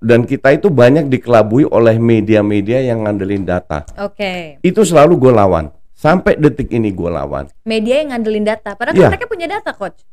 dan 0.00 0.28
kita 0.28 0.52
itu 0.52 0.68
banyak 0.68 1.08
dikelabui 1.08 1.64
oleh 1.66 1.96
media-media 1.96 2.84
yang 2.84 3.04
ngandelin 3.04 3.42
data. 3.42 3.88
Oke. 3.96 4.60
Itu 4.60 4.84
selalu 4.84 5.16
gue 5.16 5.32
lawan. 5.32 5.72
Sampai 5.96 6.36
detik 6.36 6.68
ini 6.68 6.92
gue 6.92 7.08
lawan. 7.08 7.48
Media 7.64 8.04
yang 8.04 8.12
ngandelin 8.12 8.44
data. 8.44 8.76
Padahal 8.76 8.92
kan 8.94 9.10
mereka 9.16 9.26
punya 9.26 9.48
data, 9.48 9.72
coach. 9.72 10.04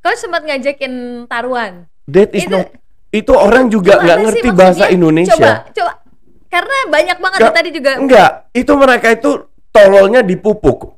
Coach 0.00 0.20
sempat 0.22 0.46
ngajakin 0.46 1.26
taruhan. 1.26 1.90
That 2.06 2.30
is 2.32 2.46
Itu- 2.46 2.54
not. 2.54 2.70
Itu 3.10 3.34
orang 3.34 3.66
juga 3.66 3.98
nggak 3.98 4.18
ngerti 4.22 4.48
bahasa 4.54 4.86
Indonesia. 4.86 5.34
Coba, 5.34 5.66
coba. 5.74 5.92
Karena 6.46 6.76
banyak 6.86 7.18
banget 7.18 7.38
Nggak- 7.42 7.56
tadi 7.58 7.70
juga. 7.74 7.90
Enggak, 7.98 8.30
itu 8.54 8.72
mereka 8.78 9.08
itu 9.10 9.30
tololnya 9.74 10.22
dipupuk. 10.22 10.94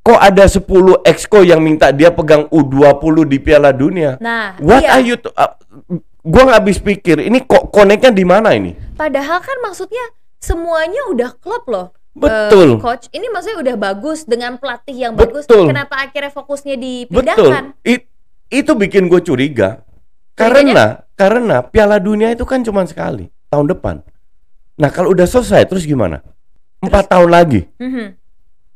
Kok 0.00 0.16
ada 0.16 0.48
10 0.48 0.96
exco 1.04 1.44
yang 1.44 1.60
minta 1.60 1.92
dia 1.92 2.08
pegang 2.08 2.48
U20 2.48 3.28
di 3.28 3.36
Piala 3.36 3.68
Dunia? 3.68 4.16
Nah, 4.16 4.56
What 4.64 4.80
iya. 4.80 4.96
are 4.96 5.04
you 5.04 5.20
to- 5.20 5.32
uh, 5.36 5.52
gua 6.30 6.42
nggak 6.48 6.58
habis 6.62 6.78
pikir, 6.78 7.18
ini 7.20 7.42
kok 7.42 7.74
koneknya 7.74 8.14
di 8.14 8.24
mana 8.24 8.54
ini? 8.54 8.72
Padahal 8.94 9.42
kan 9.42 9.58
maksudnya 9.60 10.14
semuanya 10.38 11.10
udah 11.10 11.30
klop 11.36 11.66
loh. 11.66 11.86
Betul. 12.10 12.76
Eh, 12.76 12.82
coach, 12.82 13.06
ini 13.14 13.26
maksudnya 13.30 13.58
udah 13.62 13.76
bagus 13.78 14.26
dengan 14.26 14.58
pelatih 14.58 14.96
yang 14.96 15.14
bagus. 15.14 15.46
Betul. 15.46 15.70
Kenapa 15.70 16.02
akhirnya 16.02 16.32
fokusnya 16.34 16.74
Betul. 16.74 16.86
dipindahkan? 17.06 17.64
It- 17.86 18.08
itu 18.50 18.72
bikin 18.74 19.06
gue 19.06 19.22
curiga. 19.22 19.86
Karena 20.34 21.06
karena 21.14 21.62
Piala 21.62 22.00
Dunia 22.00 22.32
itu 22.32 22.42
kan 22.48 22.64
cuma 22.64 22.82
sekali 22.88 23.30
tahun 23.52 23.70
depan. 23.70 24.00
Nah 24.80 24.90
kalau 24.90 25.12
udah 25.12 25.28
selesai 25.28 25.68
terus 25.68 25.84
gimana? 25.84 26.24
Empat 26.80 27.12
tahun 27.12 27.30
lagi. 27.30 27.68
Mhm. 27.76 28.16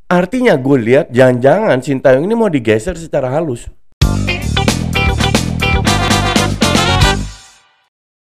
Artinya 0.04 0.54
gue 0.54 0.76
lihat 0.78 1.06
jangan-jangan 1.08 1.80
Sintayong 1.80 2.28
ini 2.28 2.36
mau 2.36 2.52
digeser 2.52 2.94
secara 3.00 3.32
halus. 3.32 3.66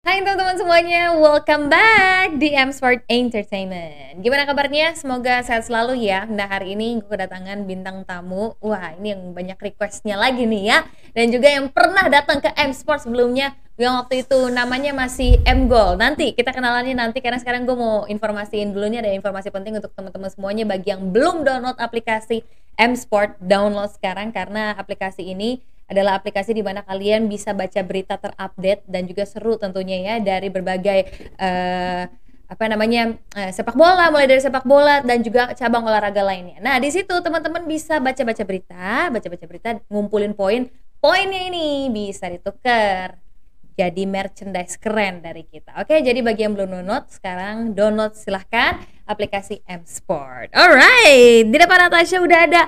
Hai 0.02 0.18
teman-teman 0.18 0.58
semuanya, 0.58 1.14
welcome 1.14 1.70
back 1.70 2.34
di 2.34 2.50
M 2.50 2.74
Sport 2.74 3.06
Entertainment. 3.06 4.18
Gimana 4.18 4.50
kabarnya? 4.50 4.98
Semoga 4.98 5.46
sehat 5.46 5.70
selalu 5.70 5.94
ya. 6.02 6.26
Nah 6.26 6.50
hari 6.50 6.74
ini 6.74 6.98
gue 6.98 7.06
kedatangan 7.06 7.62
bintang 7.70 8.02
tamu. 8.02 8.58
Wah 8.58 8.98
ini 8.98 9.14
yang 9.14 9.30
banyak 9.30 9.54
requestnya 9.62 10.18
lagi 10.18 10.42
nih 10.42 10.74
ya. 10.74 10.82
Dan 11.14 11.30
juga 11.30 11.54
yang 11.54 11.70
pernah 11.70 12.10
datang 12.10 12.42
ke 12.42 12.50
M 12.50 12.74
Sport 12.74 13.06
sebelumnya, 13.06 13.54
yang 13.78 13.94
waktu 14.02 14.26
itu 14.26 14.50
namanya 14.50 14.90
masih 14.90 15.38
M 15.46 15.70
Goal. 15.70 15.94
Nanti 15.94 16.34
kita 16.34 16.50
kenalannya 16.50 16.98
nanti 16.98 17.22
karena 17.22 17.38
sekarang 17.38 17.62
gue 17.62 17.78
mau 17.78 18.02
informasiin 18.10 18.74
dulu 18.74 18.90
nih 18.90 19.06
ada 19.06 19.14
informasi 19.14 19.54
penting 19.54 19.78
untuk 19.78 19.94
teman-teman 19.94 20.34
semuanya 20.34 20.66
bagi 20.66 20.90
yang 20.90 21.14
belum 21.14 21.46
download 21.46 21.78
aplikasi 21.78 22.42
M 22.74 22.98
Sport, 22.98 23.38
download 23.38 23.94
sekarang 23.94 24.34
karena 24.34 24.74
aplikasi 24.74 25.30
ini 25.30 25.62
adalah 25.92 26.18
aplikasi 26.18 26.56
di 26.56 26.64
mana 26.64 26.82
kalian 26.82 27.28
bisa 27.28 27.52
baca 27.52 27.80
berita 27.84 28.16
terupdate 28.18 28.82
dan 28.88 29.04
juga 29.04 29.28
seru 29.28 29.60
tentunya 29.60 30.00
ya 30.02 30.14
dari 30.18 30.48
berbagai 30.48 30.98
eh, 31.36 32.04
apa 32.52 32.64
namanya 32.68 33.16
eh, 33.32 33.48
sepak 33.48 33.72
bola 33.72 34.12
mulai 34.12 34.28
dari 34.28 34.40
sepak 34.44 34.68
bola 34.68 35.00
dan 35.00 35.24
juga 35.24 35.56
cabang 35.56 35.88
olahraga 35.88 36.20
lainnya. 36.20 36.60
Nah 36.60 36.76
di 36.76 36.92
situ 36.92 37.12
teman-teman 37.24 37.64
bisa 37.64 37.96
baca-baca 37.96 38.42
berita, 38.44 39.08
baca-baca 39.08 39.44
berita, 39.48 39.68
ngumpulin 39.88 40.36
poin. 40.36 40.68
Poinnya 41.02 41.50
ini 41.50 41.90
bisa 41.90 42.30
ditukar 42.30 43.18
jadi 43.72 44.04
merchandise 44.04 44.76
keren 44.76 45.24
dari 45.24 45.48
kita. 45.48 45.74
Oke, 45.80 45.98
jadi 46.04 46.20
bagi 46.20 46.44
yang 46.44 46.54
belum 46.54 46.78
download 46.78 47.08
sekarang 47.08 47.72
download 47.72 48.12
silahkan 48.14 48.78
aplikasi 49.08 49.64
M 49.66 49.82
Sport. 49.88 50.52
Alright, 50.52 51.48
di 51.48 51.56
depan 51.56 51.88
Natasha 51.88 52.20
udah 52.20 52.40
ada 52.46 52.62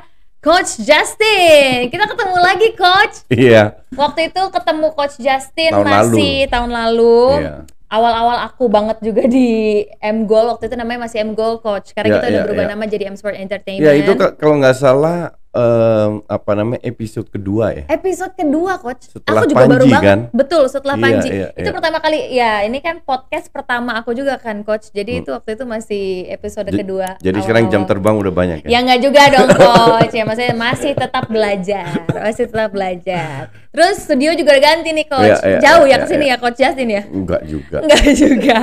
Coach 0.44 0.76
Justin. 0.84 1.88
Kita 1.88 2.04
ketemu 2.04 2.36
lagi 2.36 2.68
Coach. 2.76 3.16
Iya. 3.32 3.80
Waktu 3.96 4.28
itu 4.28 4.42
ketemu 4.52 4.86
Coach 4.92 5.16
Justin 5.16 5.72
Tahun 5.72 5.88
masih 5.88 6.44
tahun 6.52 6.68
lalu. 6.68 7.40
Iya. 7.40 7.56
Awal-awal 7.88 8.44
aku 8.50 8.68
banget 8.68 9.00
juga 9.00 9.24
di 9.24 9.80
M 10.04 10.28
Goal 10.28 10.52
waktu 10.52 10.68
itu 10.68 10.76
namanya 10.76 11.08
masih 11.08 11.24
M 11.24 11.32
Goal 11.32 11.64
Coach 11.64 11.96
karena 11.96 12.12
Iya, 12.12 12.16
kita 12.20 12.26
udah 12.28 12.36
iya, 12.36 12.44
berubah 12.44 12.64
iya. 12.68 12.72
nama 12.76 12.84
jadi 12.84 13.04
M 13.08 13.16
Sport 13.16 13.40
Entertainment. 13.40 13.86
Ya 13.88 13.92
itu 13.96 14.12
kalau 14.18 14.54
nggak 14.60 14.76
salah 14.76 15.32
em, 15.54 16.10
apa 16.26 16.50
namanya 16.52 16.82
episode 16.82 17.26
kedua 17.26 17.70
ya. 17.72 17.82
episode 17.88 18.34
kedua 18.34 18.76
coach 18.76 19.06
Setelah 19.08 19.40
aku 19.40 19.48
juga 19.48 19.64
baru 19.64 19.70
Panji, 19.80 19.92
banget 19.92 20.04
kan? 20.04 20.20
betul 20.30 20.62
setelah 20.66 20.94
Iya, 20.94 21.04
Panji 21.04 21.28
iya, 21.30 21.48
itu 21.52 21.62
iya. 21.62 21.72
pertama 21.72 21.98
kali 21.98 22.18
ya 22.28 22.52
ini 22.62 22.78
kan 22.78 22.96
podcast 23.00 23.46
pertama 23.48 23.94
aku 23.94 24.10
juga 24.12 24.34
kan 24.36 24.60
coach 24.60 24.90
jadi 24.90 25.20
itu 25.20 25.30
waktu 25.30 25.54
itu 25.54 25.64
masih 25.64 26.04
episode 26.28 26.66
J- 26.66 26.76
kedua 26.76 27.08
Hmm. 27.14 27.22
Jadi 27.22 27.38
sekarang 27.40 27.62
jam 27.64 27.80
awal-awal. 27.80 27.90
terbang 27.90 28.14
udah 28.18 28.32
banyak 28.32 28.58
ya. 28.60 28.68
ya 28.68 28.78
nggak 28.80 29.00
juga 29.00 29.22
dong 29.30 29.48
coach 29.60 30.12
ya 30.12 30.24
maksudnya 30.24 30.56
masih 30.56 30.90
tetap 30.92 31.24
belajar 31.26 31.86
masih 32.12 32.44
tetap 32.44 32.70
belajar 32.70 33.32
terus 33.70 33.96
studio 34.00 34.30
juga 34.32 34.54
ganti 34.56 34.90
nih 34.90 35.06
coach 35.06 35.22
Iya, 35.36 35.38
iya, 35.44 35.58
jauh 35.60 35.84
iya, 35.84 35.92
ya 35.92 35.96
ke 35.96 36.06
sini 36.06 36.24
iya. 36.24 36.30
ya 36.30 36.36
coach 36.36 36.56
Justin 36.56 36.88
ya 36.90 37.02
Enggak 37.06 37.42
juga. 37.44 37.78
Enggak 37.80 38.04
juga. 38.12 38.58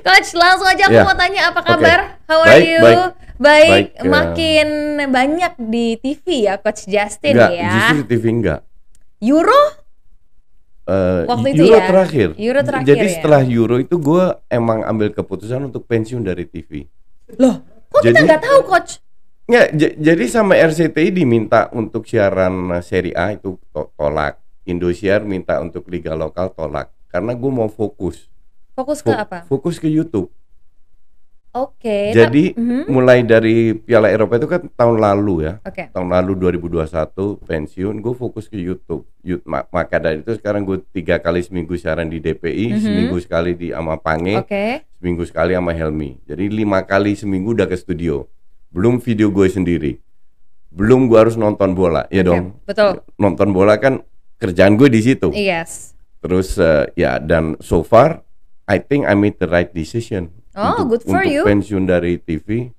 Coach, 0.00 0.28
langsung 0.34 0.64
aja 0.64 0.82
aku 0.84 0.94
Ya. 0.94 1.02
mau 1.02 1.14
tanya 1.14 1.40
apa 1.48 1.60
kabar? 1.60 1.98
How 2.24 2.38
are 2.40 2.54
Baik, 2.54 2.62
you? 2.64 2.78
baik. 2.80 2.98
Baik, 3.34 3.68
Baik, 3.68 3.86
ya. 3.96 4.02
makin 4.06 4.68
banyak 5.10 5.52
di 5.60 5.86
TV 5.96 6.46
ya 6.46 6.54
Coach 6.56 6.86
Justin 6.86 7.34
Enggak, 7.34 7.50
ya. 7.52 7.66
justru 7.68 7.96
di 7.96 8.06
TV 8.08 8.24
enggak. 8.30 8.60
Euro? 9.20 9.62
Eh, 10.84 11.22
Waktu 11.24 11.46
itu 11.50 11.62
Euro 11.64 11.76
ya? 11.76 11.86
terakhir. 11.88 12.28
Euro 12.36 12.60
terakhir 12.60 12.86
Jadi 12.86 13.06
ya? 13.06 13.12
setelah 13.12 13.42
Euro 13.42 13.76
itu 13.76 13.96
gue 13.96 14.24
emang 14.46 14.84
ambil 14.84 15.10
keputusan 15.10 15.64
untuk 15.64 15.82
pensiun 15.84 16.20
dari 16.20 16.44
TV. 16.44 16.86
Loh, 17.34 17.58
kok 17.88 18.00
kita 18.02 18.12
Jadi- 18.12 18.22
nggak 18.22 18.42
tahu 18.42 18.60
Coach? 18.64 18.92
Ya, 19.44 19.68
j- 19.68 19.92
jadi 19.94 20.24
sama 20.24 20.54
RCTI 20.54 21.10
diminta 21.10 21.68
untuk 21.70 22.04
siaran 22.04 22.52
eh, 22.70 22.80
Serie 22.80 23.12
A 23.12 23.32
itu 23.32 23.58
to- 23.68 23.90
tolak. 23.92 24.38
Indosiar 24.64 25.20
minta 25.20 25.58
untuk 25.58 25.84
liga 25.86 26.14
lokal 26.14 26.48
tolak. 26.48 26.88
Karena 27.08 27.32
gue 27.32 27.50
mau 27.50 27.68
fokus. 27.68 28.30
Fokus 28.72 29.00
ke 29.00 29.08
Fo- 29.08 29.18
apa? 29.18 29.38
Fokus 29.44 29.76
ke 29.76 29.86
YouTube. 29.86 30.32
Oke. 31.54 32.10
Jadi 32.10 32.50
tap- 32.50 32.58
Mhm. 32.58 32.82
mulai 32.88 33.22
dari 33.22 33.72
Piala 33.72 34.10
Eropa 34.10 34.34
itu 34.34 34.46
kan 34.46 34.66
tahun 34.68 34.98
lalu 34.98 35.34
ya. 35.40 35.52
Oke. 35.62 35.86
Tahun 35.88 36.08
lalu 36.08 36.32
2021 36.36 37.38
pensiun, 37.40 37.94
gue 37.96 38.10
fokus 38.12 38.46
ke 38.46 38.58
YouTube. 38.58 39.06
Ma- 39.42 39.62
maka 39.64 39.96
dari 39.96 40.18
itu 40.18 40.34
sekarang 40.34 40.62
gue 40.62 40.82
tiga 40.90 41.16
kali 41.16 41.40
seminggu 41.40 41.74
siaran 41.74 42.06
di 42.06 42.18
DPI, 42.18 42.74
Mhm. 42.74 42.80
seminggu 42.80 43.16
sekali 43.18 43.54
di 43.54 43.70
ama 43.70 43.94
Pange, 43.94 44.34
Oke. 44.36 44.82
seminggu 44.98 45.22
sekali 45.22 45.54
sama 45.54 45.70
Helmi. 45.70 46.18
Jadi 46.24 46.44
lima 46.48 46.82
kali 46.82 47.14
seminggu 47.14 47.54
udah 47.54 47.64
ke 47.64 47.74
studio. 47.74 48.26
Belum 48.68 48.98
video 48.98 49.30
gue 49.30 49.46
sendiri. 49.46 50.02
Belum 50.68 51.06
gue 51.06 51.14
harus 51.16 51.34
nonton 51.34 51.70
bola, 51.72 52.10
ya 52.10 52.20
Oke, 52.20 52.28
dong. 52.28 52.44
betul. 52.64 52.98
Nonton 53.14 53.54
bola 53.54 53.78
kan 53.78 54.02
kerjaan 54.36 54.74
gue 54.74 54.90
di 54.90 55.00
situ. 55.00 55.30
Yes. 55.30 55.94
Terus 56.18 56.58
eh, 56.58 56.90
ya 56.94 57.16
dan 57.16 57.54
so 57.60 57.80
far 57.80 58.26
I 58.64 58.80
think 58.80 59.04
I 59.04 59.14
made 59.14 59.38
the 59.38 59.46
right 59.46 59.70
decision. 59.70 60.34
Oh, 60.54 60.84
good 60.84 61.02
for 61.02 61.18
untuk 61.18 61.30
you. 61.30 61.42
pensiun 61.42 61.84
dari 61.84 62.16
TV 62.16 62.70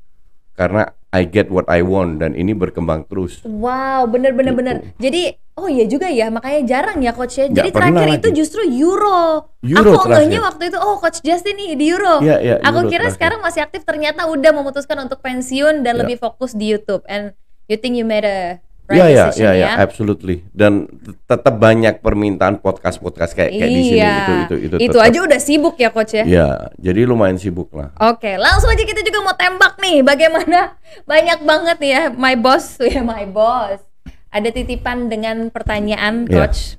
karena 0.54 0.88
I 1.12 1.24
get 1.24 1.48
what 1.48 1.64
I 1.68 1.80
want 1.80 2.20
dan 2.20 2.32
ini 2.32 2.52
berkembang 2.52 3.08
terus. 3.08 3.40
Wow, 3.42 4.04
bener-bener 4.06 4.52
Gitu. 4.52 4.60
bener. 4.60 4.76
Jadi, 4.98 5.22
oh 5.56 5.68
iya 5.68 5.84
juga 5.84 6.08
ya, 6.08 6.28
makanya 6.28 6.62
jarang 6.66 7.00
ya 7.00 7.12
coach 7.12 7.36
ya. 7.38 7.48
Jadi 7.48 7.72
pernah 7.72 7.96
terakhir 7.96 8.20
itu 8.20 8.30
lagi. 8.30 8.38
justru 8.38 8.62
Euro. 8.68 9.48
Euro 9.62 9.92
Aku 9.94 10.08
enggaknya 10.08 10.40
waktu 10.42 10.64
itu, 10.68 10.78
oh 10.78 10.96
coach 10.98 11.20
Justin 11.22 11.56
nih 11.56 11.70
di 11.74 11.86
Euro. 11.88 12.20
Iya, 12.20 12.36
iya, 12.38 12.56
Aku 12.62 12.84
Euro 12.84 12.90
kira 12.90 13.08
terakhir. 13.08 13.16
sekarang 13.16 13.40
masih 13.40 13.62
aktif, 13.62 13.84
ternyata 13.84 14.28
udah 14.28 14.52
memutuskan 14.52 15.00
untuk 15.00 15.20
pensiun 15.20 15.84
dan 15.84 15.96
Ya. 15.96 16.00
lebih 16.04 16.18
fokus 16.18 16.52
di 16.52 16.68
YouTube. 16.70 17.04
And 17.06 17.32
you 17.68 17.76
think 17.76 17.96
you 17.96 18.04
made 18.04 18.24
a 18.24 18.60
Iya 18.86 19.02
right 19.02 19.12
ya, 19.12 19.26
decision 19.26 19.42
ya, 19.42 19.52
ya, 19.52 19.66
ya? 19.66 19.70
absolutely. 19.80 20.36
Dan 20.48 20.86
tetap 21.24 21.56
banyak 21.56 22.00
permintaan 22.00 22.60
podcast-podcast 22.60 23.34
kayak 23.34 23.52
kayak 23.52 23.72
di 23.72 23.82
sini 23.84 23.98
Iya. 23.98 24.14
itu 24.14 24.34
itu 24.60 24.76
itu. 24.78 24.94
tetap. 24.94 25.02
aja 25.04 25.20
udah 25.22 25.40
sibuk 25.40 25.76
ya 25.76 25.90
coach 25.90 26.14
ya. 26.14 26.24
Ya, 26.24 26.48
jadi 26.78 27.02
lumayan 27.04 27.36
sibuk 27.36 27.72
lah. 27.72 27.90
Oke, 28.00 28.36
langsung 28.36 28.70
aja 28.70 28.80
kita 28.80 29.02
juga 29.02 29.20
mau 29.22 29.34
tembak 29.34 29.80
nih. 29.80 30.00
Bagaimana 30.00 30.78
banyak 31.10 31.40
banget 31.42 31.78
nih 31.80 31.92
ya, 31.92 32.04
my 32.12 32.36
boss, 32.36 32.78
ya 32.86 33.02
my 33.02 33.26
boss. 33.26 33.82
Ada 34.30 34.52
titipan 34.52 35.08
dengan 35.08 35.50
pertanyaan 35.50 36.24
Iya. 36.24 36.46
coach. 36.46 36.78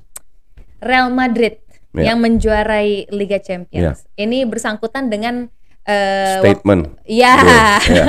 Real 0.79 1.09
Madrid 1.09 1.59
Iya. 1.91 2.13
yang 2.13 2.21
menjuarai 2.21 3.09
Liga 3.09 3.41
Champions. 3.41 4.05
Ini 4.15 4.45
bersangkutan 4.45 5.09
dengan 5.09 5.49
wak- 5.83 6.45
Statement. 6.45 7.03
Ya. 7.03 7.35
Tuh, 7.81 7.91
ya. 7.91 8.05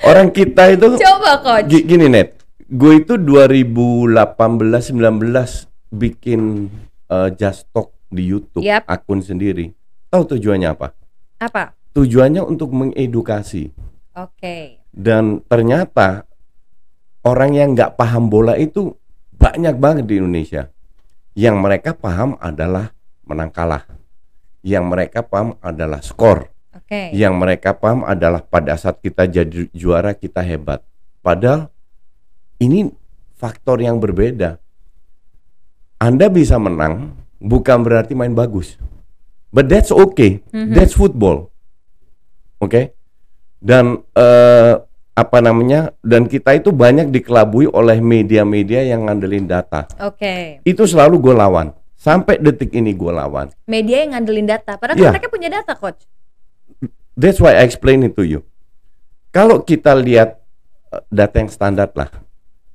Orang 0.00 0.30
kita 0.30 0.70
itu 0.70 0.94
Coba 0.94 1.42
coach. 1.42 1.66
Gi- 1.66 1.82
gini 1.82 2.06
net, 2.06 2.37
gue 2.68 2.92
itu 3.00 3.16
2018-19 3.16 4.92
bikin 5.88 6.68
uh, 7.08 7.32
Just 7.32 7.64
Talk 7.72 7.96
di 8.12 8.28
YouTube 8.28 8.60
Yap. 8.60 8.84
akun 8.84 9.24
sendiri. 9.24 9.72
Tahu 10.12 10.36
tujuannya 10.36 10.68
apa? 10.68 10.92
Apa? 11.40 11.72
Tujuannya 11.96 12.44
untuk 12.44 12.72
mengedukasi 12.76 13.72
Oke. 14.12 14.84
dan 14.92 15.40
ternyata 15.48 16.28
orang 17.24 17.56
yang 17.56 17.72
nggak 17.72 17.96
paham 17.96 18.28
bola 18.28 18.54
itu 18.60 18.92
banyak 19.40 19.76
banget 19.80 20.04
di 20.04 20.20
Indonesia. 20.20 20.68
Yang 21.32 21.56
mereka 21.56 21.90
paham 21.96 22.36
adalah 22.36 22.92
menang 23.24 23.48
kalah. 23.48 23.86
Yang 24.60 24.84
mereka 24.90 25.20
paham 25.24 25.56
adalah 25.64 26.02
skor. 26.04 26.50
Oke. 26.74 27.14
Yang 27.16 27.34
mereka 27.38 27.70
paham 27.72 28.04
adalah 28.04 28.42
pada 28.42 28.74
saat 28.76 29.00
kita 29.00 29.24
jadi 29.24 29.70
juara 29.70 30.12
kita 30.12 30.42
hebat. 30.42 30.82
Padahal 31.22 31.70
ini 32.58 32.90
faktor 33.38 33.78
yang 33.78 34.02
berbeda. 34.02 34.58
Anda 35.98 36.30
bisa 36.30 36.58
menang 36.58 37.14
bukan 37.38 37.82
berarti 37.86 38.14
main 38.14 38.34
bagus. 38.34 38.78
But 39.48 39.70
that's 39.70 39.94
okay. 39.94 40.44
Mhm. 40.52 40.74
That's 40.76 40.94
football. 40.94 41.50
Oke. 42.60 42.94
Dan 43.58 44.02
eh, 44.14 44.74
apa 45.18 45.38
namanya? 45.42 45.94
Dan 46.02 46.30
kita 46.30 46.54
itu 46.54 46.70
banyak 46.70 47.10
dikelabui 47.10 47.70
oleh 47.70 47.98
media-media 47.98 48.86
yang 48.86 49.10
ngandelin 49.10 49.46
data. 49.48 49.88
Oke. 50.02 50.62
Itu 50.62 50.86
selalu 50.86 51.18
gue 51.18 51.34
lawan. 51.34 51.74
Sampai 51.98 52.38
detik 52.38 52.70
ini 52.78 52.94
gue 52.94 53.10
lawan. 53.10 53.50
Media 53.66 54.06
yang 54.06 54.14
ngandelin 54.14 54.46
data. 54.46 54.78
Padahal 54.78 54.98
kan 54.98 55.18
mereka 55.18 55.30
punya 55.32 55.50
data, 55.50 55.74
coach. 55.74 56.06
That's 57.18 57.42
why 57.42 57.58
I 57.58 57.66
explain 57.66 58.06
it 58.06 58.14
to 58.14 58.22
you. 58.22 58.46
Kalau 59.34 59.66
kita 59.66 59.98
lihat 59.98 60.38
eh, 60.94 61.02
data 61.10 61.34
yang 61.42 61.50
standar 61.50 61.90
lah, 61.98 62.27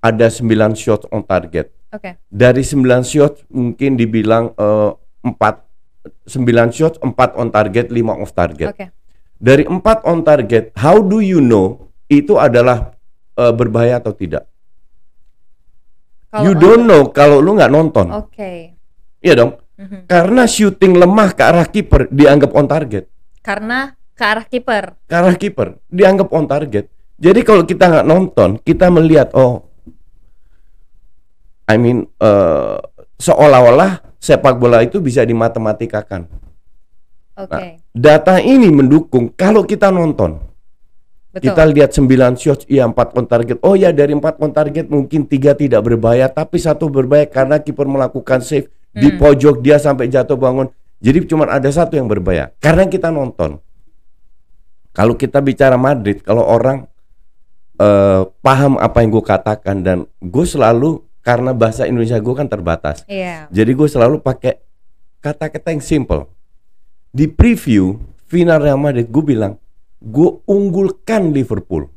ada 0.03 0.27
9 0.27 0.75
shot 0.75 1.07
on 1.15 1.23
target. 1.23 1.71
Oke. 1.95 2.19
Dari 2.27 2.59
9 2.59 2.83
shot 3.07 3.47
mungkin 3.47 3.95
dibilang 3.95 4.51
eh, 4.59 4.91
4 5.23 6.27
9 6.27 6.75
shot, 6.75 6.99
4 6.99 7.39
on 7.39 7.47
target, 7.47 7.87
5 7.87 8.19
off 8.19 8.35
target. 8.35 8.67
Oke. 8.75 8.85
Dari 9.39 9.63
4 9.63 9.79
on 10.03 10.19
target, 10.27 10.75
how 10.75 10.99
do 10.99 11.23
you 11.23 11.39
know 11.39 11.87
itu 12.11 12.35
adalah 12.35 12.91
eh, 13.39 13.53
berbahaya 13.55 14.03
atau 14.03 14.11
tidak? 14.11 14.43
Kalau 16.27 16.43
you 16.43 16.51
on- 16.51 16.59
don't 16.59 16.83
know 16.83 17.01
kalau 17.15 17.39
lu 17.39 17.55
nggak 17.55 17.71
nonton. 17.71 18.11
Oke. 18.11 18.75
Iya 19.23 19.33
dong. 19.39 19.55
Mhm. 19.79 20.05
Karena 20.05 20.43
shooting 20.43 20.99
lemah 20.99 21.31
ke 21.31 21.41
arah 21.41 21.65
kiper 21.65 22.11
dianggap 22.11 22.51
on 22.51 22.67
target. 22.67 23.07
Karena 23.39 23.95
ke 24.13 24.23
arah 24.27 24.45
kiper. 24.45 24.83
ke 25.07 25.13
arah 25.15 25.35
kiper 25.39 25.79
dianggap 25.87 26.27
on 26.35 26.45
target. 26.45 26.91
Jadi 27.17 27.39
kalau 27.47 27.63
kita 27.63 27.87
nggak 27.87 28.07
nonton, 28.09 28.49
kita 28.59 28.91
melihat 28.91 29.31
oh, 29.37 29.72
I 31.69 31.75
mean 31.79 32.07
eh, 32.19 32.77
seolah-olah 33.19 34.17
sepak 34.19 34.55
bola 34.59 34.83
itu 34.83 34.99
bisa 34.99 35.23
dimatematikkan. 35.23 36.27
Oke. 37.33 37.49
Nah, 37.49 37.61
data 37.91 38.37
ini 38.39 38.69
mendukung 38.69 39.31
kalau 39.33 39.65
kita 39.65 39.89
nonton. 39.89 40.37
Betul. 41.33 41.49
Kita 41.49 41.63
lihat 41.65 41.89
9 41.97 42.37
shots, 42.37 42.63
iya 42.69 42.85
4 42.85 43.17
on 43.17 43.25
target. 43.25 43.57
Oh 43.65 43.73
ya 43.73 43.89
dari 43.89 44.13
4 44.13 44.37
on 44.37 44.53
target 44.53 44.85
mungkin 44.85 45.25
tiga 45.25 45.57
tidak 45.57 45.81
berbahaya, 45.81 46.29
tapi 46.29 46.61
satu 46.61 46.93
berbahaya 46.93 47.25
karena 47.25 47.57
kiper 47.57 47.89
melakukan 47.89 48.45
save 48.45 48.69
di 48.93 49.09
Hmm. 49.09 49.17
pojok 49.17 49.65
dia 49.65 49.81
sampai 49.81 50.13
jatuh 50.13 50.37
bangun. 50.37 50.69
Jadi 51.01 51.25
cuma 51.25 51.49
ada 51.49 51.65
satu 51.73 51.97
yang 51.97 52.05
berbahaya 52.05 52.53
karena 52.61 52.85
kita 52.85 53.09
nonton. 53.09 53.57
Kalau 54.93 55.17
kita 55.17 55.41
bicara 55.41 55.73
Madrid, 55.73 56.21
kalau 56.21 56.45
orang 56.45 56.85
eh, 57.81 58.21
paham 58.45 58.77
apa 58.77 59.01
yang 59.01 59.09
gue 59.09 59.25
katakan 59.25 59.81
dan 59.81 59.97
gue 60.21 60.45
selalu 60.45 61.01
karena 61.23 61.55
bahasa 61.55 61.87
Indonesia 61.87 62.19
gue 62.19 62.35
kan 62.35 62.51
terbatas. 62.51 63.07
Iya. 63.07 63.47
Jadi 63.49 63.71
gue 63.71 63.87
selalu 63.87 64.19
pakai 64.19 64.59
kata-kata 65.23 65.71
yang 65.71 65.79
simple. 65.81 66.27
Di 67.09 67.31
preview 67.31 67.95
final 68.27 68.59
Real 68.59 68.77
Madrid 68.77 69.07
gue 69.07 69.23
bilang 69.23 69.55
gue 70.03 70.29
unggulkan 70.43 71.31
Liverpool. 71.31 71.87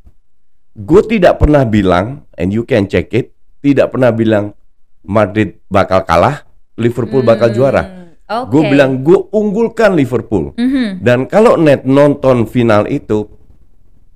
Gue 0.76 1.02
tidak 1.08 1.42
pernah 1.42 1.66
bilang, 1.66 2.28
and 2.38 2.54
you 2.54 2.62
can 2.62 2.86
check 2.86 3.10
it, 3.10 3.34
tidak 3.64 3.90
pernah 3.90 4.14
bilang 4.14 4.54
Madrid 5.02 5.58
bakal 5.66 6.06
kalah, 6.06 6.46
Liverpool 6.78 7.26
bakal 7.26 7.50
Hmm, 7.50 7.56
juara. 7.56 7.82
Oke. 8.26 8.50
Gue 8.52 8.62
bilang 8.70 9.02
gue 9.02 9.18
unggulkan 9.32 9.96
Liverpool. 9.96 10.52
Mhm. 10.54 11.00
Dan 11.02 11.26
kalau 11.26 11.56
net 11.58 11.82
nonton 11.82 12.44
final 12.46 12.84
itu 12.86 13.26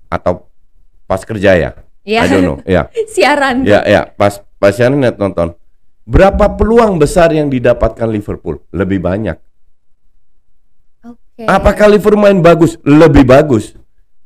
atau 0.06 0.46
pas 1.08 1.22
kerja 1.24 1.56
ya, 1.56 1.70
Iya. 2.04 2.20
I 2.22 2.26
don't 2.28 2.44
know, 2.44 2.58
ya. 2.68 2.86
Siaran. 3.14 3.64
Ya, 3.64 3.80
ya, 3.88 4.06
pas 4.12 4.44
yang 4.60 5.00
net 5.00 5.16
nonton. 5.16 5.56
Berapa 6.04 6.52
peluang 6.52 7.00
besar 7.00 7.32
yang 7.32 7.48
didapatkan 7.48 8.04
Liverpool? 8.06 8.60
Lebih 8.70 9.00
banyak. 9.00 9.36
Oke. 11.02 11.44
Apakah 11.48 11.88
Liverpool 11.88 12.20
main 12.20 12.38
bagus? 12.38 12.76
Lebih 12.82 13.24
bagus. 13.24 13.72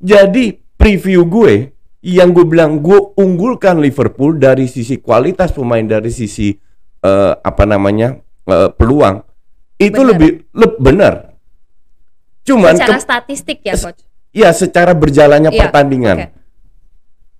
Jadi 0.02 0.58
preview 0.74 1.22
gue 1.24 1.70
yang 2.02 2.34
gue 2.34 2.44
bilang 2.44 2.82
gue 2.82 2.98
unggulkan 3.16 3.78
Liverpool 3.78 4.36
dari 4.36 4.66
sisi 4.66 4.98
kualitas 4.98 5.54
pemain 5.54 5.80
dari 5.80 6.10
sisi 6.10 6.52
eh, 7.00 7.32
apa 7.32 7.64
namanya 7.64 8.18
eh, 8.44 8.68
peluang 8.74 9.22
itu 9.76 9.94
Benar. 9.94 10.08
lebih 10.12 10.30
leb- 10.52 10.78
benar. 10.78 11.14
Cuman 12.44 12.76
Secara 12.76 12.98
ke- 13.00 13.04
statistik 13.04 13.58
ya, 13.64 13.74
coach. 13.74 14.04
ya 14.30 14.50
secara 14.52 14.92
berjalannya 14.92 15.48
Iya, 15.48 15.60
pertandingan. 15.64 16.16
oke. 16.18 16.28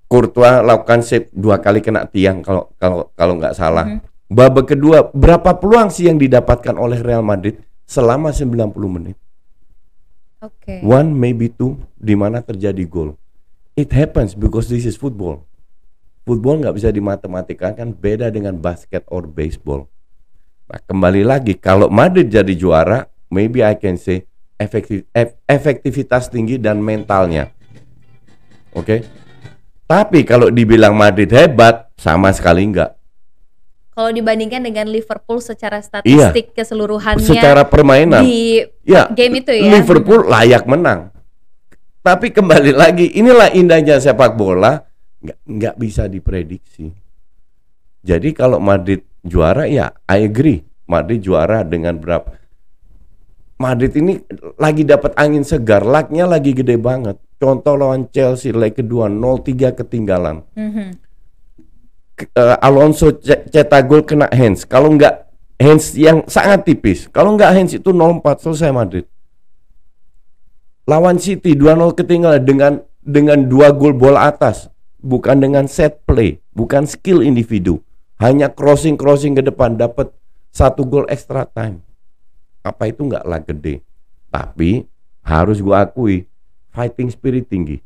Courtois 0.07 0.63
lakukan 0.63 1.01
save 1.01 1.33
dua 1.33 1.59
kali 1.59 1.81
kena 1.81 2.07
tiang 2.07 2.45
kalau 2.45 2.71
kalau 2.77 3.11
kalau 3.17 3.35
nggak 3.41 3.57
salah. 3.57 3.87
Mhm. 3.89 4.01
Babak 4.31 4.77
kedua 4.77 5.11
berapa 5.13 5.57
peluang 5.57 5.93
sih 5.93 6.09
yang 6.09 6.17
didapatkan 6.17 6.75
oleh 6.75 6.99
Real 7.01 7.21
Madrid 7.21 7.61
selama 7.85 8.33
90 8.33 8.73
menit? 8.89 9.17
Oke. 10.41 10.81
One 10.85 11.13
maybe 11.13 11.53
two 11.53 11.81
di 11.97 12.17
mana 12.17 12.41
terjadi 12.41 12.85
gol. 12.89 13.17
It 13.77 13.93
happens 13.93 14.37
because 14.37 14.69
this 14.69 14.85
is 14.85 14.97
football. 14.97 15.45
Football 16.25 16.65
nggak 16.65 16.77
bisa 16.77 16.89
dimatematikkan 16.89 17.93
beda 17.93 18.33
dengan 18.33 18.57
basket 18.57 19.05
or 19.13 19.29
baseball. 19.29 19.89
Nah 20.69 20.81
kembali 20.81 21.21
lagi 21.21 21.57
kalau 21.57 21.93
Madrid 21.93 22.33
jadi 22.33 22.53
juara, 22.57 23.05
maybe 23.29 23.61
I 23.61 23.77
can 23.77 24.01
say 24.01 24.25
efektif, 24.57 25.05
ef- 25.13 25.37
efektivitas 25.45 26.33
tinggi 26.33 26.57
dan 26.57 26.81
mentalnya. 26.81 27.53
Oke. 28.73 29.24
Tapi 29.85 30.25
kalau 30.25 30.49
dibilang 30.49 30.97
Madrid 30.97 31.29
hebat, 31.29 31.93
sama 32.01 32.33
sekali 32.33 32.65
enggak. 32.65 32.97
Kalau 33.95 34.11
dibandingkan 34.11 34.65
dengan 34.65 34.91
Liverpool 34.91 35.39
secara 35.39 35.79
statistik 35.79 36.51
keseluruhannya 36.51 37.23
Iya. 37.23 37.31
Secara 37.31 37.63
permainan, 37.63 38.27
di 38.27 38.59
ya 38.83 39.07
game 39.13 39.39
itu 39.39 39.55
ya. 39.55 39.71
Liverpool 39.71 40.27
layak 40.27 40.67
menang. 40.67 41.15
Tapi 42.03 42.35
kembali 42.35 42.75
lagi, 42.75 43.15
inilah 43.15 43.55
indahnya 43.55 44.03
sepak 44.03 44.35
bola, 44.35 44.83
nggak 45.23 45.39
nggak 45.47 45.75
bisa 45.79 46.11
diprediksi. 46.11 46.91
Jadi 48.05 48.35
kalau 48.37 48.59
Madrid 48.59 49.07
juara 49.25 49.65
ya, 49.71 49.95
I 50.11 50.27
agree. 50.27 50.61
Madrid 50.85 51.25
juara 51.25 51.65
dengan 51.65 51.97
berapa? 51.97 52.44
Madrid 53.65 53.97
ini 53.97 54.21
lagi 54.61 54.85
dapat 54.85 55.17
angin 55.17 55.41
segar, 55.41 55.81
lucknya 55.81 56.29
lagi 56.29 56.53
gede 56.53 56.77
banget. 56.77 57.17
Contoh 57.41 57.75
lawan 57.75 58.13
Chelsea 58.13 58.53
leg 58.53 58.77
kedua 58.77 59.09
0-3 59.09 59.73
ketinggalan. 59.73 60.45
Mhm. 60.53 60.89
K- 62.15 62.31
eh, 62.31 62.57
Alonso 62.61 63.17
ce- 63.17 63.49
cetak 63.49 63.89
gol 63.89 64.05
kena 64.05 64.29
hands. 64.29 64.69
Kalau 64.69 64.93
nggak 64.93 65.25
hands 65.57 65.97
yang 65.97 66.23
sangat 66.29 66.69
tipis. 66.69 67.09
Kalau 67.09 67.33
nggak 67.35 67.51
hands 67.51 67.73
itu 67.75 67.91
0-4 67.91 68.45
selesai 68.45 68.71
Madrid. 68.71 69.09
Lawan 70.85 71.17
City 71.17 71.57
2-0 71.57 71.97
ketinggalan 71.97 72.45
dengan 72.45 72.73
dengan 73.01 73.49
dua 73.49 73.73
gol 73.73 73.97
bola 73.97 74.29
atas, 74.29 74.69
bukan 75.01 75.41
dengan 75.41 75.65
set 75.65 76.05
play, 76.05 76.41
bukan 76.53 76.85
skill 76.85 77.25
individu. 77.25 77.81
Hanya 78.21 78.53
crossing 78.53 78.97
crossing 78.97 79.33
ke 79.33 79.43
depan 79.43 79.77
dapat 79.77 80.13
satu 80.53 80.85
gol 80.85 81.09
extra 81.09 81.49
time. 81.49 81.81
Apa 82.65 82.89
itu 82.89 83.05
nggak 83.05 83.25
lah 83.29 83.45
gede? 83.45 83.85
Tapi 84.33 84.89
harus 85.21 85.61
gua 85.61 85.85
akui 85.85 86.25
fighting 86.73 87.13
spirit 87.13 87.45
tinggi. 87.47 87.79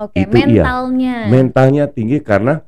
Oke, 0.00 0.24
Itu 0.24 0.40
iya. 0.40 0.64
mentalnya. 0.64 1.16
Mentalnya 1.28 1.84
tinggi 1.86 2.18
karena 2.20 2.64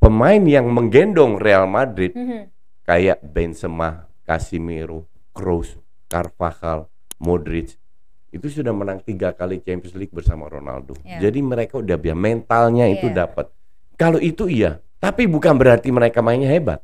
pemain 0.00 0.40
yang 0.40 0.68
menggendong 0.68 1.36
Real 1.36 1.68
Madrid 1.68 2.16
Mhm. 2.16 2.48
kayak 2.84 3.20
Benzema, 3.20 4.08
Casemiro, 4.24 5.04
Kroos, 5.32 5.76
Carvajal, 6.08 6.88
Modric 7.20 7.76
itu 8.28 8.50
sudah 8.50 8.74
menang 8.74 8.98
tiga 8.98 9.30
kali 9.30 9.62
Champions 9.62 9.94
League 9.94 10.10
bersama 10.10 10.50
Ronaldo. 10.50 10.98
Ya. 11.06 11.22
Jadi 11.22 11.38
mereka 11.38 11.78
udah 11.78 11.94
biar 11.94 12.18
mentalnya 12.18 12.90
itu 12.90 13.06
Iya. 13.06 13.24
dapat. 13.24 13.46
Kalau 13.94 14.18
itu 14.18 14.50
iya, 14.50 14.82
tapi 14.98 15.30
bukan 15.30 15.54
berarti 15.54 15.94
mereka 15.94 16.18
mainnya 16.18 16.50
hebat. 16.50 16.82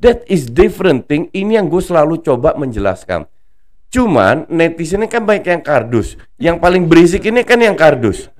That 0.00 0.24
is 0.32 0.48
different 0.48 1.04
thing. 1.04 1.28
Ini 1.30 1.60
yang 1.60 1.68
gue 1.68 1.84
selalu 1.84 2.24
coba 2.24 2.56
menjelaskan. 2.56 3.28
Cuman 3.92 4.48
netizen 4.48 5.04
ini 5.04 5.12
kan 5.12 5.28
baik 5.28 5.44
yang 5.44 5.60
kardus. 5.60 6.16
Yang 6.40 6.56
paling 6.56 6.88
berisik 6.88 7.26
ini 7.28 7.44
kan 7.44 7.60
yang 7.60 7.76
kardus. 7.76 8.32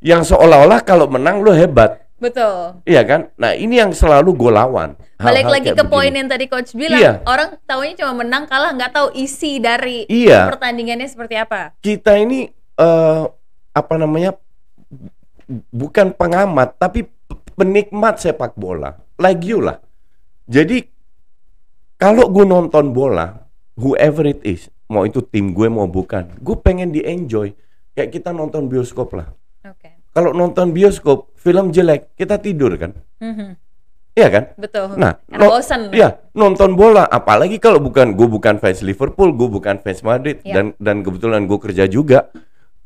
Yang 0.00 0.32
seolah-olah 0.32 0.80
kalau 0.80 1.06
menang 1.12 1.44
lo 1.44 1.52
hebat. 1.52 2.00
Betul. 2.22 2.80
Iya 2.86 3.02
kan? 3.02 3.20
Nah 3.34 3.52
ini 3.52 3.82
yang 3.82 3.90
selalu 3.90 4.30
gue 4.32 4.52
lawan. 4.54 4.94
Balik 5.18 5.46
lagi 5.50 5.70
ke 5.74 5.84
poin 5.86 6.10
yang 6.10 6.30
tadi 6.30 6.46
coach 6.46 6.74
bilang, 6.74 6.98
Iya. 6.98 7.12
orang 7.26 7.58
taunya 7.66 7.94
cuma 7.98 8.22
menang 8.22 8.46
kalah 8.46 8.74
nggak 8.74 8.94
tahu 8.94 9.08
isi 9.14 9.58
dari 9.58 10.06
Iya. 10.06 10.50
pertandingannya 10.54 11.06
seperti 11.10 11.34
apa. 11.38 11.74
Kita 11.82 12.14
ini 12.18 12.46
eh, 12.78 13.22
apa 13.74 13.94
namanya? 13.98 14.38
Bukan 15.74 16.14
pengamat, 16.14 16.78
tapi 16.78 17.04
penikmat 17.58 18.22
sepak 18.22 18.54
bola. 18.54 18.96
Like 19.18 19.42
you 19.42 19.58
lah. 19.60 19.82
Jadi 20.46 20.86
kalau 22.02 22.26
gue 22.26 22.42
nonton 22.42 22.90
bola, 22.90 23.46
whoever 23.78 24.26
it 24.26 24.42
is, 24.42 24.66
mau 24.90 25.06
itu 25.06 25.22
tim 25.22 25.54
gue 25.54 25.70
mau 25.70 25.86
bukan, 25.86 26.34
gue 26.36 26.56
pengen 26.58 26.90
di 26.90 27.00
enjoy. 27.00 27.54
Kayak 27.92 28.10
kita 28.10 28.30
nonton 28.32 28.66
bioskop 28.66 29.14
lah. 29.14 29.30
Oke. 29.62 29.94
Kalau 30.10 30.34
nonton 30.34 30.74
bioskop, 30.74 31.30
film 31.36 31.70
jelek, 31.70 32.10
kita 32.16 32.36
tidur 32.36 32.74
kan? 32.74 32.96
Mhm. 33.22 33.54
Iya 34.12 34.28
kan? 34.28 34.44
Betul. 34.58 35.00
Nah, 35.00 35.16
Karena 35.24 35.40
no- 35.40 35.52
bosan. 35.56 35.80
Iya, 35.88 36.08
nonton 36.34 36.76
bola, 36.76 37.06
apalagi 37.06 37.56
kalau 37.56 37.80
bukan 37.80 38.12
gue 38.12 38.28
bukan 38.28 38.60
fans 38.60 38.84
Liverpool, 38.84 39.32
gue 39.32 39.48
bukan 39.48 39.80
fans 39.80 40.04
Madrid 40.04 40.42
Iya. 40.44 40.52
dan 40.52 40.64
dan 40.76 40.96
kebetulan 41.00 41.48
gue 41.48 41.56
kerja 41.56 41.88
juga. 41.88 42.28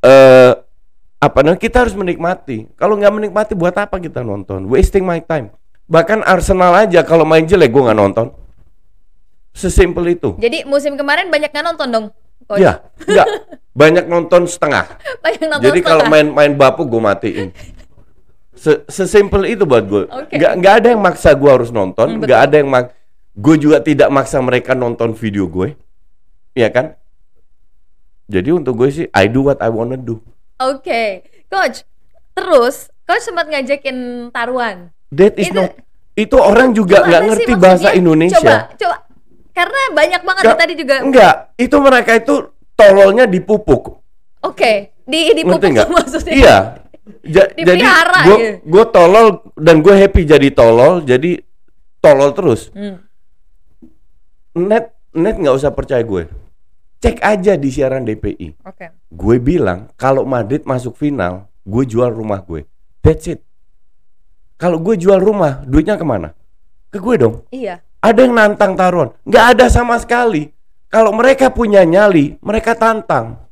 Eh 0.03 0.53
apa 1.17 1.39
namanya 1.43 1.59
kita 1.59 1.83
harus 1.83 1.99
menikmati. 1.99 2.71
Kalau 2.79 2.95
nggak 2.95 3.11
menikmati 3.11 3.59
buat 3.59 3.75
apa 3.75 3.99
kita 3.99 4.23
nonton? 4.23 4.71
Wasting 4.71 5.03
my 5.03 5.19
time. 5.19 5.51
Bahkan 5.91 6.23
Arsenal 6.23 6.77
aja 6.77 7.03
kalau 7.03 7.27
main 7.27 7.43
jelek 7.43 7.75
gue 7.75 7.83
nggak 7.83 7.99
nonton. 7.99 8.31
Sesimpel 9.57 10.13
itu. 10.13 10.37
Jadi 10.37 10.69
musim 10.69 10.95
kemarin 10.95 11.33
banyak 11.33 11.49
nggak 11.49 11.65
nonton 11.65 11.89
dong? 11.89 12.07
Coach? 12.45 12.61
Iya, 12.61 12.85
nggak 13.01 13.27
banyak 13.81 14.05
nonton 14.05 14.45
setengah. 14.45 14.85
Banyak 15.19 15.41
nonton 15.43 15.65
Jadi 15.65 15.81
kalau 15.81 16.05
setengah. 16.05 16.13
main 16.13 16.53
main 16.53 16.53
bapu 16.53 16.85
gue 16.85 17.01
matiin. 17.01 17.49
Se- 18.53 18.85
Sesimpel 18.87 19.49
itu 19.49 19.65
buat 19.65 19.83
gue. 19.83 20.05
Nggak 20.07 20.53
nggak 20.61 20.75
ada 20.77 20.89
yang 20.93 21.01
maksa 21.01 21.33
gue 21.33 21.49
harus 21.49 21.73
nonton. 21.73 22.07
Hmm, 22.07 22.21
Nggak 22.21 22.41
ada 22.43 22.55
yang 22.55 22.69
mak. 22.69 22.93
Gue 23.33 23.57
juga 23.57 23.81
tidak 23.81 24.09
maksa 24.09 24.39
mereka 24.39 24.73
nonton 24.73 25.13
video 25.13 25.45
gue. 25.47 25.73
Iya 26.53 26.69
kan? 26.69 26.97
Jadi 28.27 28.49
untuk 28.51 28.77
gue 28.77 28.89
sih, 28.91 29.07
I 29.11 29.27
do 29.27 29.41
what 29.43 29.59
I 29.59 29.69
wanna 29.69 29.97
do. 29.97 30.21
Oke, 30.57 31.21
coach. 31.47 31.85
Terus, 32.33 32.89
coach 33.03 33.23
sempat 33.23 33.47
ngajakin 33.47 34.29
taruhan. 34.31 34.93
That 35.11 35.37
is 35.37 35.49
Itu- 35.49 35.57
not. 35.59 35.73
Itu 36.13 36.37
orang 36.37 36.73
juga 36.73 37.01
nggak 37.03 37.23
ngerti 37.25 37.53
bahasa 37.55 37.93
Indonesia. 37.93 38.41
Coba, 38.41 38.73
coba. 38.75 38.97
Karena 39.57 39.81
banyak 39.97 40.21
banget 40.21 40.43
Nggak- 40.45 40.61
tadi 40.61 40.75
juga. 40.77 40.95
Enggak, 41.01 41.35
itu 41.57 41.77
mereka 41.81 42.13
itu 42.13 42.35
tololnya 42.77 43.25
dipupuk. 43.25 44.05
Oke, 44.45 44.93
di 45.09 45.33
di 45.33 45.43
Ngerti 45.43 45.49
pupuk 45.49 45.71
nggak? 45.73 45.87
tuh 45.89 45.95
maksudnya. 45.97 46.35
Iya. 46.37 46.57
Ja- 47.25 47.51
jadi 47.55 47.83
gue 47.87 48.37
gitu. 48.37 48.51
gue 48.69 48.85
tolol 48.93 49.27
dan 49.57 49.81
gue 49.81 49.95
happy 49.97 50.29
jadi 50.29 50.49
tolol, 50.53 51.01
jadi 51.01 51.41
tolol 52.05 52.37
terus. 52.37 52.69
Hmm. 52.77 53.01
Net 54.53 54.93
net 55.17 55.41
nggak 55.41 55.57
usah 55.57 55.73
percaya 55.73 56.05
gue. 56.05 56.29
Cek 57.01 57.23
aja 57.23 57.57
di 57.57 57.69
siaran 57.73 58.05
DPI. 58.05 58.61
Oke. 58.67 58.93
Gue 59.09 59.41
bilang 59.41 59.89
kalau 59.97 60.29
Madrid 60.29 60.67
masuk 60.67 60.99
final, 60.99 61.49
gue 61.63 61.85
jual 61.87 62.13
rumah 62.13 62.43
gue. 62.43 62.69
That's 63.01 63.31
it. 63.31 63.41
Kalau 64.57 64.81
gue 64.81 64.97
jual 64.97 65.21
rumah, 65.21 65.63
duitnya 65.65 65.95
ke 65.95 66.05
mana? 66.05 66.33
Ke 66.89 66.99
gue 66.99 67.15
dong. 67.21 67.45
Iya. 67.53 67.86
Ada 68.01 68.21
yang 68.23 68.35
nantang 68.37 68.77
taruhan? 68.77 69.11
Nggak 69.27 69.45
ada 69.57 69.67
sama 69.67 69.97
sekali. 69.99 70.53
Kalau 70.87 71.11
mereka 71.11 71.51
punya 71.51 71.83
nyali, 71.83 72.39
mereka 72.41 72.79
tantang. 72.79 73.43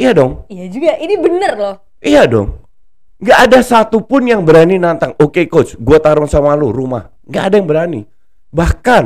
Iya 0.00 0.16
dong. 0.16 0.48
Iya 0.48 0.66
juga. 0.72 0.96
Ini 0.96 1.14
bener 1.20 1.52
loh. 1.60 1.76
Iya 2.00 2.24
dong. 2.24 2.64
Nggak 3.20 3.38
ada 3.50 3.58
satupun 3.60 4.24
yang 4.24 4.40
berani 4.48 4.80
nantang. 4.80 5.12
Oke 5.20 5.44
coach, 5.44 5.76
gue 5.76 5.98
taruh 6.00 6.24
sama 6.24 6.56
lu 6.56 6.72
rumah. 6.72 7.12
Nggak 7.28 7.44
ada 7.44 7.54
yang 7.60 7.68
berani. 7.68 8.00
Bahkan 8.48 9.04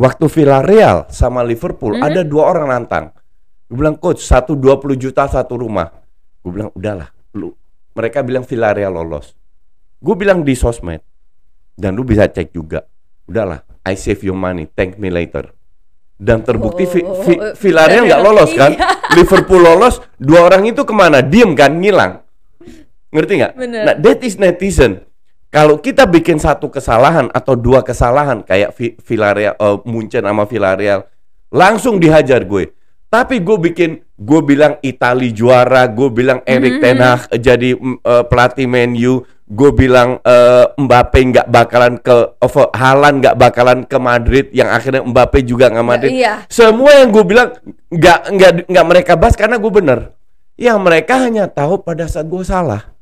waktu 0.00 0.24
Villarreal 0.32 1.12
sama 1.12 1.44
Liverpool 1.44 2.00
Mhm. 2.00 2.04
ada 2.08 2.20
dua 2.24 2.48
orang 2.56 2.72
nantang. 2.72 3.12
Gue 3.68 3.76
bilang 3.84 4.00
coach 4.00 4.24
satu 4.24 4.56
20 4.56 4.96
juta 4.96 5.28
satu 5.28 5.60
rumah. 5.60 5.92
Gue 6.40 6.50
bilang 6.56 6.72
udahlah 6.72 7.12
lu. 7.36 7.52
Mereka 7.92 8.24
bilang 8.24 8.48
Villarreal 8.48 8.96
lolos. 8.96 9.36
Gue 10.00 10.16
bilang 10.16 10.40
di 10.40 10.56
sosmed 10.56 11.04
dan 11.80 11.96
lu 11.96 12.04
bisa 12.04 12.28
cek 12.28 12.52
juga. 12.52 12.84
Udahlah, 13.24 13.64
I 13.82 13.96
save 13.96 14.20
your 14.22 14.36
money, 14.36 14.68
thank 14.68 15.00
me 15.00 15.08
later. 15.08 15.48
Dan 16.14 16.44
terbukti 16.44 16.84
Vi- 16.84 17.00
Oh, 17.00 17.16
Vi- 17.16 17.40
oh, 17.40 17.56
Villarreal 17.56 18.04
nggak 18.04 18.20
lolos 18.20 18.52
kan? 18.52 18.70
Iya. 18.70 18.88
Liverpool 19.16 19.64
lolos, 19.64 20.04
dua 20.14 20.44
orang 20.44 20.68
itu 20.68 20.84
ke 20.84 20.92
mana? 20.92 21.24
Diem 21.24 21.56
kan, 21.56 21.72
ngilang. 21.72 22.20
Ngerti 23.08 23.32
nggak? 23.34 23.52
Nah, 23.56 23.96
that 23.96 24.20
is 24.20 24.36
netizen. 24.36 25.00
Kalau 25.48 25.80
kita 25.80 26.06
bikin 26.06 26.38
satu 26.38 26.70
kesalahan 26.70 27.26
atau 27.26 27.56
dua 27.56 27.80
kesalahan 27.80 28.44
kayak 28.44 28.70
Vi- 28.70 28.94
Villarreal, 29.00 29.56
eh, 29.56 29.76
Munchen 29.82 30.22
sama 30.22 30.44
Villarreal, 30.44 31.08
langsung 31.50 31.98
dihajar 31.98 32.44
gue. 32.44 32.70
Tapi 33.10 33.42
gue 33.42 33.58
bikin, 33.58 33.90
gue 34.14 34.40
bilang 34.40 34.78
Itali 34.78 35.34
juara, 35.34 35.90
gue 35.90 36.06
bilang 36.06 36.38
Erik 36.46 36.78
Mhm. 36.78 36.80
Ten 36.80 36.98
Hag 37.00 37.20
jadi 37.34 37.74
mm, 37.74 37.96
eh, 37.98 38.24
pelatih 38.24 38.70
Man 38.70 38.94
U, 38.94 39.26
gue 39.50 39.70
bilang 39.74 40.22
eh, 40.22 40.64
Mbappe 40.78 41.18
nggak 41.18 41.46
bakalan 41.50 41.98
ke, 41.98 42.14
of- 42.38 42.70
Haaland 42.70 43.18
nggak 43.18 43.34
bakalan 43.34 43.82
ke 43.82 43.98
Madrid, 43.98 44.46
yang 44.54 44.70
akhirnya 44.70 45.02
Mbappe 45.02 45.42
juga 45.42 45.66
nggak 45.66 45.86
Madrid. 45.86 46.14
Iya. 46.14 46.46
Semua 46.46 47.02
yang 47.02 47.10
gue 47.10 47.24
bilang 47.26 47.50
nggak 47.90 48.18
nggak 48.30 48.50
nggak 48.70 48.86
mereka 48.86 49.12
bahas 49.18 49.34
karena 49.34 49.58
gue 49.58 49.72
bener. 49.74 50.14
Yang 50.54 50.78
mereka 50.78 51.18
hanya 51.18 51.50
tahu 51.50 51.82
pada 51.82 52.06
saat 52.06 52.30
gue 52.30 52.46
salah. 52.46 52.94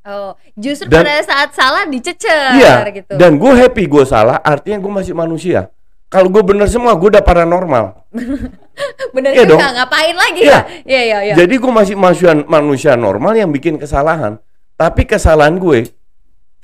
Oh, 0.00 0.32
justru 0.56 0.88
Dan- 0.88 1.04
pada 1.04 1.20
saat 1.20 1.50
salah 1.52 1.84
dicecer 1.84 2.56
Iya. 2.56 2.88
gitu. 2.94 3.18
Dan 3.18 3.36
gue 3.36 3.52
happy 3.52 3.84
gue 3.84 4.04
salah, 4.06 4.38
artinya 4.40 4.78
gue 4.78 4.92
masih 4.94 5.12
manusia. 5.12 5.68
Kalau 6.06 6.26
gue 6.26 6.42
bener 6.42 6.66
semua, 6.66 6.94
gue 6.98 7.06
udah 7.06 7.22
paranormal. 7.22 7.94
Bener 9.14 9.30
Iya 9.30 9.44
juga, 9.46 9.60
dong. 9.60 9.74
ngapain 9.76 10.16
lagi 10.16 10.40
Iya. 10.42 10.50
ya? 10.50 10.60
Iya, 10.82 11.00
iya, 11.04 11.18
iya. 11.22 11.34
Jadi 11.36 11.54
gue 11.54 11.70
masih 11.70 11.94
manusia, 11.94 12.32
manusia 12.48 12.92
normal 12.96 13.36
yang 13.36 13.52
bikin 13.52 13.76
kesalahan. 13.76 14.40
Tapi 14.80 15.04
kesalahan 15.04 15.60
gue 15.60 15.92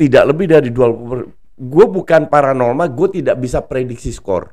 tidak 0.01 0.25
lebih 0.33 0.49
dari 0.49 0.73
20 0.73 1.37
Gue 1.57 1.89
bukan 1.89 2.29
paranormal, 2.29 2.93
gue 2.93 3.17
tidak 3.17 3.41
bisa 3.41 3.65
prediksi 3.65 4.13
skor. 4.13 4.53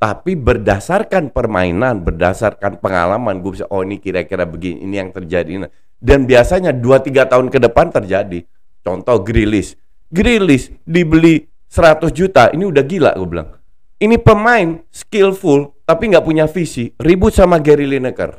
Tapi 0.00 0.32
berdasarkan 0.32 1.28
permainan, 1.28 2.00
berdasarkan 2.00 2.80
pengalaman, 2.80 3.44
gue 3.44 3.60
bisa, 3.60 3.68
oh 3.68 3.84
ini 3.84 4.00
kira-kira 4.00 4.48
begini, 4.48 4.88
ini 4.88 4.96
yang 4.96 5.12
terjadi. 5.12 5.68
Dan 6.00 6.24
biasanya 6.24 6.72
2-3 6.72 7.28
tahun 7.28 7.46
ke 7.52 7.58
depan 7.60 7.92
terjadi. 7.92 8.40
Contoh 8.80 9.20
Grilis. 9.20 9.76
Grilis 10.08 10.72
dibeli 10.88 11.44
100 11.68 12.08
juta, 12.16 12.48
ini 12.56 12.64
udah 12.64 12.84
gila 12.88 13.12
gue 13.20 13.28
bilang. 13.28 13.52
Ini 14.00 14.16
pemain 14.16 14.80
skillful, 14.88 15.76
tapi 15.84 16.08
nggak 16.08 16.24
punya 16.24 16.48
visi. 16.48 16.88
Ribut 16.96 17.36
sama 17.36 17.60
Gary 17.60 17.84
Lineker. 17.84 18.32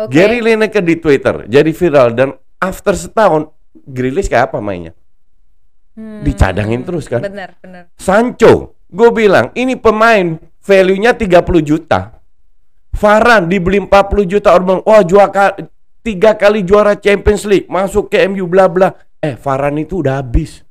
Oke. 0.00 0.08
Gary 0.08 0.40
Lineker 0.40 0.84
di 0.84 0.96
Twitter 1.00 1.48
jadi 1.48 1.70
viral 1.72 2.12
dan 2.12 2.28
after 2.58 2.94
setahun 2.94 3.50
Grealish 3.76 4.26
kayak 4.26 4.52
apa 4.52 4.58
mainnya? 4.58 4.92
Hmm, 5.96 6.24
Dicadangin 6.24 6.84
terus 6.84 7.08
kan? 7.08 7.20
Bener, 7.20 7.56
bener. 7.60 7.88
Sancho, 7.96 8.76
gue 8.88 9.10
bilang 9.12 9.52
ini 9.52 9.76
pemain 9.76 10.36
value-nya 10.60 11.12
30 11.12 11.40
juta. 11.62 12.20
Varane 12.96 13.48
dibeli 13.48 13.76
40 13.78 14.24
juta 14.24 14.56
orang 14.56 14.64
bilang, 14.66 14.84
wah 14.84 15.04
juara 15.04 15.52
tiga 16.00 16.32
kali 16.32 16.64
juara 16.64 16.96
Champions 16.96 17.44
League, 17.44 17.68
masuk 17.68 18.08
ke 18.08 18.24
MU 18.24 18.48
bla 18.48 18.68
bla. 18.68 18.88
Eh, 19.20 19.36
Varane 19.36 19.84
itu 19.84 20.00
udah 20.00 20.20
habis 20.20 20.64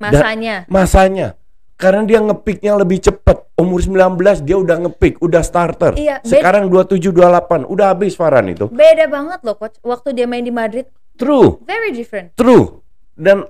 Masanya. 0.00 0.64
masanya. 0.66 1.36
Karena 1.76 2.04
dia 2.04 2.20
ngepiknya 2.20 2.76
lebih 2.76 3.00
cepat. 3.00 3.48
Umur 3.56 3.80
19 3.80 4.40
dia 4.40 4.56
udah 4.56 4.76
ngepik, 4.84 5.20
udah 5.20 5.40
starter. 5.40 5.96
Iya, 5.96 6.20
Sekarang 6.20 6.68
27 6.68 7.08
28, 7.08 7.64
udah 7.64 7.86
habis 7.92 8.16
Varane 8.16 8.52
itu. 8.52 8.68
Beda 8.68 9.04
banget 9.04 9.40
loh 9.40 9.56
coach 9.56 9.76
waktu 9.80 10.12
dia 10.12 10.24
main 10.24 10.44
di 10.44 10.52
Madrid. 10.52 10.88
True. 11.20 11.60
Very 11.68 11.92
different. 11.92 12.32
True. 12.32 12.80
Dan 13.12 13.44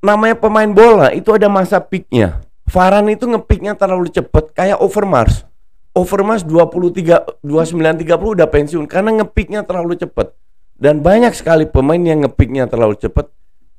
namanya 0.00 0.40
pemain 0.40 0.72
bola 0.72 1.12
itu 1.12 1.36
ada 1.36 1.52
masa 1.52 1.84
peaknya. 1.84 2.40
Varane 2.64 3.12
itu 3.12 3.28
ngepiknya 3.28 3.76
terlalu 3.76 4.08
cepet 4.08 4.56
kayak 4.56 4.80
Overmars. 4.80 5.44
Overmars 5.92 6.42
23 6.42 7.44
29 7.44 7.44
30 7.44 8.08
udah 8.08 8.48
pensiun 8.48 8.84
karena 8.88 9.20
ngepiknya 9.20 9.68
terlalu 9.68 10.00
cepet. 10.00 10.32
Dan 10.74 11.04
banyak 11.04 11.36
sekali 11.36 11.68
pemain 11.68 12.00
yang 12.00 12.24
ngepiknya 12.24 12.66
terlalu 12.66 12.98
cepet 12.98 13.30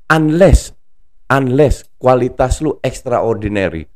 unless 0.08 0.72
unless 1.28 1.90
kualitas 1.98 2.62
lu 2.62 2.78
extraordinary. 2.86 3.90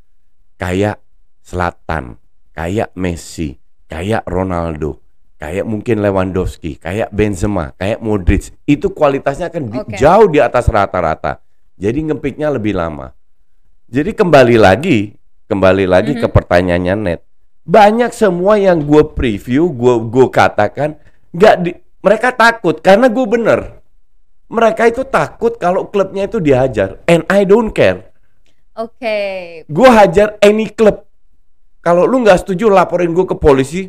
Kayak 0.59 0.99
Selatan, 1.39 2.19
kayak 2.51 2.93
Messi, 2.99 3.55
kayak 3.89 4.27
Ronaldo, 4.27 5.01
kayak 5.39 5.65
mungkin 5.65 6.03
Lewandowski, 6.03 6.75
kayak 6.75 7.09
Benzema, 7.15 7.71
kayak 7.79 8.03
Modric. 8.03 8.51
Itu 8.67 8.91
kualitasnya 8.91 9.47
akan 9.47 9.63
di- 9.71 9.95
jauh 9.95 10.27
di 10.27 10.43
atas 10.43 10.67
rata-rata. 10.67 11.39
Jadi 11.79 12.11
ngepiknya 12.11 12.51
lebih 12.51 12.75
lama. 12.75 13.15
Jadi 13.87 14.11
kembali 14.13 14.59
lagi, 14.59 15.15
kembali 15.47 15.87
lagi 15.87 16.19
ke 16.19 16.27
pertanyaannya 16.27 16.95
net. 16.99 17.23
Banyak 17.63 18.11
semua 18.11 18.59
yang 18.59 18.83
gue 18.83 19.15
preview, 19.15 19.71
gue 19.71 19.95
gue 20.11 20.27
katakan 20.29 20.99
nggak 21.31 21.55
di, 21.63 21.71
mereka 22.03 22.35
takut 22.35 22.83
karena 22.83 23.07
gue 23.07 23.25
bener. 23.25 23.59
Mereka 24.49 24.89
itu 24.89 25.05
takut 25.05 25.55
kalau 25.61 25.87
klubnya 25.87 26.25
itu 26.25 26.41
dihajar, 26.41 26.99
and 27.05 27.21
I 27.29 27.45
don't 27.45 27.69
care. 27.69 28.09
Oke. 28.73 29.17
Gue 29.69 29.89
hajar 29.89 30.41
any 30.41 30.73
klub. 30.73 31.05
Kalau 31.79 32.09
lu 32.09 32.25
nggak 32.25 32.43
setuju, 32.43 32.67
laporin 32.67 33.13
gue 33.13 33.25
ke 33.29 33.37
polisi. 33.37 33.87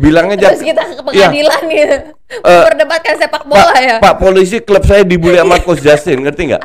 Bilang 0.00 0.32
aja. 0.32 0.48
Terus 0.48 0.64
kita 0.64 0.80
ke 0.80 0.92
Iya. 1.12 1.28
pengadilan 1.28 1.60
gitu. 1.68 1.96
Eh, 2.30 2.40
Memperdebatkan 2.40 3.14
sepak 3.20 3.42
bola 3.44 3.68
Pak, 3.68 3.76
ya. 3.76 3.96
Pak 4.00 4.14
polisi 4.16 4.56
klub 4.62 4.80
saya 4.82 5.04
dibully 5.04 5.36
sama 5.36 5.60
Coach 5.60 5.84
Justin, 5.84 6.24
ngerti 6.24 6.42
nggak? 6.48 6.62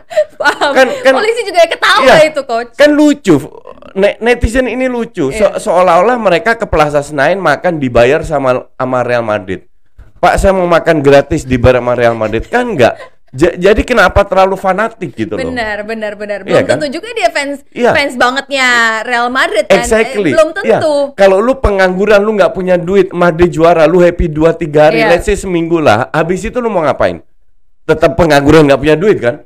Kan- 0.72 0.94
kan- 1.04 1.16
Polisi 1.20 1.42
juga 1.44 1.68
ketawa 1.68 2.06
Iya. 2.06 2.16
itu 2.32 2.42
coach. 2.46 2.72
Kan 2.74 2.96
lucu. 2.96 3.36
Ne- 3.92 4.16
netizen 4.20 4.68
ini 4.68 4.88
lucu. 4.88 5.30
Iya. 5.30 5.60
seolah-olah 5.60 6.16
mereka 6.16 6.56
ke 6.56 6.64
Plaza 6.64 7.02
Senayan 7.02 7.40
makan 7.40 7.76
dibayar 7.76 8.24
sama 8.24 8.72
sama 8.72 9.04
Real 9.04 9.24
Madrid. 9.24 9.68
Pak 10.16 10.40
saya 10.40 10.56
mau 10.56 10.66
makan 10.66 11.04
gratis 11.04 11.44
di 11.44 11.60
bar 11.60 11.76
sama 11.76 11.92
Real 11.94 12.16
Madrid 12.16 12.46
kan 12.46 12.66
enggak. 12.66 12.96
Ja- 13.36 13.52
jadi 13.52 13.82
kenapa 13.84 14.24
terlalu 14.24 14.56
fanatik 14.56 15.12
gitu 15.12 15.36
loh? 15.36 15.44
Benar, 15.44 15.84
benar, 15.84 16.16
benar. 16.16 16.40
Iya 16.42 16.64
Belum 16.64 16.64
kan? 16.64 16.80
tentu 16.80 16.88
juga 16.90 17.12
dia 17.12 17.28
fans 17.28 17.68
Iya. 17.68 17.92
fans 17.92 18.16
bangetnya 18.16 18.68
Real 19.04 19.28
Madrid 19.28 19.68
kan. 19.68 19.76
Eh, 19.76 19.84
Exactly. 19.84 20.32
belum 20.32 20.50
Iya. 20.56 20.80
tentu. 20.80 20.96
Kalau 21.14 21.38
lu 21.38 21.54
pengangguran, 21.56 22.24
lu 22.24 22.32
nggak 22.34 22.56
punya 22.56 22.80
duit, 22.80 23.12
Madrid 23.12 23.52
juara, 23.52 23.84
lu 23.86 24.00
happy 24.00 24.32
2 24.32 24.56
3 24.56 24.88
hari, 24.88 25.04
Iya. 25.04 25.12
let's 25.12 25.28
say 25.28 25.36
seminggu 25.36 25.78
lah. 25.78 26.08
Habis 26.10 26.48
itu 26.48 26.58
lu 26.58 26.72
mau 26.72 26.80
ngapain? 26.80 27.20
Tetap 27.84 28.16
pengangguran 28.16 28.66
nggak 28.66 28.80
punya 28.80 28.96
duit 28.96 29.20
kan? 29.20 29.44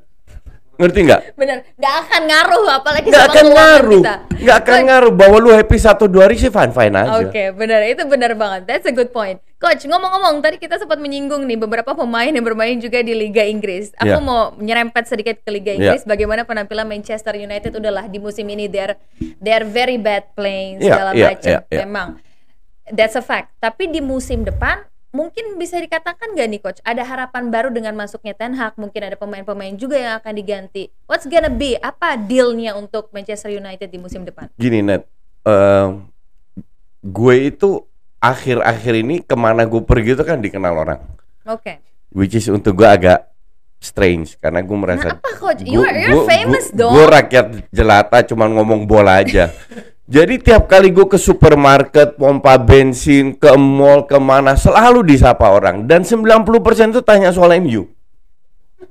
Ngerti 0.77 0.99
nggak? 1.03 1.21
Benar, 1.35 1.57
nggak 1.75 1.93
akan 1.99 2.21
ngaruh 2.23 2.65
apalagi 2.71 3.07
Nggak 3.09 3.19
sama 3.19 3.33
akan 3.33 3.45
ngaruh. 3.51 4.03
kita. 4.05 4.15
Nggak 4.39 4.57
akan 4.63 4.77
ngaruh. 4.87 5.11
Bahwa 5.11 5.37
lu 5.37 5.49
happy 5.51 5.75
satu 5.75 6.07
dua 6.07 6.25
hari 6.25 6.35
sih 6.35 6.47
fine 6.47 6.71
fine 6.71 6.95
aja. 6.95 7.19
Oke, 7.21 7.51
benar. 7.51 7.83
Itu 7.83 8.07
benar 8.07 8.31
banget. 8.33 8.61
That's 8.65 8.87
a 8.87 8.93
good 8.93 9.11
point. 9.11 9.37
Coach, 9.55 9.83
ngomong-ngomong, 9.83 10.39
tadi 10.39 10.55
kita 10.55 10.79
sempat 10.79 10.95
menyinggung 10.97 11.43
nih 11.43 11.59
beberapa 11.59 11.91
pemain 11.91 12.31
yang 12.31 12.41
bermain 12.41 12.79
juga 12.79 13.03
di 13.03 13.11
Liga 13.11 13.43
Inggris. 13.43 13.91
Aku 13.93 14.07
Iya. 14.07 14.23
mau 14.23 14.55
nyerempet 14.55 15.03
sedikit 15.03 15.35
ke 15.37 15.49
Liga 15.51 15.71
Iya. 15.71 15.77
Inggris. 15.77 16.07
Bagaimana 16.07 16.47
penampilan 16.47 16.87
Manchester 16.87 17.35
United 17.35 17.75
udahlah 17.75 18.07
di 18.07 18.17
musim 18.17 18.47
ini 18.47 18.65
they're 18.65 18.95
they're 19.37 19.67
very 19.67 19.99
bad 19.99 20.31
playing 20.31 20.79
Iya, 20.79 20.87
segala 20.87 21.11
iya, 21.11 21.27
macam. 21.29 21.49
iya, 21.51 21.59
iya. 21.67 21.79
Memang 21.83 22.07
that's 22.87 23.13
a 23.13 23.21
fact. 23.21 23.51
Tapi 23.59 23.91
di 23.91 23.99
musim 23.99 24.47
depan 24.47 24.87
mungkin 25.09 25.57
bisa 25.57 25.75
dikatakan 25.75 26.37
gak 26.37 26.47
nih 26.47 26.61
coach 26.61 26.79
ada 26.83 27.01
harapan 27.01 27.49
baru 27.49 27.69
dengan 27.69 27.97
masuknya 27.97 28.33
Ten 28.33 28.53
Hag 28.53 28.77
mungkin 28.77 29.01
ada 29.01 29.17
pemain-pemain 29.17 29.73
juga 29.73 29.97
yang 29.97 30.13
akan 30.15 30.33
diganti 30.33 30.93
what's 31.05 31.25
gonna 31.25 31.49
be 31.49 31.73
apa 31.75 32.13
dealnya 32.13 32.77
untuk 32.77 33.09
Manchester 33.09 33.49
United 33.49 33.89
di 33.89 33.97
musim 33.97 34.21
depan 34.21 34.53
Gini 34.53 34.79
net, 34.79 35.09
eh, 35.43 35.87
gue 37.01 37.35
itu 37.43 37.81
akhir-akhir 38.19 38.93
ini 38.97 39.15
ke 39.19 39.33
mana 39.33 39.63
gue 39.63 39.81
pergi 39.81 40.13
itu 40.13 40.21
kan 40.21 40.37
dikenal 40.37 40.75
orang. 40.77 40.99
oke 41.43 41.73
Which 42.09 42.33
is 42.33 42.45
untuk 42.45 42.73
gue 42.75 42.85
agak 42.85 43.29
strange 43.79 44.35
karena 44.37 44.59
gue 44.59 44.75
merasa 44.75 45.07
Nah, 45.07 45.17
apa, 45.17 45.29
Coach? 45.39 45.61
You're- 45.63 45.87
you're 46.03 46.27
famous 46.27 46.67
dong. 46.69 46.91
Gue 46.91 47.05
rakyat 47.05 47.69
jelata 47.71 48.25
cuman 48.25 48.49
ngomong 48.51 48.83
bola 48.83 49.21
aja. 49.21 49.49
Jadi 50.09 50.41
tiap 50.41 50.65
kali 50.65 50.89
gue 50.89 51.05
ke 51.05 51.21
supermarket, 51.21 52.17
pompa 52.17 52.57
bensin, 52.57 53.37
ke 53.37 53.53
mall, 53.53 54.09
ke 54.09 54.17
mana 54.17 54.57
selalu 54.57 55.05
disapa 55.05 55.45
orang 55.53 55.85
dan 55.85 56.01
90% 56.01 56.97
itu 56.97 57.05
tanya 57.05 57.29
soal 57.29 57.53
MU. 57.61 57.85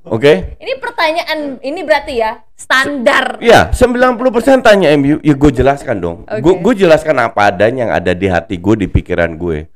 Oke? 0.07 0.55
Ini 0.63 0.79
pertanyaan 0.79 1.59
ini 1.59 1.83
berarti 1.83 2.23
ya 2.23 2.39
standar. 2.55 3.43
Ya, 3.43 3.75
90% 3.75 4.63
tanya 4.63 4.95
MU, 4.95 5.19
ya 5.19 5.35
gue 5.35 5.51
jelaskan 5.51 5.99
dong. 5.99 6.19
Oke. 6.23 6.39
Gue 6.39 6.55
gue 6.63 6.87
jelaskan 6.87 7.19
apa 7.19 7.51
adanya 7.51 7.91
yang 7.91 7.93
ada 7.99 8.15
di 8.15 8.31
hati 8.31 8.55
gue, 8.63 8.75
di 8.79 8.87
pikiran 8.87 9.35
gue. 9.35 9.67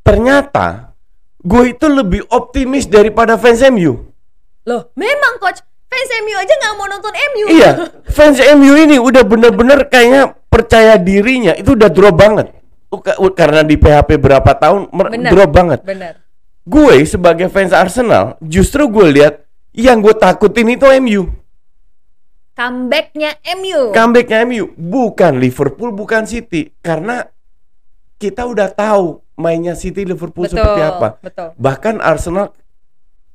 Ternyata 0.00 0.96
gue 1.36 1.62
itu 1.68 1.84
lebih 1.84 2.24
optimis 2.32 2.88
daripada 2.88 3.36
fans 3.36 3.60
MU. 3.68 4.08
Loh, 4.64 4.88
memang 4.96 5.36
coach 5.36 5.60
fans 5.88 6.10
MU 6.22 6.36
aja 6.36 6.54
nggak 6.54 6.74
mau 6.76 6.86
nonton 6.86 7.12
MU. 7.12 7.46
Iya, 7.48 7.70
fans 8.16 8.38
MU 8.38 8.72
ini 8.76 8.96
udah 9.00 9.24
bener-bener 9.24 9.88
kayaknya 9.88 10.36
percaya 10.48 11.00
dirinya 11.00 11.56
itu 11.56 11.74
udah 11.74 11.90
drop 11.90 12.16
banget. 12.16 12.46
Karena 13.36 13.60
di 13.60 13.76
PHP 13.76 14.16
berapa 14.16 14.48
tahun 14.56 14.88
Benar. 14.88 15.30
drop 15.32 15.50
banget. 15.52 15.80
Benar. 15.84 16.24
Gue 16.64 17.04
sebagai 17.04 17.48
fans 17.52 17.72
Arsenal 17.72 18.40
justru 18.40 18.88
gue 18.88 19.08
lihat 19.12 19.44
yang 19.76 20.00
gue 20.00 20.16
takutin 20.16 20.72
itu 20.72 20.88
MU. 21.00 21.28
Comebacknya 22.56 23.36
MU. 23.60 23.92
Comebacknya 23.92 24.42
MU 24.48 24.72
bukan 24.74 25.36
Liverpool, 25.36 25.92
bukan 25.92 26.24
City 26.24 26.72
karena 26.80 27.28
kita 28.18 28.48
udah 28.48 28.72
tahu 28.72 29.22
mainnya 29.38 29.78
City 29.78 30.02
Liverpool 30.02 30.48
betul, 30.48 30.58
seperti 30.58 30.80
apa. 30.82 31.08
Betul. 31.22 31.48
Bahkan 31.54 32.02
Arsenal 32.02 32.56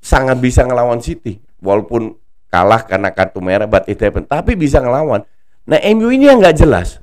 sangat 0.03 0.43
bisa 0.43 0.67
ngelawan 0.67 0.99
City 0.99 1.39
walaupun 1.63 2.19
kalah 2.53 2.85
karena 2.85 3.09
kartu 3.09 3.41
merah 3.41 3.65
but 3.65 3.89
it 3.89 3.97
happened. 3.97 4.29
tapi 4.29 4.53
bisa 4.53 4.77
ngelawan. 4.77 5.25
Nah, 5.65 5.81
MU 5.97 6.13
ini 6.13 6.29
yang 6.29 6.37
nggak 6.37 6.61
jelas. 6.61 7.01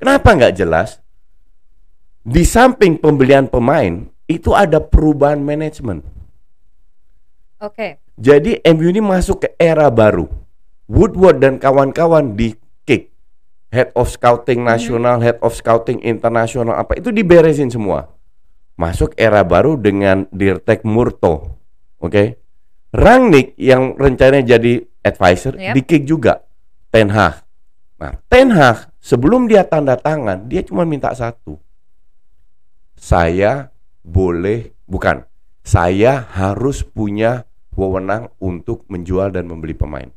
Kenapa 0.00 0.32
nggak 0.32 0.56
jelas? 0.56 1.04
Di 2.24 2.48
samping 2.48 2.96
pembelian 2.96 3.44
pemain 3.44 4.08
itu 4.24 4.56
ada 4.56 4.80
perubahan 4.80 5.44
manajemen. 5.44 6.00
Oke. 7.60 8.00
Jadi 8.16 8.64
MU 8.72 8.88
ini 8.88 9.04
masuk 9.04 9.44
ke 9.44 9.48
era 9.60 9.92
baru. 9.92 10.24
Woodward 10.88 11.42
dan 11.44 11.60
kawan-kawan 11.60 12.32
di 12.32 12.56
kick. 12.88 13.12
Head 13.68 13.92
of 13.92 14.08
scouting 14.08 14.64
nasional, 14.64 15.20
head 15.20 15.36
of 15.44 15.52
scouting 15.52 16.00
internasional 16.00 16.72
apa 16.72 16.96
itu 16.96 17.12
diberesin 17.12 17.68
semua. 17.68 18.08
Masuk 18.78 19.12
era 19.20 19.44
baru 19.44 19.76
dengan 19.76 20.24
Dirtek 20.32 20.86
Murto. 20.86 21.60
Oke. 22.00 22.47
Rangnick 22.88 23.52
yang 23.60 23.94
rencananya 23.94 24.56
jadi 24.56 24.80
advisor 25.04 25.54
Yep. 25.56 25.74
di 25.76 25.80
kick 25.84 26.02
juga. 26.04 26.40
Ten 26.88 27.12
Hag. 27.12 27.44
Nah, 28.00 28.16
Ten 28.32 28.48
Hag 28.48 28.88
sebelum 28.98 29.44
dia 29.44 29.64
tanda 29.64 29.94
tangan, 29.94 30.48
dia 30.48 30.64
cuma 30.64 30.88
minta 30.88 31.12
satu. 31.12 31.60
Saya 32.96 33.68
boleh 34.00 34.72
bukan. 34.88 35.22
Saya 35.62 36.24
harus 36.32 36.80
punya 36.80 37.44
wewenang 37.76 38.32
untuk 38.40 38.88
menjual 38.88 39.30
dan 39.30 39.44
membeli 39.44 39.76
pemain. 39.76 40.08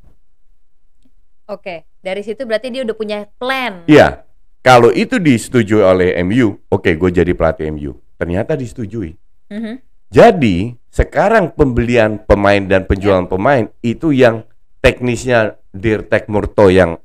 Oke. 1.46 1.84
Dari 2.02 2.24
situ 2.26 2.48
berarti 2.48 2.74
dia 2.74 2.82
udah 2.82 2.98
punya 2.98 3.20
plan. 3.38 3.86
Iya. 3.86 4.26
Kalau 4.62 4.90
itu 4.90 5.18
disetujui 5.22 5.82
oleh 5.82 6.18
MU, 6.22 6.58
oke 6.70 6.90
gue 6.94 7.10
jadi 7.12 7.34
pelatih 7.34 7.70
MU. 7.70 7.94
Ternyata 8.18 8.58
disetujui. 8.58 9.14
Mhm. 9.52 9.74
Jadi 10.10 10.74
sekarang 10.92 11.56
pembelian 11.56 12.20
pemain 12.20 12.60
dan 12.60 12.84
penjualan 12.84 13.24
pemain 13.24 13.72
itu 13.80 14.12
yang 14.12 14.44
teknisnya 14.84 15.56
Dirtek 15.72 16.28
Murto 16.28 16.68
yang 16.68 17.00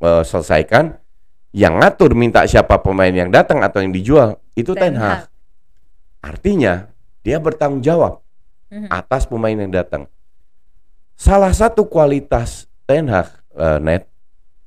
eh, 0.00 0.22
selesaikan, 0.24 0.96
yang 1.52 1.76
ngatur 1.80 2.16
minta 2.16 2.48
siapa 2.48 2.80
pemain 2.80 3.12
yang 3.12 3.28
datang 3.28 3.60
atau 3.60 3.84
yang 3.84 3.92
dijual 3.92 4.40
itu 4.56 4.72
Ten 4.72 4.96
Hag. 4.96 5.28
Artinya 6.24 6.88
dia 7.20 7.36
bertanggung 7.38 7.84
jawab 7.84 8.24
Mhm. 8.66 8.90
atas 8.90 9.30
pemain 9.30 9.54
yang 9.54 9.70
datang. 9.70 10.10
Salah 11.14 11.54
satu 11.54 11.86
kualitas 11.86 12.66
Ten 12.82 13.06
Hag 13.06 13.30
eh, 13.52 13.78
net 13.80 14.08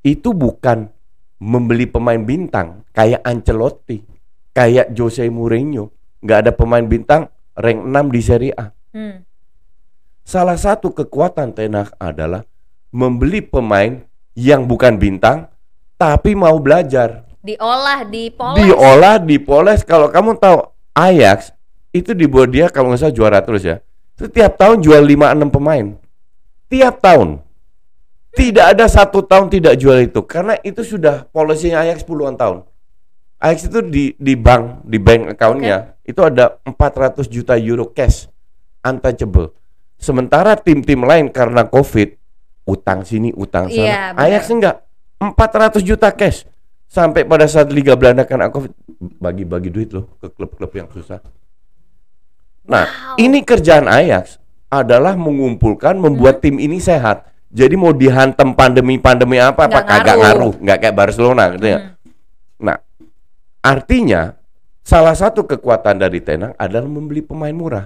itu 0.01 0.32
bukan 0.32 0.89
membeli 1.38 1.86
pemain 1.86 2.19
bintang 2.19 2.86
kayak 2.91 3.21
Ancelotti, 3.25 4.01
kayak 4.51 4.93
Jose 4.93 5.25
Mourinho, 5.27 5.89
nggak 6.21 6.39
ada 6.47 6.51
pemain 6.53 6.84
bintang 6.84 7.29
rank 7.60 7.80
6 7.84 8.15
di 8.15 8.22
Serie 8.24 8.54
A. 8.56 8.72
Hmm. 8.95 9.28
Salah 10.24 10.56
satu 10.56 10.95
kekuatan 10.95 11.52
Ten 11.52 11.76
Hag 11.76 11.91
adalah 12.00 12.48
membeli 12.95 13.43
pemain 13.43 14.08
yang 14.34 14.63
bukan 14.65 14.95
bintang 14.95 15.52
tapi 16.00 16.32
mau 16.34 16.56
belajar. 16.63 17.28
Diolah, 17.43 18.08
dipoles. 18.08 18.58
Diolah, 18.63 19.17
dipoles. 19.19 19.82
Kalau 19.84 20.08
kamu 20.08 20.39
tahu 20.39 20.63
Ajax 20.95 21.52
itu 21.91 22.15
dibuat 22.15 22.54
dia 22.54 22.72
kalau 22.72 22.93
nggak 22.93 23.02
salah 23.04 23.15
juara 23.15 23.39
terus 23.43 23.67
ya. 23.67 23.84
Setiap 24.15 24.56
tahun 24.56 24.80
jual 24.80 25.04
5-6 25.04 25.52
pemain. 25.52 25.86
Tiap 26.72 26.95
tahun. 27.04 27.43
Tidak 28.30 28.65
ada 28.78 28.86
satu 28.86 29.26
tahun 29.26 29.50
tidak 29.50 29.74
jual 29.82 29.98
itu 30.06 30.22
karena 30.22 30.54
itu 30.62 30.86
sudah 30.86 31.26
polisinya 31.34 31.82
Ajax 31.84 32.06
puluhan 32.06 32.38
tahun. 32.38 32.63
Ajax 33.39 33.71
itu 33.71 33.80
di 33.88 34.04
di 34.19 34.36
bank 34.36 34.84
di 34.84 34.99
bank 34.99 35.32
accountnya 35.32 35.95
itu 36.04 36.19
ada 36.19 36.60
400 36.67 37.23
juta 37.32 37.56
euro 37.56 37.88
cash 37.88 38.28
untouchable. 38.84 39.56
Sementara 39.95 40.60
tim-tim 40.60 40.99
lain 41.04 41.32
karena 41.32 41.63
covid 41.67 42.19
utang 42.67 43.08
sini 43.08 43.32
utang 43.32 43.71
sana. 43.71 43.80
Iya, 43.80 44.02
benar. 44.12 44.23
Ajax 44.28 44.43
enggak 44.52 44.75
400 45.23 45.84
juta 45.88 46.12
cash 46.12 46.43
sampai 46.91 47.23
pada 47.23 47.47
saat 47.47 47.71
Liga 47.71 47.95
Belanda 47.95 48.28
kena 48.28 48.52
covid 48.52 48.75
bagi-bagi 48.99 49.71
duit 49.71 49.89
loh 49.95 50.19
ke 50.19 50.28
klub-klub 50.36 50.71
yang 50.75 50.88
susah. 50.91 51.23
Nah, 52.69 52.86
Wow. 52.86 53.23
ini 53.23 53.41
kerjaan 53.41 53.88
Ajax 53.89 54.38
adalah 54.69 55.17
mengumpulkan, 55.17 55.97
membuat 55.97 56.43
tim 56.43 56.62
ini 56.62 56.78
sehat. 56.78 57.25
Jadi 57.49 57.73
mau 57.73 57.89
dihantam 57.89 58.54
pandemi-pandemi 58.54 59.41
apa 59.41 59.65
apa 59.65 59.82
kagak 59.82 60.21
ngaruh. 60.21 60.21
ngaruh, 60.21 60.54
nggak 60.62 60.78
kayak 60.86 60.95
Barcelona 60.95 61.43
gitu 61.58 61.65
ya. 61.65 61.80
Hmm. 61.82 61.93
Nah, 62.62 62.78
artinya 63.60 64.36
salah 64.84 65.13
satu 65.13 65.45
kekuatan 65.45 66.02
dari 66.02 66.19
Tenang 66.24 66.56
adalah 66.56 66.88
membeli 66.88 67.22
pemain 67.22 67.54
murah. 67.54 67.86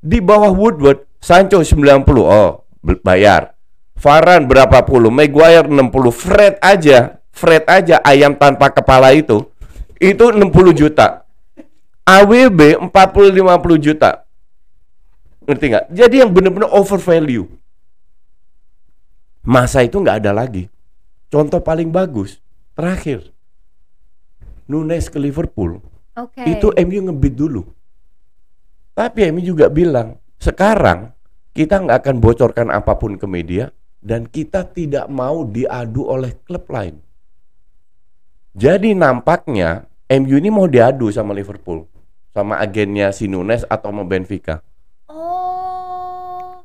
Di 0.00 0.18
bawah 0.20 0.52
Woodward, 0.52 1.04
Sancho 1.20 1.60
90, 1.60 2.04
oh 2.24 2.64
bayar. 3.04 3.52
Varane 4.00 4.48
berapa 4.48 4.80
puluh, 4.88 5.12
Maguire 5.12 5.68
60, 5.68 5.92
Fred 6.08 6.54
aja, 6.64 7.20
Fred 7.28 7.68
aja 7.68 8.00
ayam 8.00 8.32
tanpa 8.32 8.72
kepala 8.72 9.12
itu, 9.12 9.44
itu 10.00 10.24
60 10.32 10.72
juta. 10.72 11.28
AWB 12.08 12.80
40-50 12.88 13.76
juta. 13.76 14.24
Ngerti 15.44 15.64
nggak? 15.68 15.86
Jadi 15.92 16.14
yang 16.16 16.32
benar-benar 16.32 16.72
over 16.72 16.96
value. 16.96 17.44
Masa 19.44 19.84
itu 19.84 20.00
nggak 20.00 20.24
ada 20.24 20.32
lagi. 20.32 20.72
Contoh 21.28 21.60
paling 21.60 21.92
bagus, 21.92 22.40
terakhir. 22.72 23.30
Nunes 24.70 25.10
ke 25.10 25.18
Liverpool. 25.18 25.82
Oke. 26.14 26.46
Itu 26.46 26.70
MU 26.70 27.10
ngebid 27.10 27.34
dulu. 27.34 27.62
Tapi 28.94 29.34
MU 29.34 29.42
juga 29.42 29.66
bilang, 29.66 30.14
sekarang 30.38 31.10
kita 31.50 31.82
nggak 31.82 32.06
akan 32.06 32.16
bocorkan 32.22 32.68
apa 32.70 32.94
pun 32.94 33.18
ke 33.18 33.26
media 33.26 33.74
dan 33.98 34.30
kita 34.30 34.62
tidak 34.70 35.10
mau 35.10 35.42
diadu 35.42 36.06
oleh 36.06 36.38
klub 36.46 36.70
lain. 36.70 37.02
Jadi 38.54 38.94
nampaknya 38.94 39.90
MU 40.10 40.38
ini 40.38 40.50
mau 40.50 40.66
diadu 40.70 41.10
sama 41.10 41.34
Liverpool, 41.34 41.86
sama 42.30 42.58
agennya 42.62 43.10
si 43.10 43.26
Nunes 43.26 43.66
atau 43.66 43.90
sama 43.90 44.02
Benfica. 44.06 44.62
Oh. 45.06 46.62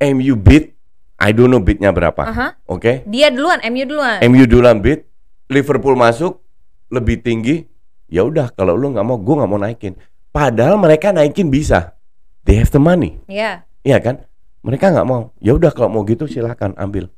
MU 0.00 0.34
beat, 0.36 0.72
I 1.20 1.32
don't 1.32 1.52
know 1.52 1.60
beatnya 1.60 1.92
berapa, 1.92 2.22
Aha. 2.24 2.48
oke? 2.64 3.04
Dia 3.04 3.28
duluan, 3.28 3.60
MU 3.68 3.84
duluan. 3.84 4.18
MU 4.24 4.44
duluan 4.48 4.80
beat, 4.80 5.04
Liverpool 5.52 5.92
masuk 5.92 6.40
lebih 6.88 7.20
tinggi. 7.24 7.64
Ya 8.08 8.24
udah, 8.24 8.52
kalau 8.56 8.72
lu 8.72 8.92
nggak 8.92 9.04
mau, 9.04 9.20
gue 9.20 9.34
nggak 9.36 9.50
mau 9.50 9.60
naikin. 9.60 9.94
Padahal 10.32 10.80
mereka 10.80 11.12
naikin 11.12 11.52
bisa, 11.52 11.96
they 12.44 12.56
have 12.56 12.72
the 12.72 12.80
money. 12.80 13.20
Iya. 13.28 13.64
Iya 13.84 13.98
kan? 14.00 14.24
Mereka 14.64 14.92
nggak 14.92 15.08
mau. 15.08 15.32
Ya 15.40 15.56
udah 15.56 15.72
kalau 15.72 15.92
mau 15.92 16.02
gitu 16.08 16.24
silahkan 16.24 16.72
ambil. 16.76 17.08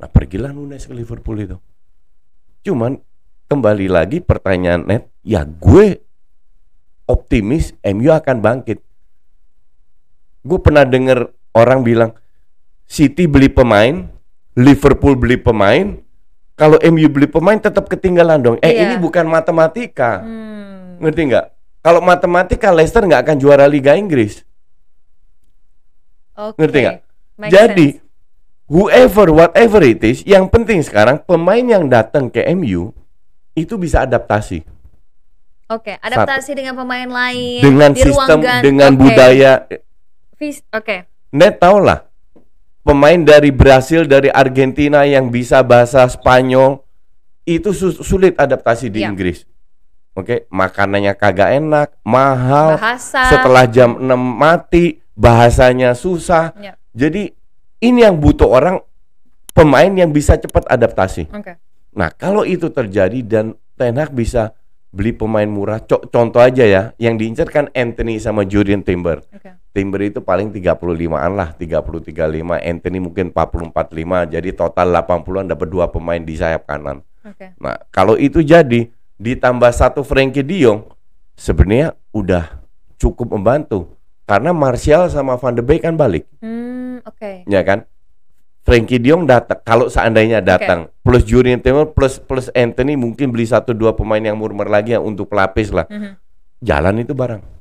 Nah 0.00 0.08
pergilah 0.08 0.50
Nunes 0.54 0.86
ke 0.86 0.94
Liverpool 0.94 1.38
itu. 1.38 1.56
Cuman 2.64 2.98
kembali 3.50 3.86
lagi 3.90 4.18
pertanyaan 4.22 4.86
net, 4.86 5.10
ya 5.26 5.42
gue 5.44 5.98
optimis 7.10 7.74
MU 7.82 8.10
akan 8.14 8.38
bangkit. 8.38 8.78
Gue 10.46 10.58
pernah 10.62 10.86
dengar 10.86 11.34
orang 11.52 11.82
bilang 11.82 12.10
City 12.90 13.30
beli 13.30 13.50
pemain, 13.50 14.08
Liverpool 14.58 15.14
beli 15.14 15.38
pemain, 15.38 15.94
kalau 16.60 16.76
MU 16.84 17.08
beli 17.08 17.24
pemain 17.24 17.56
tetap 17.56 17.88
ketinggalan 17.88 18.36
dong. 18.38 18.56
Eh 18.60 18.68
Iya. 18.70 18.80
ini 18.84 18.94
bukan 18.96 19.24
matematika, 19.24 20.20
Hmm. 20.20 21.00
ngerti 21.00 21.20
nggak? 21.26 21.46
Kalau 21.80 22.04
matematika 22.04 22.68
Leicester 22.68 23.00
nggak 23.00 23.24
akan 23.24 23.36
juara 23.38 23.64
Liga 23.64 23.96
Inggris. 23.96 24.44
Oke. 26.34 26.56
Ngerti 26.58 26.78
nggak? 26.78 26.98
Jadi 27.48 27.86
sense. 27.90 28.04
whoever 28.66 29.26
whatever 29.30 29.80
it 29.80 30.00
is, 30.02 30.20
yang 30.22 30.44
penting 30.46 30.80
sekarang 30.80 31.16
pemain 31.18 31.64
yang 31.64 31.88
datang 31.88 32.28
ke 32.28 32.44
MU 32.50 32.92
itu 33.52 33.74
bisa 33.74 34.04
adaptasi 34.04 34.60
Oke, 35.66 35.96
adaptasi 35.96 36.52
dengan 36.52 36.74
pemain 36.74 37.06
lain 37.06 37.62
dengan 37.62 37.90
di 37.90 38.02
sistem, 38.02 38.42
gan- 38.42 38.60
dengan 38.60 38.90
oke. 38.90 39.00
budaya. 39.00 39.52
Oke. 40.70 40.96
Net 41.30 41.56
tau 41.56 41.78
lah, 41.78 42.09
pemain 42.90 43.22
dari 43.22 43.54
Brasil, 43.54 44.02
dari 44.02 44.26
Argentina 44.26 45.06
yang 45.06 45.30
bisa 45.30 45.62
bahasa 45.62 46.02
Spanyol 46.04 46.82
itu 47.46 47.70
su- 47.70 47.94
sulit 47.96 48.34
adaptasi 48.34 48.90
di 48.90 48.98
Iya. 49.00 49.14
Inggris. 49.14 49.46
Oke, 50.10 50.50
makanannya 50.50 51.14
kagak 51.14 51.54
enak, 51.54 51.94
mahal. 52.02 52.74
Bahasa. 52.74 53.30
Setelah 53.30 53.70
jam 53.70 53.94
6 53.94 54.18
mati, 54.18 54.98
bahasanya 55.14 55.94
susah. 55.94 56.50
Ya. 56.58 56.74
Jadi 56.90 57.30
ini 57.78 58.02
yang 58.02 58.18
butuh 58.18 58.50
orang 58.50 58.82
pemain 59.54 59.86
yang 59.88 60.10
bisa 60.10 60.34
cepat 60.34 60.66
adaptasi. 60.66 61.30
Oke. 61.30 61.54
Nah, 61.94 62.10
kalau 62.10 62.42
itu 62.42 62.66
terjadi 62.68 63.22
dan 63.22 63.54
Ten 63.78 63.94
Hag 63.94 64.10
bisa 64.10 64.50
beli 64.90 65.14
pemain 65.14 65.46
murah, 65.46 65.78
co- 65.78 66.02
contoh 66.02 66.42
aja 66.42 66.66
ya, 66.66 66.82
yang 66.98 67.14
diincar 67.14 67.46
kan 67.46 67.70
Anthony 67.70 68.18
sama 68.18 68.42
Julian 68.42 68.82
Timber. 68.82 69.22
Oke. 69.30 69.54
Timber 69.70 70.02
itu 70.02 70.18
paling 70.18 70.50
35-an 70.50 71.32
lah, 71.38 71.54
30-35, 71.54 72.10
Anthony 72.58 72.98
mungkin 72.98 73.30
40-45, 73.30 74.34
jadi 74.34 74.50
total 74.50 74.90
80-an 74.98 75.46
dapat 75.46 75.68
dua 75.70 75.86
pemain 75.86 76.18
di 76.18 76.34
sayap 76.34 76.66
kanan. 76.66 77.06
Oke. 77.22 77.54
Nah, 77.62 77.78
kalau 77.94 78.18
itu 78.18 78.42
jadi 78.42 78.90
ditambah 79.14 79.70
satu 79.70 80.02
Frankie 80.02 80.42
De 80.42 80.66
Jong, 80.66 80.90
sebenarnya 81.38 81.94
udah 82.10 82.58
cukup 82.98 83.30
membantu. 83.30 83.94
Karena 84.26 84.50
Martial 84.50 85.10
sama 85.10 85.34
Van 85.38 85.54
de 85.54 85.62
Beek 85.62 85.82
kan 85.82 85.94
balik, 85.94 86.26
Hmm, 86.38 87.02
oke. 87.02 87.46
ya 87.46 87.62
kan? 87.62 87.82
Frankie 88.62 88.98
De 88.98 89.10
Jong 89.10 89.26
datang, 89.26 89.58
kalau 89.62 89.86
seandainya 89.86 90.42
datang, 90.42 90.90
plus 91.02 91.22
Julian 91.22 91.58
Timber 91.58 91.90
plus 91.90 92.18
plus 92.18 92.46
Anthony 92.54 92.94
mungkin 92.94 93.30
beli 93.30 93.46
satu 93.46 93.70
dua 93.70 93.94
pemain 93.94 94.22
yang 94.22 94.34
murmer 94.38 94.66
lagi 94.66 94.94
yang 94.94 95.02
untuk 95.02 95.30
pelapis 95.30 95.70
lah. 95.70 95.86
Mhm. 95.90 96.14
Jalan 96.60 97.02
itu 97.02 97.14
barang. 97.14 97.59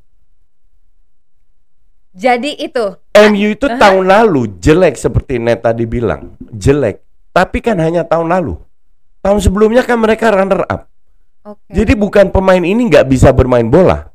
Jadi 2.19 2.51
itu. 2.59 2.85
MU 3.15 3.47
itu 3.55 3.63
tahun 3.65 4.03
lalu 4.03 4.59
jelek 4.59 4.99
seperti 4.99 5.39
Net 5.39 5.63
tadi 5.63 5.87
bilang, 5.87 6.35
jelek. 6.51 6.99
Tapi 7.31 7.63
kan 7.63 7.79
hanya 7.79 8.03
tahun 8.03 8.27
lalu. 8.27 8.59
Tahun 9.23 9.39
sebelumnya 9.39 9.87
kan 9.87 9.95
mereka 9.95 10.27
runner 10.31 10.67
up. 10.67 10.91
Oke. 11.47 11.71
Jadi 11.71 11.95
bukan 11.95 12.27
pemain 12.27 12.59
ini 12.59 12.91
nggak 12.91 13.07
bisa 13.07 13.31
bermain 13.31 13.63
bola. 13.63 14.11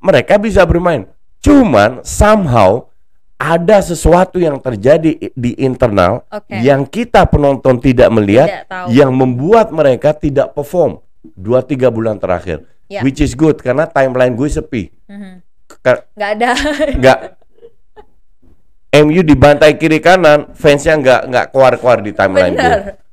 Mereka 0.00 0.40
bisa 0.40 0.64
bermain. 0.64 1.04
Cuman 1.44 2.00
somehow 2.00 2.88
ada 3.36 3.84
sesuatu 3.84 4.40
yang 4.40 4.56
terjadi 4.56 5.28
di 5.36 5.52
internal 5.60 6.24
Oke. 6.32 6.56
yang 6.64 6.88
kita 6.88 7.28
penonton 7.28 7.76
tidak 7.76 8.08
melihat, 8.08 8.48
Tidak 8.48 8.64
tahu. 8.66 8.86
yang 8.90 9.12
membuat 9.12 9.68
mereka 9.68 10.16
tidak 10.16 10.56
perform 10.56 11.04
dua 11.36 11.60
tiga 11.60 11.92
bulan 11.92 12.16
terakhir. 12.16 12.64
Ya. 12.88 13.04
Which 13.04 13.20
is 13.20 13.36
good 13.36 13.60
karena 13.60 13.84
timeline 13.84 14.32
gue 14.32 14.48
sepi. 14.48 14.88
Mhm. 15.04 15.32
Ka- 15.36 15.45
Nggak 16.16 16.30
ada. 16.38 16.50
nggak 17.00 17.18
MU 18.96 19.20
dibantai 19.20 19.76
kiri 19.76 20.00
kanan, 20.00 20.56
fansnya 20.56 20.96
nggak 20.96 21.20
nggak 21.28 21.46
keluar-keluar 21.52 21.98
di 22.00 22.16
timeline 22.16 22.56
gue. 22.56 22.64
Benar. 22.64 23.04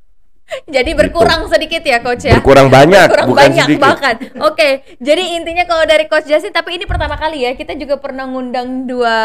Jadi 0.68 0.90
berkurang 0.92 1.48
sedikit 1.48 1.80
ya 1.80 2.04
coach 2.04 2.28
ya. 2.28 2.36
Berkurang 2.36 2.68
banyak, 2.68 3.08
Berkurang 3.08 3.28
bukan 3.32 3.48
banyak 3.48 3.66
sedikit. 3.68 3.80
bahkan. 3.82 4.14
Oke, 4.44 4.84
jadi 5.00 5.40
intinya 5.40 5.64
kalau 5.64 5.84
dari 5.88 6.04
coach 6.04 6.28
Justin 6.28 6.52
tapi 6.52 6.76
ini 6.76 6.84
pertama 6.84 7.16
kali 7.16 7.48
ya, 7.48 7.56
kita 7.56 7.72
juga 7.76 7.96
pernah 7.96 8.28
ngundang 8.28 8.84
dua 8.84 9.16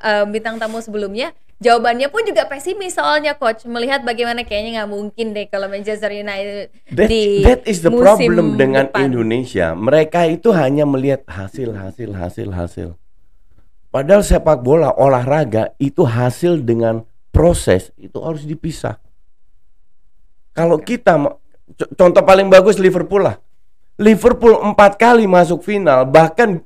eh, 0.00 0.24
bintang 0.28 0.60
tamu 0.60 0.78
sebelumnya. 0.84 1.32
Jawabannya 1.56 2.12
pun 2.12 2.20
juga 2.28 2.44
pesimis 2.44 3.00
soalnya 3.00 3.32
coach 3.32 3.64
melihat 3.64 4.04
bagaimana 4.04 4.44
kayaknya 4.44 4.84
nggak 4.84 4.92
mungkin 4.92 5.32
deh 5.32 5.48
kalau 5.48 5.72
Manchester 5.72 6.12
United 6.12 6.68
That, 6.92 7.08
di 7.08 7.40
that 7.48 7.64
is 7.64 7.80
the 7.80 7.88
musim 7.88 8.04
problem 8.04 8.60
dengan 8.60 8.92
depan. 8.92 9.08
Indonesia. 9.08 9.72
Mereka 9.72 10.28
itu 10.28 10.52
hanya 10.52 10.84
melihat 10.84 11.24
hasil, 11.24 11.72
hasil, 11.72 12.12
hasil, 12.12 12.48
hasil. 12.52 12.88
Padahal 13.88 14.20
sepak 14.20 14.60
bola 14.60 14.92
olahraga 14.92 15.72
itu 15.80 16.04
hasil 16.04 16.60
dengan 16.60 17.08
proses 17.32 17.88
itu 17.96 18.20
harus 18.20 18.44
dipisah. 18.44 19.00
Kalau 20.52 20.76
kita 20.76 21.16
ma- 21.16 21.40
co- 21.72 21.92
contoh 21.96 22.20
paling 22.20 22.52
bagus 22.52 22.76
Liverpool 22.76 23.24
lah. 23.24 23.40
Liverpool 23.96 24.60
empat 24.60 25.00
kali 25.00 25.24
masuk 25.24 25.64
final, 25.64 26.04
bahkan 26.04 26.60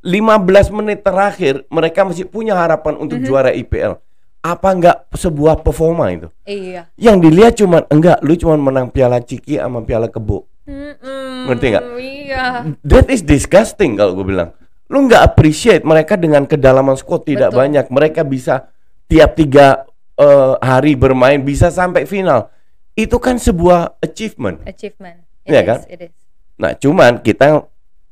15 0.00 0.72
menit 0.72 1.04
terakhir 1.04 1.68
mereka 1.68 2.06
masih 2.06 2.24
punya 2.24 2.56
harapan 2.56 2.96
untuk 2.96 3.20
juara 3.20 3.52
IPL. 3.52 4.00
Apa 4.40 4.72
enggak 4.72 5.04
sebuah 5.12 5.60
performa 5.60 6.08
itu? 6.08 6.32
Iya. 6.48 6.88
Yang 6.96 7.16
dilihat 7.28 7.52
cuman 7.60 7.84
enggak, 7.92 8.24
lu 8.24 8.32
cuman 8.40 8.56
menang 8.56 8.86
piala 8.88 9.20
Ciki 9.20 9.60
sama 9.60 9.84
piala 9.84 10.08
Kebo. 10.08 10.48
Mm-mm, 10.64 11.52
Ngerti 11.52 11.66
nggak? 11.76 11.84
Iya. 12.00 12.44
That 12.80 13.12
is 13.12 13.20
disgusting 13.20 14.00
kalau 14.00 14.16
gue 14.16 14.32
bilang. 14.32 14.56
Lu 14.88 15.04
nggak 15.04 15.22
appreciate 15.22 15.84
mereka 15.84 16.16
dengan 16.16 16.48
kedalaman 16.48 16.96
squad 16.96 17.28
tidak 17.28 17.52
Betul. 17.52 17.60
banyak. 17.60 17.86
Mereka 17.92 18.24
bisa 18.24 18.72
tiap 19.12 19.36
tiga 19.36 19.84
eh, 20.16 20.54
hari 20.64 20.96
bermain 20.96 21.44
bisa 21.44 21.68
sampai 21.68 22.08
final. 22.08 22.48
Itu 22.96 23.20
kan 23.20 23.36
sebuah 23.36 24.00
achievement. 24.00 24.64
Achievement. 24.64 25.20
Iya 25.44 25.60
is, 25.60 25.68
kan? 25.68 25.78
it 25.84 26.00
is. 26.08 26.14
Nah, 26.56 26.72
cuman 26.76 27.20
kita 27.20 27.64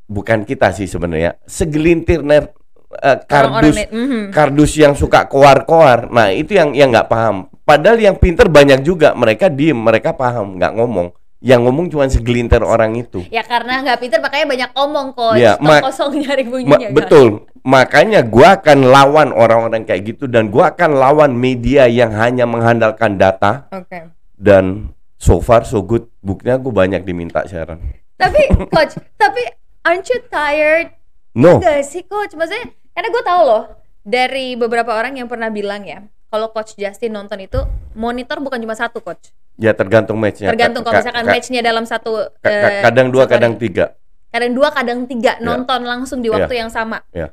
bukan 0.08 0.42
kita 0.42 0.72
sih 0.72 0.88
sebenarnya. 0.88 1.36
Segelintir 1.44 2.24
ner, 2.24 2.50
eh, 2.98 3.18
kardus 3.22 3.76
Orang-orang 3.76 3.76
net- 3.76 3.92
mhm. 3.92 4.22
kardus 4.32 4.72
yang 4.74 4.96
suka 4.96 5.28
koar-koar. 5.28 6.08
Nah, 6.08 6.32
itu 6.32 6.56
yang 6.56 6.72
yang 6.72 6.88
nggak 6.88 7.06
paham. 7.06 7.52
Padahal 7.62 8.00
yang 8.00 8.16
pinter 8.16 8.48
banyak 8.48 8.80
juga. 8.80 9.12
Mereka 9.12 9.52
diem, 9.52 9.76
mereka 9.76 10.16
paham, 10.16 10.56
nggak 10.56 10.72
ngomong. 10.74 11.12
Yang 11.38 11.60
ngomong 11.62 11.86
cuma 11.86 12.04
segelintir 12.10 12.66
orang 12.66 12.98
itu. 12.98 13.22
Ya 13.30 13.46
karena 13.46 13.78
nggak 13.78 14.02
pinter 14.02 14.18
makanya 14.18 14.46
banyak 14.48 14.70
omong 14.74 15.08
Tong 15.14 15.38
mak- 15.62 15.84
kosong 15.86 16.18
nyari 16.18 16.42
Ma- 16.42 16.50
bunyinya. 16.50 16.88
kan? 16.90 16.96
betul. 16.96 17.26
Makanya 17.62 18.20
gua 18.26 18.58
akan 18.58 18.78
lawan 18.82 19.28
orang-orang 19.30 19.86
kayak 19.86 20.02
gitu 20.08 20.24
dan 20.26 20.50
gua 20.50 20.72
akan 20.72 20.98
lawan 20.98 21.36
media 21.36 21.86
yang 21.86 22.10
hanya 22.10 22.42
mengandalkan 22.42 23.14
data 23.14 23.70
Oke. 23.70 24.10
dan 24.34 24.90
so 25.14 25.38
far 25.38 25.62
so 25.62 25.78
good. 25.78 26.10
Buktinya 26.18 26.58
gue 26.58 26.70
banyak 26.70 27.02
diminta 27.02 27.46
siaran. 27.46 27.78
Tapi 28.18 28.40
coach, 28.66 28.98
tapi 29.14 29.46
aren't 29.88 30.04
you 30.06 30.20
tired? 30.28 30.92
No. 31.32 31.56
Gak 31.58 31.80
sih 31.82 32.04
coach? 32.04 32.36
Maksudnya 32.36 32.68
karena 32.92 33.08
gue 33.08 33.22
tahu 33.24 33.42
loh 33.42 33.64
dari 34.02 34.52
beberapa 34.52 34.92
orang 34.92 35.16
yang 35.16 35.26
pernah 35.26 35.48
bilang 35.48 35.82
ya, 35.82 36.04
kalau 36.28 36.52
coach 36.52 36.76
Justin 36.76 37.16
nonton 37.16 37.40
itu 37.40 37.56
monitor 37.92 38.36
bukan 38.38 38.58
cuma 38.58 38.76
satu 38.76 39.00
coach. 39.00 39.32
Ya 39.56 39.72
tergantung 39.72 40.20
matchnya. 40.20 40.52
Tergantung 40.52 40.84
Ka- 40.84 40.86
kalau 40.86 40.94
ka- 40.94 41.02
misalkan 41.02 41.24
ka- 41.24 41.32
matchnya 41.32 41.60
dalam 41.62 41.82
satu 41.82 42.10
ka- 42.38 42.44
ka- 42.44 42.70
eh, 42.70 42.82
kadang 42.84 43.08
dua, 43.08 43.24
satu 43.24 43.32
kadang 43.32 43.54
hari. 43.56 43.64
tiga. 43.64 43.86
kadang 44.28 44.52
dua, 44.52 44.68
kadang 44.68 44.98
tiga 45.02 45.32
nonton 45.40 45.80
langsung 45.82 46.20
di 46.20 46.28
waktu 46.28 46.52
Ya. 46.52 46.58
yang 46.60 46.70
sama. 46.70 47.00
Ya. 47.10 47.32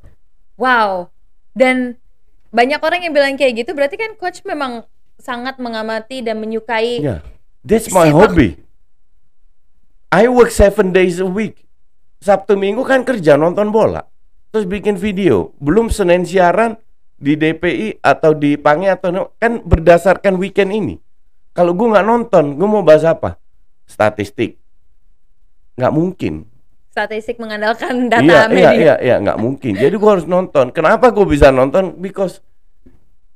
Wow. 0.55 1.11
Dan 1.51 1.99
banyak 2.49 2.79
orang 2.79 3.03
yang 3.03 3.11
bilang 3.11 3.35
kayak 3.35 3.61
gitu, 3.61 3.75
berarti 3.75 3.99
kan 3.99 4.15
coach 4.15 4.39
memang 4.41 4.87
sangat 5.19 5.59
mengamati 5.59 6.23
dan 6.23 6.39
menyukai 6.39 7.03
Ya. 7.03 7.19
That's 7.61 7.91
my 7.91 8.07
Sepak- 8.07 8.31
hobby. 8.31 8.49
I 10.07 10.31
work 10.31 10.49
seven 10.49 10.93
days 10.93 11.19
a 11.19 11.27
week. 11.27 11.64
Sabtu 12.25 12.57
Minggu 12.57 12.81
kan 12.81 13.05
kerja 13.05 13.37
nonton 13.37 13.69
bola. 13.69 14.01
Terus 14.49 14.65
bikin 14.65 14.97
video. 14.97 15.53
Belum 15.61 15.93
Senin 15.93 16.25
siaran, 16.25 16.73
di 17.21 17.37
DPI 17.37 18.01
atau 18.01 18.33
di 18.33 18.57
Pange 18.57 18.89
atau 18.89 19.29
kan 19.37 19.61
berdasarkan 19.61 20.41
weekend 20.41 20.73
ini. 20.73 20.95
Kalau 21.53 21.77
gue 21.77 21.87
nggak 21.87 22.07
nonton, 22.07 22.57
gue 22.57 22.67
mau 22.67 22.81
bahas 22.81 23.05
apa? 23.05 23.37
Statistik. 23.85 24.57
Nggak 25.77 25.93
mungkin. 25.93 26.33
Statistik 26.91 27.37
mengandalkan 27.37 28.07
data 28.09 28.23
iya, 28.23 28.41
iya, 28.41 28.47
media. 28.47 28.71
iya, 28.71 28.95
iya, 28.99 29.15
nggak 29.21 29.39
mungkin. 29.39 29.77
Jadi 29.77 29.95
gue 29.95 30.09
harus 30.09 30.25
nonton. 30.27 30.71
Kenapa 30.73 31.11
gue 31.11 31.27
bisa 31.27 31.51
nonton? 31.51 31.95
Because 31.99 32.41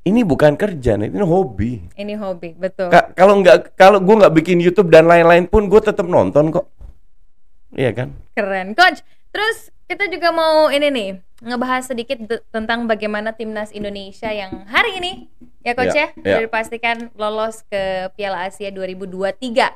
ini 0.08 0.24
bukan 0.24 0.56
kerja, 0.56 0.96
nih, 0.96 1.12
ini 1.12 1.24
hobi. 1.24 1.72
Ini 1.94 2.16
hobi, 2.18 2.56
betul. 2.56 2.90
Ka- 2.90 3.12
kalau 3.14 3.38
nggak, 3.44 3.76
kalau 3.76 4.00
gue 4.00 4.16
nggak 4.16 4.34
bikin 4.34 4.64
YouTube 4.64 4.90
dan 4.90 5.06
lain-lain 5.06 5.46
pun, 5.46 5.68
gue 5.68 5.80
tetap 5.84 6.08
nonton 6.08 6.56
kok. 6.56 6.79
Iya 7.74 7.92
kan? 7.94 8.10
Keren, 8.34 8.74
coach. 8.74 9.02
Terus 9.30 9.70
kita 9.86 10.10
juga 10.10 10.30
mau 10.34 10.70
ini 10.70 10.90
nih 10.90 11.10
ngebahas 11.40 11.90
sedikit 11.90 12.18
tentang 12.52 12.86
bagaimana 12.86 13.32
timnas 13.32 13.72
Indonesia 13.72 14.28
yang 14.30 14.68
hari 14.68 15.00
ini 15.00 15.12
ya 15.64 15.72
coach 15.74 15.96
Ya, 15.96 15.96
ya, 15.96 16.06
ya. 16.06 16.14
sudah 16.18 16.42
dipastikan 16.46 16.98
lolos 17.16 17.64
ke 17.66 18.10
Piala 18.18 18.50
Asia 18.50 18.70
2023. 18.70 19.74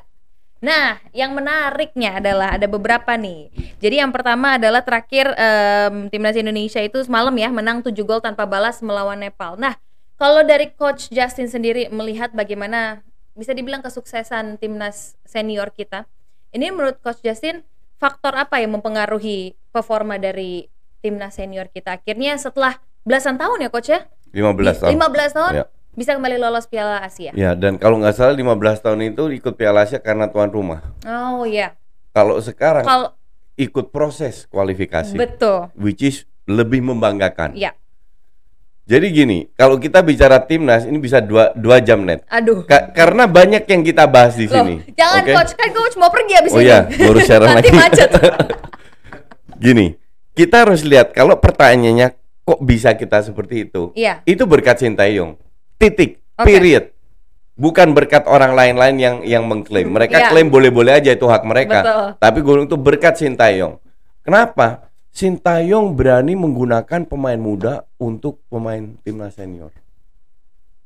Nah, 0.64 0.96
yang 1.12 1.36
menariknya 1.36 2.24
adalah 2.24 2.56
ada 2.56 2.64
beberapa 2.64 3.20
nih. 3.20 3.52
Jadi 3.84 4.00
yang 4.00 4.08
pertama 4.08 4.56
adalah 4.56 4.80
terakhir 4.80 5.28
em, 5.36 6.08
timnas 6.08 6.40
Indonesia 6.40 6.80
itu 6.80 7.04
semalam 7.04 7.34
ya 7.36 7.52
menang 7.52 7.84
7 7.84 7.92
gol 8.00 8.24
tanpa 8.24 8.48
balas 8.48 8.80
melawan 8.80 9.20
Nepal. 9.20 9.60
Nah, 9.60 9.76
kalau 10.16 10.40
dari 10.40 10.72
coach 10.72 11.12
Justin 11.12 11.52
sendiri 11.52 11.92
melihat 11.92 12.32
bagaimana 12.32 13.04
bisa 13.36 13.52
dibilang 13.52 13.84
kesuksesan 13.84 14.56
timnas 14.56 15.20
senior 15.28 15.68
kita, 15.68 16.08
ini 16.48 16.72
menurut 16.72 16.96
coach 17.04 17.20
Justin 17.20 17.60
faktor 17.96 18.34
apa 18.34 18.58
yang 18.58 18.74
mempengaruhi 18.74 19.54
performa 19.70 20.16
dari 20.16 20.68
timnas 21.00 21.36
senior 21.36 21.68
kita 21.68 21.98
akhirnya 21.98 22.34
setelah 22.34 22.78
belasan 23.02 23.36
tahun 23.36 23.60
ya 23.60 23.68
coach 23.68 23.90
ya? 23.90 24.00
15 24.32 24.82
tahun. 24.82 24.90
15 24.92 25.36
tahun 25.36 25.52
Ya. 25.54 25.64
bisa 25.94 26.10
kembali 26.12 26.36
lolos 26.36 26.66
Piala 26.66 26.98
Asia. 27.00 27.30
Ya, 27.32 27.54
dan 27.54 27.78
kalau 27.78 28.02
nggak 28.02 28.14
salah 28.14 28.34
15 28.34 28.50
tahun 28.80 29.00
itu 29.06 29.30
ikut 29.32 29.54
Piala 29.54 29.86
Asia 29.86 30.02
karena 30.02 30.26
tuan 30.26 30.50
rumah. 30.50 30.82
Oh 31.06 31.46
iya. 31.46 31.78
Kalau 32.10 32.38
sekarang 32.38 32.82
Kalau 32.82 33.14
ikut 33.54 33.90
proses 33.90 34.50
kualifikasi, 34.50 35.14
betul. 35.14 35.70
which 35.78 36.02
is 36.02 36.26
lebih 36.44 36.82
membanggakan. 36.82 37.54
Iya. 37.54 37.78
Jadi 38.84 39.06
gini, 39.10 39.38
kalau 39.50 39.80
kita 39.80 40.04
bicara 40.04 40.36
timnas 40.38 40.84
ini 40.84 41.00
bisa 41.00 41.16
dua, 41.16 41.56
dua 41.56 41.80
jam 41.80 42.04
net. 42.04 42.20
Aduh. 42.28 42.68
Ka- 42.68 42.92
karena 42.92 43.24
banyak 43.24 43.64
yang 43.64 43.80
kita 43.80 44.04
bahas 44.04 44.36
di 44.36 44.44
Loh, 44.44 44.60
sini. 44.60 44.84
jangan 44.92 45.24
Oke? 45.24 45.32
coach, 45.32 45.52
kan 45.56 45.68
coach 45.72 45.96
mau 45.96 46.12
pergi 46.12 46.34
abis 46.36 46.52
Oh 46.52 46.60
ini. 46.60 46.68
iya, 46.68 46.78
baru 46.84 47.16
Nanti 47.48 47.48
lagi. 47.48 47.70
macet. 47.72 48.10
Gini, 49.64 49.96
kita 50.32 50.68
harus 50.68 50.84
lihat 50.84 51.16
kalau 51.16 51.40
pertanyaannya 51.40 52.12
kok 52.44 52.60
bisa 52.60 52.92
kita 52.92 53.24
seperti 53.24 53.64
itu. 53.64 53.88
Iya. 53.96 54.20
Itu 54.22 54.44
berkat 54.44 54.76
Sintayong. 54.76 55.40
Titik. 55.80 56.20
Oke. 56.36 56.44
Period. 56.44 56.92
Bukan 57.56 57.94
berkat 57.94 58.26
orang 58.26 58.52
lain-lain 58.52 58.96
yang 58.98 59.16
yang 59.22 59.44
mengklaim. 59.46 59.88
Mereka 59.88 60.18
Iya. 60.18 60.28
klaim 60.28 60.50
boleh-boleh 60.50 60.92
aja 60.92 61.08
itu 61.08 61.24
hak 61.24 61.40
mereka. 61.46 61.80
Betul. 61.80 62.06
Tapi 62.20 62.38
gue 62.42 62.54
itu 62.66 62.76
berkat 62.76 63.14
Sintayong. 63.16 63.80
Kenapa? 64.20 64.83
Sintayong 65.14 65.94
berani 65.94 66.34
menggunakan 66.34 67.06
pemain 67.06 67.38
muda 67.38 67.86
untuk 68.02 68.42
pemain 68.50 68.98
timnas 69.06 69.38
senior. 69.38 69.70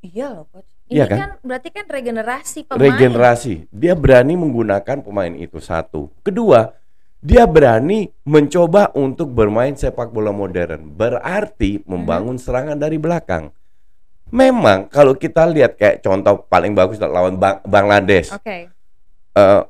Iya 0.04 0.36
loh 0.36 0.44
coach. 0.52 0.68
Ini 0.84 1.00
Iya 1.00 1.04
kan? 1.08 1.16
kan? 1.16 1.30
berarti 1.40 1.68
kan 1.72 1.86
regenerasi 1.88 2.58
pemain. 2.68 2.80
Regenerasi. 2.84 3.54
Dia 3.72 3.96
berani 3.96 4.36
menggunakan 4.36 5.00
pemain 5.00 5.32
itu 5.32 5.64
satu. 5.64 6.12
Kedua, 6.20 6.76
dia 7.24 7.48
berani 7.48 8.12
mencoba 8.28 8.92
untuk 8.92 9.32
bermain 9.32 9.72
sepak 9.72 10.12
bola 10.12 10.28
modern. 10.28 10.92
Berarti 10.92 11.80
membangun 11.88 12.36
serangan 12.36 12.76
dari 12.76 13.00
belakang. 13.00 13.48
Memang 14.28 14.92
kalau 14.92 15.16
kita 15.16 15.48
lihat 15.48 15.80
kayak 15.80 16.04
contoh 16.04 16.44
paling 16.52 16.76
bagus 16.76 17.00
lawan 17.00 17.40
Bang- 17.40 17.64
Bangladesh. 17.64 18.28
Oke. 18.36 18.68
Eh, 19.32 19.62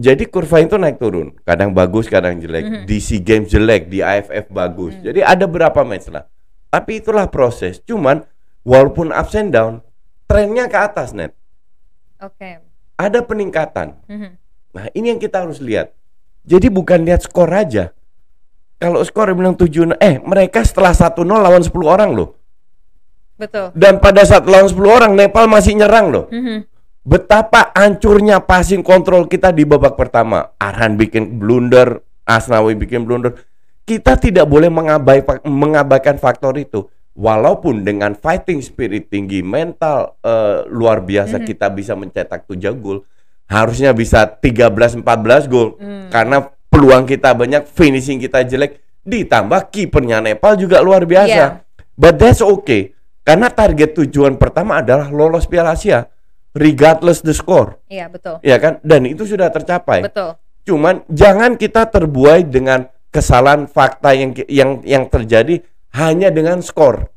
jadi 0.00 0.24
kurva 0.32 0.64
itu 0.64 0.80
naik 0.80 0.96
turun. 0.96 1.36
Kadang 1.44 1.76
bagus, 1.76 2.08
kadang 2.08 2.40
jelek. 2.40 2.64
Mhm. 2.64 2.82
Di 2.88 2.96
SEA 2.96 3.20
Games 3.20 3.52
jelek, 3.52 3.92
di 3.92 4.00
AFF 4.00 4.48
bagus. 4.48 4.96
Jadi 5.04 5.20
ada 5.20 5.44
berapa 5.44 5.84
match 5.84 6.08
lah. 6.08 6.24
Tapi 6.72 7.04
itulah 7.04 7.28
proses. 7.28 7.84
Cuman 7.84 8.24
walaupun 8.64 9.12
ups 9.12 9.36
and 9.36 9.52
down, 9.52 9.84
trennya 10.24 10.72
ke 10.72 10.78
atas 10.80 11.12
net. 11.12 11.36
Oke. 12.16 12.64
Ada 12.96 13.20
peningkatan. 13.20 14.00
Mhm. 14.08 14.30
Nah, 14.72 14.84
ini 14.96 15.12
yang 15.12 15.20
kita 15.20 15.44
harus 15.44 15.60
lihat. 15.60 15.92
Jadi 16.48 16.72
bukan 16.72 17.04
lihat 17.04 17.28
skor 17.28 17.52
aja. 17.52 17.92
Kalau 18.80 19.04
skor 19.04 19.28
bilang 19.36 19.60
7 19.60 19.92
eh 20.00 20.16
mereka 20.24 20.64
setelah 20.64 20.96
1-0 20.96 21.36
lawan 21.44 21.60
10 21.60 21.84
orang 21.84 22.16
loh. 22.16 22.40
Betul. 23.36 23.76
Dan 23.76 24.00
pada 24.00 24.24
saat 24.24 24.48
lawan 24.48 24.68
10 24.68 24.88
orang 24.88 25.12
Nepal 25.12 25.44
masih 25.44 25.76
nyerang 25.76 26.08
loh. 26.08 26.24
Mhm. 26.32 26.69
Betapa 27.00 27.72
hancurnya 27.72 28.44
passing 28.44 28.84
kontrol 28.84 29.24
kita 29.24 29.56
di 29.56 29.64
babak 29.64 29.96
pertama. 29.96 30.52
Arhan 30.60 31.00
bikin 31.00 31.40
blunder, 31.40 32.04
Asnawi 32.28 32.76
bikin 32.76 33.08
blunder. 33.08 33.40
Kita 33.88 34.20
tidak 34.20 34.44
boleh 34.46 34.68
mengabai, 34.68 35.24
mengabaikan 35.48 36.20
faktor 36.20 36.60
itu. 36.60 36.86
Walaupun 37.16 37.82
dengan 37.82 38.12
fighting 38.14 38.60
spirit 38.60 39.08
tinggi, 39.08 39.40
mental 39.40 40.20
eh, 40.22 40.68
luar 40.68 41.02
biasa 41.02 41.40
kita 41.42 41.72
bisa 41.72 41.96
mencetak 41.96 42.44
7 42.46 42.76
gol. 42.76 43.02
Harusnya 43.50 43.90
bisa 43.96 44.28
13-14 44.28 45.50
gol. 45.50 45.80
Karena 46.12 46.44
peluang 46.70 47.08
kita 47.08 47.34
banyak, 47.34 47.66
finishing 47.66 48.20
kita 48.20 48.44
jelek. 48.44 48.78
Ditambah 49.00 49.72
kipernya 49.72 50.20
Nepal 50.20 50.60
juga 50.60 50.84
luar 50.84 51.08
biasa. 51.08 51.32
Iya. 51.32 51.48
But 51.96 52.20
that's 52.20 52.44
okay. 52.44 52.92
Karena 53.24 53.48
target 53.48 53.96
tujuan 53.96 54.36
pertama 54.36 54.84
adalah 54.84 55.08
lolos 55.08 55.48
Piala 55.48 55.74
Asia. 55.74 56.06
Regardless 56.50 57.22
the 57.22 57.30
score. 57.30 57.78
Iya 57.86 58.10
betul. 58.10 58.42
Ya 58.42 58.58
kan? 58.58 58.82
Dan 58.82 59.06
itu 59.06 59.22
sudah 59.22 59.54
tercapai. 59.54 60.02
Betul. 60.02 60.34
Cuman 60.66 61.06
jangan 61.06 61.54
kita 61.54 61.86
terbuai 61.86 62.42
dengan 62.42 62.90
kesalahan 63.14 63.70
fakta 63.70 64.14
yang 64.14 64.34
yang 64.50 64.70
yang 64.82 65.04
terjadi 65.06 65.62
hanya 65.94 66.30
dengan 66.30 66.58
skor. 66.62 67.10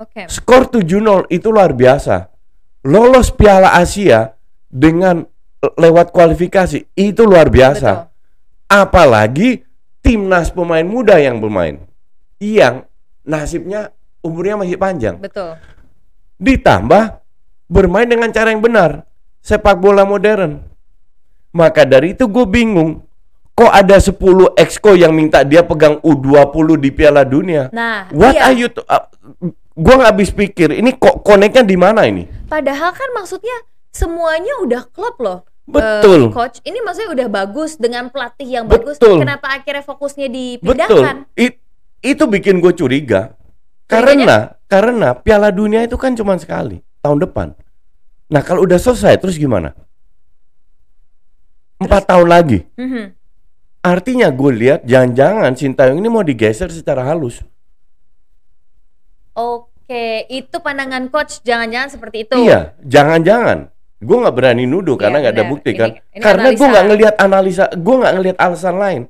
Oke. 0.00 0.26
Skor 0.26 0.72
7-0 0.72 1.30
itu 1.30 1.48
luar 1.52 1.72
biasa. 1.72 2.32
Lolos 2.82 3.30
Piala 3.30 3.78
Asia 3.78 4.34
dengan 4.66 5.22
le- 5.62 5.74
lewat 5.78 6.10
kualifikasi 6.10 6.90
itu 6.98 7.22
luar 7.22 7.52
biasa. 7.52 7.90
Betul. 7.92 8.10
Apalagi 8.66 9.50
timnas 10.02 10.50
pemain 10.50 10.82
muda 10.82 11.20
yang 11.22 11.38
bermain. 11.38 11.78
Yang 12.42 12.88
nasibnya 13.22 13.94
umurnya 14.26 14.58
masih 14.58 14.74
panjang. 14.74 15.16
Betul. 15.22 15.54
Ditambah 16.42 17.21
bermain 17.72 18.04
dengan 18.04 18.28
cara 18.28 18.52
yang 18.52 18.60
benar. 18.60 19.08
Sepak 19.40 19.80
bola 19.80 20.04
modern. 20.04 20.60
Maka 21.56 21.88
dari 21.88 22.12
itu 22.12 22.28
gue 22.28 22.44
bingung. 22.44 23.00
Kok 23.52 23.68
ada 23.68 24.00
10 24.00 24.16
exco 24.56 24.96
yang 24.96 25.12
minta 25.12 25.44
dia 25.44 25.60
pegang 25.60 26.00
U20 26.00 26.80
di 26.80 26.88
Piala 26.88 27.20
Dunia? 27.24 27.68
Nah, 27.68 28.08
What 28.12 28.32
iya. 28.32 28.48
are 28.48 28.56
you 28.56 28.68
uh, 28.88 29.04
gua 29.76 29.94
nggak 30.00 30.10
habis 30.16 30.32
pikir. 30.32 30.72
Ini 30.72 30.96
kok 30.96 31.20
koneknya 31.20 31.60
di 31.60 31.76
mana 31.76 32.08
ini? 32.08 32.24
Padahal 32.48 32.96
kan 32.96 33.12
maksudnya 33.12 33.52
semuanya 33.92 34.56
udah 34.64 34.88
klub 34.88 35.20
loh. 35.20 35.38
Betul. 35.68 36.28
Eh, 36.28 36.34
coach, 36.34 36.64
ini 36.64 36.80
maksudnya 36.80 37.12
udah 37.12 37.28
bagus 37.28 37.76
dengan 37.76 38.08
pelatih 38.08 38.48
yang 38.48 38.64
bagus. 38.64 38.96
Betul. 38.96 39.20
Kenapa 39.20 39.52
akhirnya 39.52 39.84
fokusnya 39.84 40.32
Betul. 40.32 40.36
dipindahkan? 40.64 41.16
It- 41.36 41.60
itu 42.02 42.24
bikin 42.26 42.58
gue 42.58 42.72
curiga. 42.74 43.36
Karena 43.86 44.56
karena 44.64 45.12
Piala 45.12 45.52
Dunia 45.52 45.84
itu 45.84 46.00
kan 46.00 46.16
cuma 46.16 46.40
sekali 46.40 46.80
tahun 47.04 47.20
depan. 47.20 47.52
Nah 48.32 48.40
kalau 48.40 48.64
udah 48.64 48.80
selesai 48.80 49.20
terus 49.20 49.36
gimana? 49.36 49.76
Empat 51.76 52.08
tahun 52.08 52.28
lagi. 52.32 52.64
Mhm. 52.80 53.12
Artinya 53.82 54.30
gue 54.30 54.50
lihat 54.56 54.80
jangan-jangan 54.88 55.52
Sintayong 55.52 55.98
ini 56.00 56.08
mau 56.08 56.24
digeser 56.24 56.72
secara 56.72 57.04
halus. 57.04 57.44
Oke, 59.34 60.24
itu 60.30 60.56
pandangan 60.62 61.10
coach 61.12 61.42
jangan-jangan 61.44 61.90
seperti 61.90 62.24
itu. 62.24 62.36
Iya, 62.38 62.72
jangan-jangan. 62.80 63.68
Gue 64.02 64.16
nggak 64.18 64.34
berani 64.34 64.64
nuduh 64.66 64.94
Iya, 64.96 65.02
karena 65.02 65.16
nggak 65.22 65.34
ada 65.34 65.44
bukti 65.46 65.70
Ini- 65.74 65.78
kan. 65.78 65.90
ini 65.94 66.22
karena 66.22 66.48
gue 66.54 66.66
nggak 66.66 66.86
ngelihat 66.90 67.14
analisa, 67.18 67.64
gue 67.74 67.94
nggak 68.00 68.14
ngelihat 68.18 68.38
alasan 68.38 68.76
lain. 68.78 69.02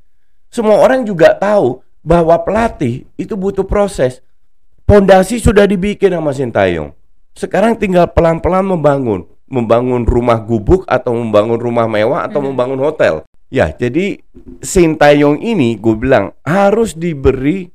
Semua 0.52 0.80
orang 0.80 1.04
juga 1.04 1.32
tahu 1.37 1.80
bahwa 2.04 2.37
pelatih 2.42 3.04
itu 3.16 3.35
butuh 3.37 3.64
proses. 3.64 4.20
Pondasi 4.85 5.38
sudah 5.40 5.64
dibikin 5.64 6.12
sama 6.12 6.32
Sintayong. 6.35 6.92
Sekarang 7.33 7.77
tinggal 7.81 8.12
pelan-pelan 8.12 8.64
membangun, 8.64 9.25
membangun 9.49 10.05
rumah 10.05 10.40
gubuk 10.40 10.85
atau 10.85 11.16
membangun 11.16 11.57
rumah 11.57 11.88
mewah 11.88 12.29
atau 12.29 12.45
membangun 12.45 12.81
hotel. 12.81 13.25
Ya, 13.53 13.68
jadi 13.68 14.21
Sintayong 14.64 15.45
ini 15.45 15.77
gue 15.77 15.92
bilang 15.92 16.33
harus 16.40 16.97
diberi 16.97 17.68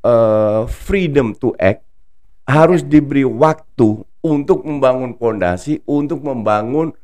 eh, 0.00 0.62
freedom 0.68 1.36
to 1.36 1.52
act, 1.60 1.84
harus 2.48 2.80
diberi 2.80 3.28
waktu 3.28 4.08
untuk 4.24 4.64
membangun 4.64 5.12
pondasi, 5.16 5.84
untuk 5.84 6.24
membangun 6.24 6.96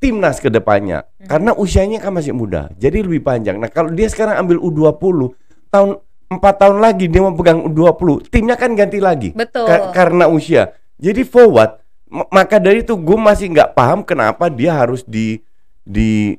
timnas 0.00 0.40
ke 0.40 0.48
depannya. 0.48 1.04
Karena 1.24 1.52
usianya 1.52 2.00
kan 2.00 2.16
masih 2.16 2.32
muda, 2.32 2.72
jadi 2.76 3.04
lebih 3.04 3.20
panjang. 3.20 3.60
Nah, 3.60 3.68
kalau 3.68 3.92
dia 3.92 4.08
sekarang 4.08 4.40
ambil 4.40 4.60
U20, 4.60 5.36
tahun 5.68 6.00
empat 6.26 6.54
tahun 6.58 6.78
lagi 6.80 7.06
dia 7.12 7.20
mau 7.22 7.36
pegang 7.36 7.64
U20, 7.64 8.28
timnya 8.32 8.56
kan 8.56 8.72
ganti 8.72 8.98
lagi. 9.00 9.30
Betul. 9.36 9.68
Ka- 9.68 9.92
karena 9.92 10.28
usia. 10.28 10.72
Jadi 10.96 11.22
forward, 11.22 11.76
m- 12.06 12.28
maka 12.28 12.56
dari 12.56 12.80
itu 12.80 12.96
gue 12.96 13.18
masih 13.18 13.52
nggak 13.52 13.72
paham 13.72 14.00
kenapa 14.00 14.48
dia 14.48 14.72
harus 14.74 15.04
di 15.04 15.40
di 15.80 16.34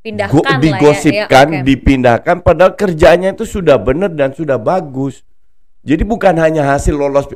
Pindahkan 0.00 0.38
go- 0.38 0.46
ya. 0.46 0.58
digosipkan, 0.62 1.46
Ya, 1.50 1.58
oke. 1.58 1.66
dipindahkan 1.66 2.36
padahal 2.38 2.78
kerjanya 2.78 3.34
itu 3.34 3.42
sudah 3.42 3.74
benar 3.74 4.14
dan 4.14 4.30
sudah 4.30 4.54
bagus. 4.54 5.26
Jadi 5.82 6.06
bukan 6.06 6.38
hanya 6.38 6.62
hasil 6.70 6.94
lolos 6.94 7.26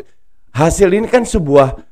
hasil 0.51 0.91
ini 0.91 1.07
kan 1.07 1.27
sebuah 1.27 1.83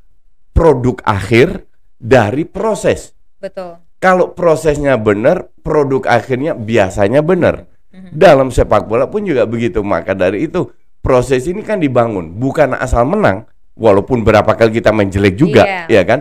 produk 0.53 1.03
akhir 1.03 1.67
dari 1.99 2.47
proses. 2.47 3.11
Betul. 3.39 3.83
Kalau 3.99 4.31
prosesnya 4.31 4.95
benar, 4.95 5.51
produk 5.67 6.07
akhirnya 6.07 6.55
biasanya 6.55 7.19
benar. 7.19 7.67
Mhm. 7.91 8.15
Dalam 8.15 8.55
sepak 8.55 8.87
bola 8.87 9.11
pun 9.11 9.27
juga 9.27 9.43
begitu. 9.43 9.83
Maka 9.83 10.15
dari 10.15 10.47
itu 10.47 10.71
proses 11.03 11.43
ini 11.47 11.67
kan 11.67 11.83
dibangun 11.83 12.39
bukan 12.39 12.79
asal 12.79 13.03
menang, 13.03 13.51
walaupun 13.79 14.27
berapa 14.27 14.51
kali 14.53 14.75
kita 14.75 14.91
main 14.91 15.07
jelek 15.09 15.39
juga, 15.39 15.87
Iya. 15.87 15.87
ya 15.89 16.03
kan? 16.05 16.21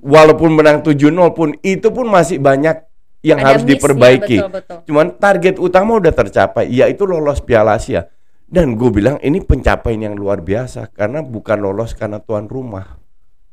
Walaupun 0.00 0.56
menang 0.56 0.80
7-0 0.80 1.36
pun 1.36 1.52
itu 1.60 1.92
pun 1.92 2.08
masih 2.08 2.40
banyak 2.40 2.80
yang 3.20 3.36
Ada 3.36 3.46
harus 3.52 3.62
miss-nya, 3.68 3.72
diperbaiki. 3.76 4.36
betul, 4.40 4.52
betul. 4.56 4.78
Cuman 4.88 5.06
target 5.20 5.60
utama 5.60 6.00
udah 6.00 6.08
tercapai, 6.08 6.72
yaitu 6.72 7.04
lolos 7.04 7.44
Piala 7.44 7.76
Asia. 7.76 8.08
Dan 8.48 8.74
gue 8.80 8.88
bilang 8.90 9.20
ini 9.20 9.44
pencapaian 9.44 10.00
yang 10.10 10.16
luar 10.16 10.40
biasa 10.40 10.88
karena 10.90 11.20
bukan 11.20 11.60
lolos 11.60 11.92
karena 11.92 12.18
tuan 12.18 12.48
rumah, 12.48 12.96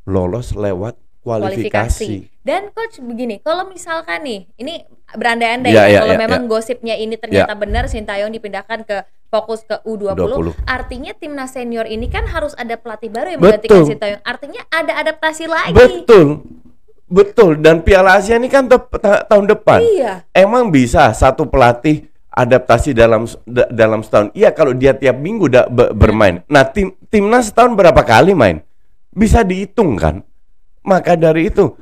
lolos 0.07 0.55
lewat 0.55 0.95
kualifikasi. 1.21 2.31
Dan 2.41 2.71
coach 2.71 3.03
begini, 3.03 3.43
kalau 3.43 3.67
misalkan 3.67 4.23
nih, 4.23 4.47
ini 4.55 4.87
berandai-andai 5.11 5.75
Ya, 5.75 5.83
ya, 5.85 5.99
ya, 5.99 5.99
kalau 6.07 6.15
ya, 6.15 6.19
memang 6.23 6.41
ya. 6.43 6.49
gosipnya 6.49 6.95
ini 6.95 7.19
ternyata 7.19 7.51
benar 7.59 7.91
Sintayong 7.91 8.31
dipindahkan 8.31 8.87
ke 8.87 9.03
fokus 9.27 9.63
ke 9.63 9.75
U20, 9.83 10.15
20. 10.15 10.55
artinya 10.63 11.11
timnas 11.11 11.51
senior 11.51 11.83
ini 11.83 12.07
kan 12.07 12.23
harus 12.27 12.55
ada 12.55 12.79
pelatih 12.79 13.11
baru 13.11 13.35
yang 13.35 13.39
menggantikan 13.43 13.83
Sintayong. 13.83 14.23
Artinya 14.23 14.61
ada 14.71 14.93
adaptasi 15.03 15.45
lagi. 15.45 15.75
Betul, 15.75 16.47
betul. 17.05 17.51
Dan 17.59 17.83
Piala 17.83 18.19
Asia 18.19 18.39
ini 18.39 18.47
kan 18.47 18.71
tahun 19.27 19.45
depan. 19.51 19.79
Iya. 19.83 20.13
Emang 20.31 20.71
bisa 20.71 21.11
satu 21.11 21.43
pelatih 21.43 22.07
adaptasi 22.31 22.95
dalam 22.95 23.27
da- 23.43 23.67
dalam 23.67 23.99
setahun? 23.99 24.31
Iya 24.31 24.55
kalau 24.55 24.71
dia 24.71 24.95
tiap 24.95 25.19
minggu 25.19 25.51
da- 25.51 25.67
be- 25.67 25.91
bermain. 25.91 26.39
Nah 26.47 26.63
tim 26.63 26.95
timnas 27.11 27.51
setahun 27.51 27.75
berapa 27.75 27.99
kali 28.01 28.31
main? 28.31 28.63
Bisa 29.11 29.43
dihitung 29.43 29.99
kan? 29.99 30.23
Maka 30.87 31.19
dari 31.19 31.51
itu, 31.51 31.75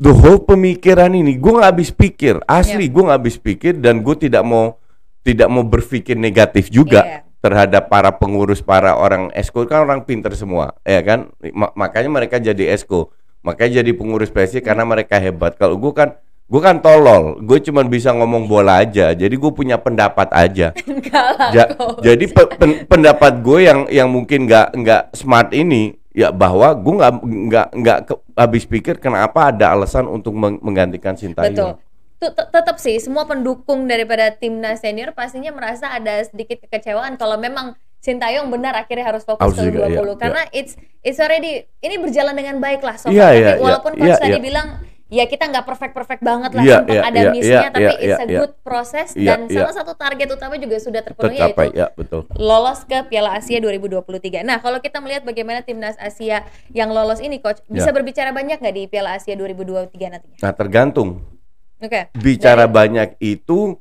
the 0.00 0.08
whole 0.08 0.40
pemikiran 0.40 1.12
ini 1.12 1.36
gue 1.36 1.52
nggak 1.52 1.68
habis 1.68 1.92
pikir, 1.92 2.40
asli 2.48 2.88
gue 2.88 3.02
nggak 3.04 3.18
habis 3.20 3.36
pikir 3.36 3.76
dan 3.76 4.00
gue 4.00 4.16
tidak 4.16 4.40
mau 4.40 4.80
tidak 5.28 5.48
mau 5.48 5.60
berpikir 5.60 6.16
negatif 6.16 6.68
juga 6.68 7.04
Iya. 7.04 7.18
terhadap 7.38 7.86
para 7.86 8.08
pengurus 8.10 8.58
para 8.58 8.96
orang 8.96 9.28
esko. 9.30 9.62
Kan 9.62 9.84
orang 9.84 10.00
pinter 10.02 10.32
semua 10.32 10.72
ya 10.82 11.00
kan? 11.00 11.28
Ma- 11.52 11.74
makanya 11.76 12.08
mereka 12.08 12.40
jadi 12.40 12.72
esko. 12.72 13.12
Makanya 13.38 13.80
jadi 13.80 13.92
pengurus 13.92 14.28
PSI 14.28 14.58
karena 14.60 14.82
mereka 14.82 15.16
hebat. 15.16 15.54
Kalau 15.54 15.76
gue 15.76 15.92
kan 15.92 16.16
gue 16.48 16.58
kan 16.58 16.80
tolol. 16.80 17.38
Gue 17.40 17.60
cuma 17.60 17.84
bisa 17.84 18.10
ngomong 18.10 18.44
bola 18.44 18.80
aja. 18.80 19.12
Jadi 19.12 19.36
gue 19.36 19.52
punya 19.52 19.76
pendapat 19.76 20.26
aja. 20.30 20.72
Lah, 21.12 21.52
Ja- 21.52 21.68
coach. 21.70 22.00
jadi 22.00 22.24
pe- 22.26 22.52
pen- 22.54 22.80
pendapat 22.84 23.38
gue 23.38 23.58
yang 23.60 23.84
yang 23.88 24.08
mungkin 24.08 24.44
nggak 24.44 24.74
nggak 24.74 25.02
smart 25.12 25.52
ini 25.52 25.92
ya 26.10 26.32
bahwa 26.32 26.74
gue 26.74 26.94
nggak 26.96 27.14
nggak 27.22 27.66
nggak 27.76 27.98
habis 28.34 28.64
pikir 28.64 28.98
kenapa 28.98 29.50
ada 29.50 29.70
alasan 29.70 30.06
untuk 30.06 30.32
meng- 30.32 30.58
menggantikan 30.58 31.14
Sintayong. 31.14 31.54
Betul. 31.54 31.72
Tetap 32.18 32.76
sih 32.82 32.98
semua 32.98 33.24
pendukung 33.30 33.86
daripada 33.86 34.34
timnas 34.34 34.82
senior 34.82 35.14
pastinya 35.14 35.54
merasa 35.54 35.86
ada 35.94 36.18
sedikit 36.26 36.58
kekecewaan 36.66 37.14
kalau 37.14 37.38
memang 37.38 37.78
Sintayong 37.98 38.46
benar 38.46 38.78
akhirnya 38.78 39.10
harus 39.10 39.26
fokus 39.26 39.58
ke 39.58 39.74
juga, 39.74 39.90
U20 39.90 39.90
iya, 39.90 40.14
karena 40.14 40.42
it's 40.54 40.78
it's 41.02 41.18
already 41.18 41.66
ini 41.82 41.98
berjalan 41.98 42.30
dengan 42.30 42.62
baik 42.62 42.78
lah 42.78 42.94
so 42.94 43.10
Iya, 43.10 43.26
far. 43.26 43.34
iya, 43.34 43.42
Tapi 43.42 43.58
iya, 43.58 43.64
walaupun 43.66 43.92
iya, 43.98 44.02
coach 44.06 44.22
tadi 44.22 44.38
iya. 44.38 44.44
bilang 44.46 44.66
ya 45.10 45.24
kita 45.26 45.44
nggak 45.50 45.66
perfect 45.66 45.92
perfect 45.98 46.22
banget 46.22 46.50
lah 46.54 46.62
Iya, 46.62 46.76
sempat 46.78 46.94
iya, 46.94 47.02
ada 47.02 47.20
iya, 47.26 47.30
missnya 47.34 47.58
iya, 47.58 47.70
tapi 47.74 47.90
iya, 47.90 47.98
it's 47.98 48.22
a 48.22 48.26
iya. 48.30 48.38
good 48.38 48.54
process 48.62 49.08
Iya, 49.18 49.26
dan 49.26 49.38
iya. 49.50 49.54
salah 49.58 49.74
satu 49.74 49.92
target 49.98 50.28
utama 50.30 50.54
juga 50.62 50.78
sudah 50.78 51.02
terpenuhi 51.02 51.42
tercapai 51.42 51.66
yaitu 51.74 51.80
ya 51.82 51.86
betul 51.98 52.22
lolos 52.38 52.80
ke 52.86 52.98
Piala 53.10 53.30
Asia 53.34 53.58
2023. 53.58 54.46
Nah, 54.46 54.62
kalau 54.62 54.78
kita 54.78 55.02
melihat 55.02 55.26
bagaimana 55.26 55.66
timnas 55.66 55.98
Asia 55.98 56.46
yang 56.70 56.94
lolos 56.94 57.18
ini, 57.18 57.42
coach, 57.42 57.58
bisa 57.66 57.90
Ya. 57.90 57.94
berbicara 57.98 58.30
banyak 58.30 58.62
nggak 58.62 58.74
di 58.78 58.84
Piala 58.86 59.18
Asia 59.18 59.34
2023 59.34 60.06
nantinya? 60.06 60.38
nah 60.38 60.54
tergantung 60.54 61.37
Oke. 61.78 62.10
bicara 62.18 62.66
banyak 62.66 63.14
itu 63.22 63.78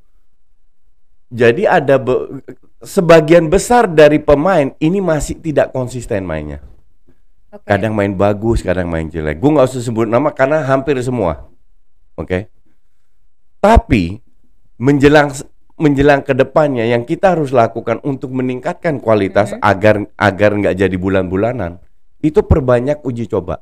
jadi 1.27 1.81
ada 1.81 1.97
be- 1.97 2.45
sebagian 2.79 3.49
besar 3.49 3.89
dari 3.89 4.21
pemain 4.21 4.71
ini 4.77 5.01
masih 5.01 5.35
tidak 5.41 5.73
konsisten 5.73 6.23
mainnya. 6.23 6.63
Oke. 7.51 7.67
Kadang 7.67 7.97
main 7.97 8.13
bagus, 8.13 8.61
kadang 8.61 8.87
main 8.87 9.09
jelek. 9.09 9.41
Gue 9.41 9.51
nggak 9.51 9.67
usah 9.67 9.83
sebut 9.83 10.07
nama 10.07 10.31
karena 10.31 10.63
hampir 10.63 10.95
semua. 11.01 11.49
Oke. 12.15 12.47
Tapi 13.59 14.21
menjelang 14.77 15.33
menjelang 15.77 16.21
ke 16.21 16.33
depannya 16.33 16.85
yang 16.85 17.05
kita 17.05 17.33
harus 17.37 17.53
lakukan 17.53 18.01
untuk 18.01 18.33
meningkatkan 18.33 18.97
kualitas 18.97 19.53
Mhm. 19.53 19.59
agar 19.61 19.95
agar 20.17 20.51
nggak 20.57 20.75
jadi 20.77 20.95
bulan-bulanan 20.97 21.81
itu 22.21 22.41
perbanyak 22.41 23.01
uji 23.01 23.29
coba. 23.29 23.61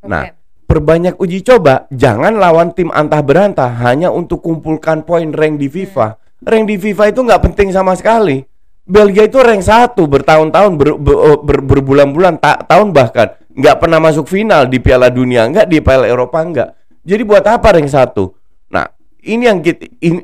Oke. 0.00 0.08
Nah, 0.08 0.32
perbanyak 0.66 1.16
uji 1.16 1.40
coba, 1.46 1.86
jangan 1.94 2.36
lawan 2.36 2.74
tim 2.74 2.90
antah 2.90 3.22
berantah 3.22 3.70
hanya 3.86 4.10
untuk 4.10 4.42
kumpulkan 4.42 5.06
poin 5.06 5.30
rank 5.32 5.62
di 5.62 5.70
FIFA. 5.70 6.18
Rank 6.42 6.64
di 6.68 6.76
FIFA 6.76 7.04
itu 7.14 7.20
nggak 7.22 7.42
penting 7.50 7.72
sama 7.72 7.94
sekali. 7.96 8.44
Belgia 8.86 9.26
itu 9.26 9.42
rank 9.42 9.66
satu 9.66 10.06
bertahun-tahun, 10.06 10.78
ber- 10.78 10.98
ber- 11.00 11.42
ber- 11.42 11.64
berbulan-bulan, 11.64 12.38
ta- 12.38 12.62
tahun 12.62 12.94
bahkan 12.94 13.34
nggak 13.56 13.76
pernah 13.80 13.98
masuk 13.98 14.28
final 14.28 14.68
di 14.68 14.78
Piala 14.78 15.08
Dunia, 15.08 15.48
nggak 15.48 15.66
di 15.66 15.80
Piala 15.80 16.06
Eropa, 16.06 16.38
nggak. 16.44 16.68
Jadi 17.02 17.22
buat 17.22 17.42
apa 17.46 17.66
rank 17.72 17.88
satu? 17.88 18.36
Nah, 18.70 18.86
ini 19.24 19.46
yang 19.46 19.58
kita 19.62 19.90
ini, 20.02 20.22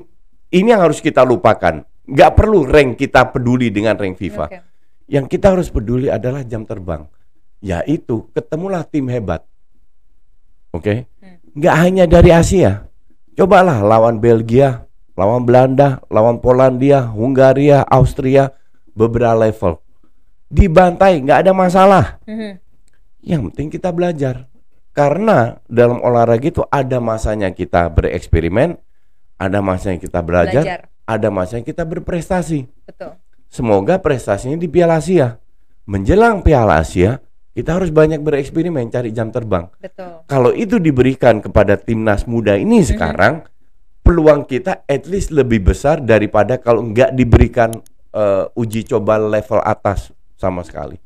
ini 0.52 0.68
yang 0.68 0.82
harus 0.82 1.02
kita 1.02 1.24
lupakan. 1.26 1.82
Nggak 2.06 2.30
perlu 2.34 2.66
rank 2.66 2.98
kita 2.98 3.30
peduli 3.30 3.70
dengan 3.70 3.94
rank 3.94 4.18
FIFA. 4.18 4.46
Oke. 4.50 4.58
Yang 5.10 5.26
kita 5.32 5.46
harus 5.54 5.70
peduli 5.70 6.10
adalah 6.10 6.42
jam 6.46 6.66
terbang. 6.66 7.06
Yaitu 7.62 8.30
ketemulah 8.34 8.82
tim 8.86 9.06
hebat. 9.06 9.46
Oke. 10.72 11.06
Hmm. 11.20 11.36
Nggak 11.52 11.76
hanya 11.78 12.04
dari 12.08 12.30
Asia. 12.32 12.88
Cobalah 13.36 13.80
lawan 13.80 14.20
Belgia, 14.20 14.84
lawan 15.16 15.44
Belanda, 15.44 16.00
lawan 16.08 16.40
Polandia, 16.40 17.08
Hungaria, 17.12 17.84
Austria, 17.88 18.52
beberapa 18.92 19.36
level. 19.48 19.80
Dibantai 20.52 21.20
nggak 21.24 21.38
ada 21.48 21.52
masalah. 21.56 22.04
Mhm. 22.28 22.60
Yang 23.24 23.40
penting 23.52 23.68
kita 23.72 23.88
belajar. 23.92 24.48
Karena 24.92 25.56
dalam 25.64 26.04
olahraga 26.04 26.44
itu 26.44 26.60
ada 26.68 27.00
masanya 27.00 27.48
kita 27.48 27.88
bereksperimen, 27.88 28.76
ada 29.40 29.64
masanya 29.64 29.96
kita 29.96 30.20
belajar, 30.20 30.60
Belajar. 30.64 30.80
ada 31.08 31.28
masanya 31.32 31.64
kita 31.64 31.88
berprestasi. 31.88 32.68
Betul. 32.84 33.16
Semoga 33.48 33.96
prestasinya 33.96 34.60
di 34.60 34.68
Piala 34.68 35.00
Asia. 35.00 35.40
Menjelang 35.88 36.44
Piala 36.44 36.84
Asia, 36.84 37.24
kita 37.52 37.76
harus 37.76 37.92
banyak 37.92 38.24
bereksperimen 38.24 38.88
cari 38.88 39.12
jam 39.12 39.28
terbang. 39.28 39.68
Betul. 39.76 40.24
Kalau 40.24 40.50
itu 40.56 40.80
diberikan 40.80 41.44
kepada 41.44 41.76
timnas 41.76 42.24
muda 42.24 42.56
ini 42.56 42.80
sekarang, 42.80 43.44
peluang 44.00 44.48
kita 44.48 44.88
at 44.88 45.04
least 45.04 45.30
lebih 45.30 45.60
besar 45.60 46.00
daripada 46.00 46.56
kalau 46.56 46.80
nggak 46.80 47.12
diberikan 47.12 47.76
eh, 48.16 48.44
uji 48.56 48.88
coba 48.88 49.20
level 49.20 49.60
atas 49.60 50.16
sama 50.40 50.64
sekali. 50.64 50.96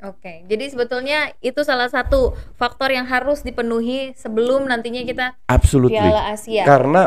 Oke. 0.00 0.48
Jadi 0.48 0.72
sebetulnya 0.72 1.36
itu 1.44 1.60
salah 1.60 1.92
satu 1.92 2.32
faktor 2.56 2.88
yang 2.88 3.04
harus 3.04 3.44
dipenuhi 3.44 4.16
sebelum 4.16 4.64
nantinya 4.64 5.04
kita 5.04 5.36
Absolutely. 5.52 6.00
Piala 6.00 6.32
Asia. 6.32 6.64
Karena 6.64 7.02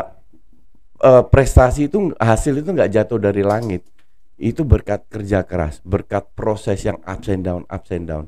eh, 1.02 1.24
prestasi 1.26 1.90
itu 1.90 2.14
hasil 2.14 2.62
itu 2.62 2.70
nggak 2.70 2.90
jatuh 2.94 3.18
dari 3.18 3.42
langit. 3.42 3.82
Itu 4.38 4.62
berkat 4.62 5.10
kerja 5.10 5.42
keras, 5.42 5.82
berkat 5.82 6.30
proses 6.38 6.82
yang 6.86 6.98
ups 7.02 7.26
and 7.26 7.42
down, 7.42 7.62
ups 7.66 7.90
and 7.90 8.06
down. 8.06 8.26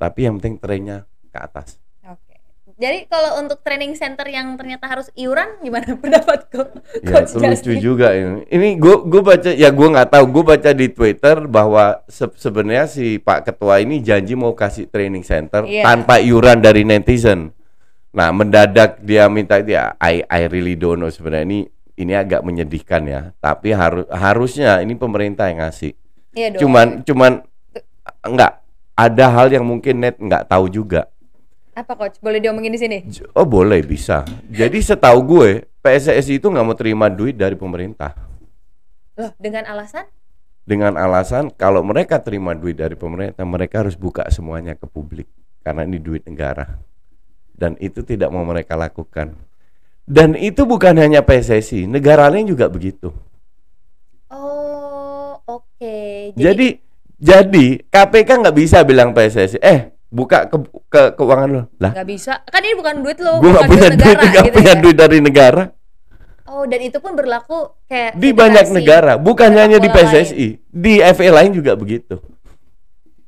Tapi 0.00 0.24
yang 0.24 0.40
penting 0.40 0.56
trennya 0.56 1.04
ke 1.28 1.36
atas. 1.36 1.76
Oke. 2.02 2.40
Jadi 2.74 3.04
kalau 3.04 3.36
untuk 3.36 3.60
training 3.60 3.92
center 3.92 4.24
yang 4.24 4.56
ternyata 4.56 4.88
harus 4.88 5.12
iuran 5.12 5.60
gimana 5.60 5.92
pendapatku? 6.00 6.60
Ya 7.04 7.20
itu 7.20 7.36
lucu 7.36 7.72
juga 7.76 8.16
ini. 8.16 8.48
Ini 8.48 8.80
gue 8.80 8.96
gue 9.04 9.20
baca 9.20 9.50
ya 9.52 9.68
gue 9.68 9.88
nggak 9.92 10.08
tahu 10.08 10.24
gue 10.32 10.44
baca 10.48 10.70
di 10.72 10.88
Twitter 10.88 11.44
bahwa 11.44 12.00
se- 12.08 12.32
sebenarnya 12.32 12.88
si 12.88 13.20
Pak 13.20 13.44
Ketua 13.46 13.78
ini 13.78 14.00
janji 14.00 14.32
mau 14.32 14.56
kasih 14.56 14.88
training 14.88 15.20
center 15.20 15.68
Iya. 15.68 15.84
tanpa 15.84 16.16
iuran 16.16 16.58
dari 16.58 16.88
netizen. 16.88 17.52
Nah 18.10 18.32
mendadak 18.32 19.04
dia 19.04 19.28
minta 19.28 19.60
ya 19.60 19.92
I 20.00 20.24
I 20.24 20.48
really 20.48 20.74
don't 20.74 20.98
know 20.98 21.12
sebenarnya 21.12 21.44
ini 21.44 21.60
ini 21.94 22.16
agak 22.16 22.40
menyedihkan 22.40 23.04
ya. 23.04 23.36
Tapi 23.36 23.76
harus 23.76 24.08
harusnya 24.08 24.80
ini 24.80 24.96
pemerintah 24.96 25.52
yang 25.52 25.60
ngasih. 25.60 25.92
Iya 26.32 26.56
dong. 26.56 26.60
Cuman 26.64 26.86
cuman 27.04 27.32
enggak 28.22 28.59
ada 29.00 29.32
hal 29.32 29.48
yang 29.48 29.64
mungkin 29.64 29.96
net 29.96 30.20
nggak 30.20 30.44
tahu 30.44 30.68
juga. 30.68 31.08
apa 31.72 31.96
coach? 31.96 32.20
Boleh 32.20 32.44
diomongin 32.44 32.76
di 32.76 32.80
sini? 32.80 32.98
Oh 33.32 33.48
boleh 33.48 33.80
bisa. 33.80 34.28
Jadi 34.52 34.84
setahu 34.84 35.18
gue 35.24 35.48
PSSI 35.80 36.36
itu 36.36 36.52
nggak 36.52 36.66
mau 36.66 36.76
terima 36.76 37.08
duit 37.08 37.32
dari 37.32 37.56
pemerintah. 37.56 38.12
Loh, 39.16 39.32
dengan 39.40 39.64
alasan? 39.64 40.04
dengan 40.60 40.94
alasan 40.94 41.50
kalau 41.50 41.82
mereka 41.82 42.22
terima 42.22 42.54
duit 42.54 42.78
dari 42.78 42.94
pemerintah 42.94 43.42
mereka 43.42 43.82
harus 43.82 43.98
buka 43.98 44.28
semuanya 44.30 44.78
ke 44.78 44.86
publik 44.86 45.26
karena 45.66 45.82
ini 45.82 45.98
duit 45.98 46.22
negara 46.22 46.78
dan 47.58 47.74
itu 47.82 48.06
tidak 48.06 48.30
mau 48.30 48.46
mereka 48.46 48.78
lakukan 48.78 49.34
dan 50.06 50.38
itu 50.38 50.62
bukan 50.62 50.94
hanya 50.94 51.26
PSSI 51.26 51.90
negara 51.90 52.30
lain 52.30 52.46
juga 52.46 52.70
begitu 52.70 53.10
Oh, 54.30 55.42
oke. 55.42 56.36
jadi 56.38 56.38
jadi 56.38 56.68
KPK 57.20 58.28
nggak 58.40 58.56
bisa 58.56 58.80
bilang 58.82 59.12
PSSI 59.12 59.60
eh 59.60 59.92
buka 60.10 60.50
ke, 60.50 60.56
ke 60.90 61.02
keuangan 61.14 61.48
lo. 61.48 61.62
Lah. 61.78 61.92
Nggak 61.94 62.08
bisa. 62.08 62.32
Kan 62.48 62.60
ini 62.66 62.74
bukan 62.74 62.94
duit 63.04 63.18
lo, 63.22 63.38
gue 63.38 63.50
nggak 63.52 63.68
punya 63.70 63.88
duit 63.94 64.16
negara 64.18 64.20
nggak 64.26 64.44
gitu 64.44 64.56
punya 64.58 64.74
ya. 64.74 64.80
duit 64.82 64.96
dari 64.96 65.18
negara. 65.22 65.62
Oh, 66.50 66.66
dan 66.66 66.80
itu 66.82 66.98
pun 66.98 67.14
berlaku 67.14 67.78
kayak 67.86 68.18
di 68.18 68.34
banyak 68.34 68.66
negara. 68.74 69.14
Bukan 69.14 69.54
hanya 69.54 69.78
di 69.78 69.86
PSSI 69.86 70.48
di 70.66 70.98
FA 70.98 71.28
lain 71.30 71.54
juga 71.54 71.78
begitu. 71.78 72.18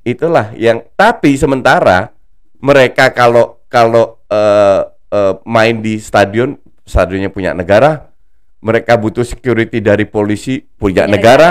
Itulah 0.03 0.51
yang 0.59 0.83
tapi 0.99 1.39
sementara 1.39 2.11
mereka 2.59 3.15
kalau 3.15 3.63
kalau 3.71 4.19
eh, 4.27 4.81
eh, 5.15 5.35
main 5.47 5.79
di 5.79 6.03
stadion 6.03 6.59
stadionnya 6.83 7.31
punya 7.31 7.55
negara 7.55 8.11
mereka 8.63 8.99
butuh 8.99 9.23
security 9.27 9.79
dari 9.79 10.03
polisi 10.07 10.63
punya 10.63 11.07
Punya 11.07 11.15
negara. 11.15 11.51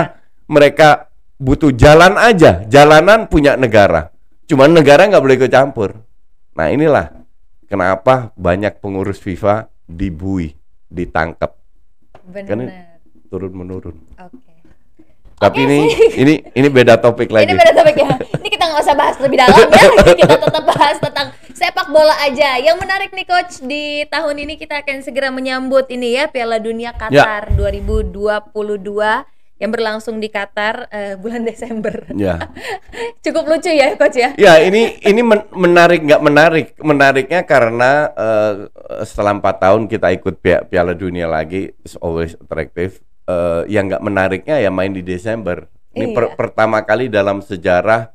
mereka 0.51 1.10
butuh 1.41 1.73
jalan 1.73 2.21
aja 2.21 2.61
jalanan 2.69 3.25
punya 3.25 3.57
negara 3.57 4.13
cuman 4.45 4.77
negara 4.77 5.09
nggak 5.09 5.23
boleh 5.25 5.35
ikut 5.41 5.49
campur 5.49 5.97
nah 6.53 6.69
inilah 6.69 7.09
kenapa 7.65 8.29
banyak 8.37 8.77
pengurus 8.77 9.17
FIFA 9.17 9.65
dibui 9.89 10.53
ditangkap 10.85 11.57
Benar. 12.29 13.01
turun 13.33 13.57
menurun 13.57 13.97
Oke. 14.21 14.53
tapi 15.41 15.65
Oke 15.65 15.65
ini 15.65 15.77
sih. 15.89 16.21
ini 16.21 16.33
ini 16.53 16.67
beda 16.69 17.01
topik 17.01 17.33
lagi 17.33 17.49
Ini 17.49 17.57
beda 17.57 17.73
topik 17.73 17.97
ya. 17.97 18.09
Ini 18.37 18.49
kita 18.53 18.63
nggak 18.69 18.81
usah 18.85 18.95
bahas 18.97 19.17
lebih 19.17 19.37
dalam 19.41 19.57
ya. 19.57 19.85
Kita 20.21 20.35
tetap 20.37 20.63
bahas 20.65 20.97
tentang 21.01 21.27
sepak 21.53 21.87
bola 21.93 22.13
aja. 22.25 22.57
Yang 22.61 22.77
menarik 22.77 23.09
nih 23.13 23.25
coach 23.25 23.61
di 23.65 24.05
tahun 24.09 24.37
ini 24.45 24.57
kita 24.57 24.81
akan 24.85 25.01
segera 25.01 25.29
menyambut 25.33 25.89
ini 25.89 26.17
ya 26.17 26.29
Piala 26.29 26.57
Dunia 26.61 26.93
Qatar 26.93 27.53
2022 27.57 28.13
yang 29.61 29.69
berlangsung 29.69 30.17
di 30.17 30.33
Qatar 30.33 30.89
eh, 30.89 31.13
bulan 31.13 31.45
Desember. 31.49 32.09
ya 32.17 32.49
Cukup 33.25 33.45
lucu 33.45 33.69
ya 33.69 33.93
coach 33.93 34.17
ya. 34.17 34.33
Ya 34.33 34.57
ini 34.57 34.97
ini 35.05 35.21
men- 35.21 35.45
menarik 35.53 36.01
nggak 36.01 36.21
menarik? 36.25 36.67
Menariknya 36.81 37.45
karena 37.45 38.09
eh, 38.11 38.53
setelah 39.05 39.37
empat 39.37 39.61
tahun 39.61 39.85
kita 39.85 40.09
ikut 40.17 40.41
Pia- 40.41 40.65
Piala 40.65 40.97
Dunia 40.97 41.29
lagi, 41.29 41.69
it's 41.85 41.93
always 42.01 42.33
attractive. 42.33 42.97
Eh, 43.29 43.69
yang 43.69 43.85
nggak 43.85 44.01
menariknya 44.01 44.57
ya 44.57 44.73
main 44.73 44.89
di 44.89 45.05
Desember. 45.05 45.69
Ini 45.93 46.09
per- 46.11 46.33
Iya. 46.33 46.37
pertama 46.39 46.81
kali 46.81 47.05
dalam 47.05 47.45
sejarah 47.45 48.09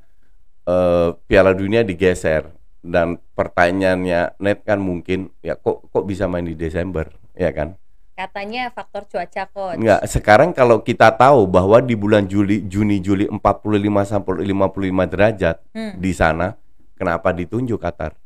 eh, 0.66 1.14
Piala 1.30 1.54
Dunia 1.54 1.86
digeser 1.86 2.50
dan 2.82 3.22
pertanyaannya 3.38 4.38
net 4.38 4.66
kan 4.66 4.82
mungkin 4.82 5.30
ya 5.42 5.54
kok 5.54 5.86
kok 5.90 6.04
bisa 6.06 6.26
main 6.26 6.42
di 6.42 6.58
Desember 6.58 7.06
ya 7.38 7.54
kan? 7.54 7.78
Katanya 8.16 8.72
faktor 8.72 9.04
cuaca 9.04 9.44
coach. 9.44 9.76
Enggak, 9.76 10.00
sekarang 10.08 10.56
kalau 10.56 10.80
kita 10.80 11.12
tahu 11.12 11.44
bahwa 11.44 11.84
di 11.84 11.92
bulan 11.92 12.24
Juli 12.24 12.64
Juni 12.64 12.96
Juli 12.96 13.28
45 13.28 14.08
sampai 14.08 14.40
55 14.40 15.04
derajat 15.04 15.60
Hmm. 15.76 16.00
di 16.00 16.16
sana, 16.16 16.56
kenapa 16.96 17.28
ditunjuk 17.30 17.76
Qatar? 17.76 18.16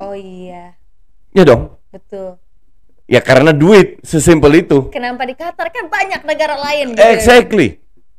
Oh 0.00 0.16
iya, 0.16 0.72
Ya 1.36 1.44
dong. 1.44 1.76
betul. 1.92 2.40
Ya 3.04 3.20
karena 3.20 3.52
duit, 3.52 4.00
sesimpel 4.00 4.64
itu. 4.64 4.88
Kenapa 4.88 5.28
di 5.28 5.36
Qatar 5.36 5.68
kan 5.68 5.88
banyak 5.88 6.24
negara 6.24 6.56
lain 6.56 6.96
gitu. 6.96 7.04
Exactly. 7.04 7.76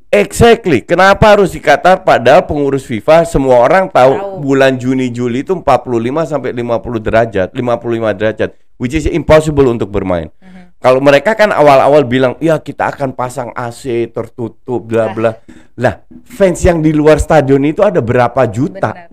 Exactly. 0.09 0.81
Kenapa 0.81 1.33
harus 1.33 1.49
di 1.49 1.61
Qatar 1.61 2.01
padahal 2.01 2.45
pengurus 2.45 2.81
FIFA 2.81 3.25
semua 3.25 3.61
orang 3.61 3.89
tahu, 3.89 4.13
Tahu. 4.13 4.33
bulan 4.41 4.77
Juni 4.77 5.09
Juli 5.09 5.41
itu 5.41 5.53
45 5.57 6.25
sampai 6.25 6.53
50 6.53 6.97
derajat, 6.97 7.53
55 7.53 8.13
derajat, 8.13 8.49
which 8.79 8.95
is 8.95 9.05
impossible 9.05 9.67
untuk 9.67 9.91
bermain. 9.91 10.31
Mhm. 10.33 10.79
Kalau 10.79 11.03
mereka 11.03 11.35
kan 11.35 11.51
awal-awal 11.51 12.07
bilang, 12.07 12.39
"Ya, 12.39 12.55
kita 12.55 12.87
akan 12.87 13.11
pasang 13.11 13.51
AC 13.51 14.07
tertutup 14.07 14.79
bla 14.81 15.11
bla." 15.11 15.35
Lah, 15.75 15.99
fans 16.23 16.63
yang 16.63 16.79
di 16.79 16.95
luar 16.95 17.19
stadion 17.19 17.59
itu 17.61 17.83
ada 17.83 17.99
berapa 17.99 18.47
juta? 18.47 18.95
Benar. 18.95 19.11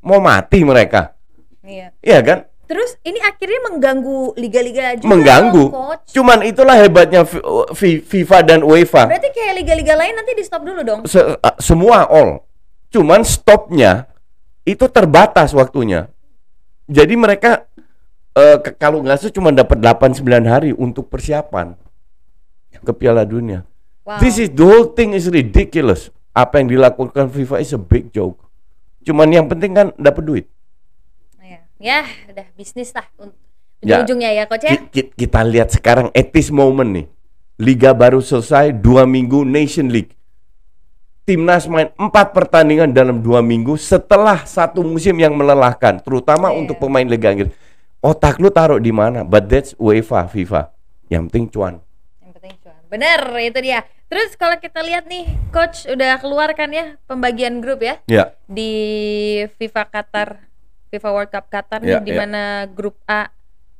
Mau 0.00 0.22
mati 0.22 0.62
mereka. 0.62 1.18
Iya. 1.60 1.90
Iya 1.98 2.20
kan? 2.22 2.38
Terus 2.62 2.96
ini 3.02 3.20
akhirnya 3.20 3.68
mengganggu 3.68 4.32
liga-liga 4.34 4.96
juga 4.96 5.10
Mengganggu. 5.10 5.64
coach. 5.68 6.08
Cuman 6.08 6.40
itulah 6.40 6.72
hebatnya 6.72 7.26
Fi- 7.74 8.00
FIFA 8.00 8.38
dan 8.40 8.60
UEFA. 8.62 9.10
Berarti 9.10 9.28
kayak 9.28 9.54
liga-liga 9.60 9.92
lain 9.92 10.14
nanti 10.16 10.32
di 10.32 10.40
stop 10.40 10.62
dulu 10.62 10.80
dong. 10.80 11.00
Se- 11.04 11.36
semua 11.58 12.06
all. 12.06 12.40
Cuman 12.88 13.22
stopnya 13.22 14.08
itu 14.62 14.86
terbatas 14.88 15.52
waktunya. 15.52 16.06
Jadi 16.86 17.14
mereka 17.14 17.66
ke- 18.34 18.74
kalau 18.74 19.00
nggak 19.00 19.18
salah 19.18 19.34
cuma 19.34 19.50
dapat 19.50 19.76
8-9 19.76 20.24
hari 20.44 20.70
untuk 20.72 21.06
persiapan 21.06 21.76
ke 22.74 22.92
Piala 22.92 23.22
Dunia. 23.22 23.62
Wow. 24.02 24.18
This 24.18 24.36
is 24.36 24.48
the 24.48 24.62
whole 24.62 24.90
thing 24.90 25.12
is 25.12 25.28
ridiculous. 25.28 26.08
Apa 26.32 26.58
yang 26.58 26.72
dilakukan 26.72 27.28
FIFA 27.28 27.60
is 27.60 27.70
a 27.70 27.78
big 27.78 28.08
joke. 28.10 28.40
Cuman 29.02 29.28
yang 29.28 29.46
penting 29.46 29.70
kan 29.70 29.86
dapat 29.94 30.22
duit. 30.22 30.46
ya, 31.38 31.60
ya 31.78 31.98
udah 32.26 32.46
bisnis 32.52 32.90
lah 32.90 33.04
un- 33.16 33.34
Ya. 33.78 33.98
ujung-ujungnya 33.98 34.30
ya 34.32 34.44
coach 34.46 34.64
ya. 34.64 34.78
Ki- 34.78 34.88
ki- 34.88 35.10
Kita 35.12 35.42
lihat 35.42 35.68
sekarang 35.70 36.08
at 36.10 36.30
this 36.30 36.48
moment 36.48 36.88
nih. 36.88 37.06
Liga 37.58 37.92
baru 37.92 38.18
selesai 38.18 38.72
dua 38.72 39.04
minggu 39.04 39.42
Nation 39.42 39.86
League. 39.86 40.14
Timnas 41.22 41.70
main 41.70 41.94
empat 41.94 42.30
pertandingan 42.30 42.90
dalam 42.90 43.22
dua 43.22 43.38
minggu 43.38 43.74
setelah 43.74 44.42
satu 44.42 44.82
musim 44.82 45.14
yang 45.14 45.30
melelahkan, 45.32 45.98
terutama 45.98 46.50
Iya. 46.50 46.58
untuk 46.58 46.78
pemain 46.78 47.06
Liga 47.06 47.30
Inggris. 47.30 47.54
Otak 48.02 48.36
lu 48.36 48.50
taruh 48.50 48.76
di 48.76 48.90
mana? 48.90 49.22
But 49.22 49.46
that's 49.46 49.78
UEFA, 49.78 50.26
FIFA. 50.26 50.74
Yang 51.06 51.22
penting 51.24 51.44
cuan. 51.48 51.74
Yang 52.18 52.32
penting 52.34 52.54
cuan. 52.58 52.80
Bener 52.88 53.20
itu 53.40 53.58
dia. 53.62 53.80
Terus 54.06 54.34
kalau 54.34 54.58
kita 54.58 54.82
lihat 54.82 55.06
nih 55.06 55.24
coach 55.48 55.86
udah 55.86 56.18
keluarkan 56.18 56.68
ya 56.68 56.86
pembagian 57.06 57.62
grup 57.62 57.80
ya 57.80 57.96
Ya, 58.04 58.36
di 58.44 58.72
FIFA 59.56 59.88
Qatar, 59.88 60.28
FIFA 60.90 61.08
World 61.10 61.30
Cup 61.30 61.46
Qatar 61.48 61.80
Ya, 61.80 61.96
nih 61.96 62.00
di 62.02 62.12
ya. 62.12 62.18
mana 62.18 62.42
grup 62.66 62.98
A. 63.06 63.30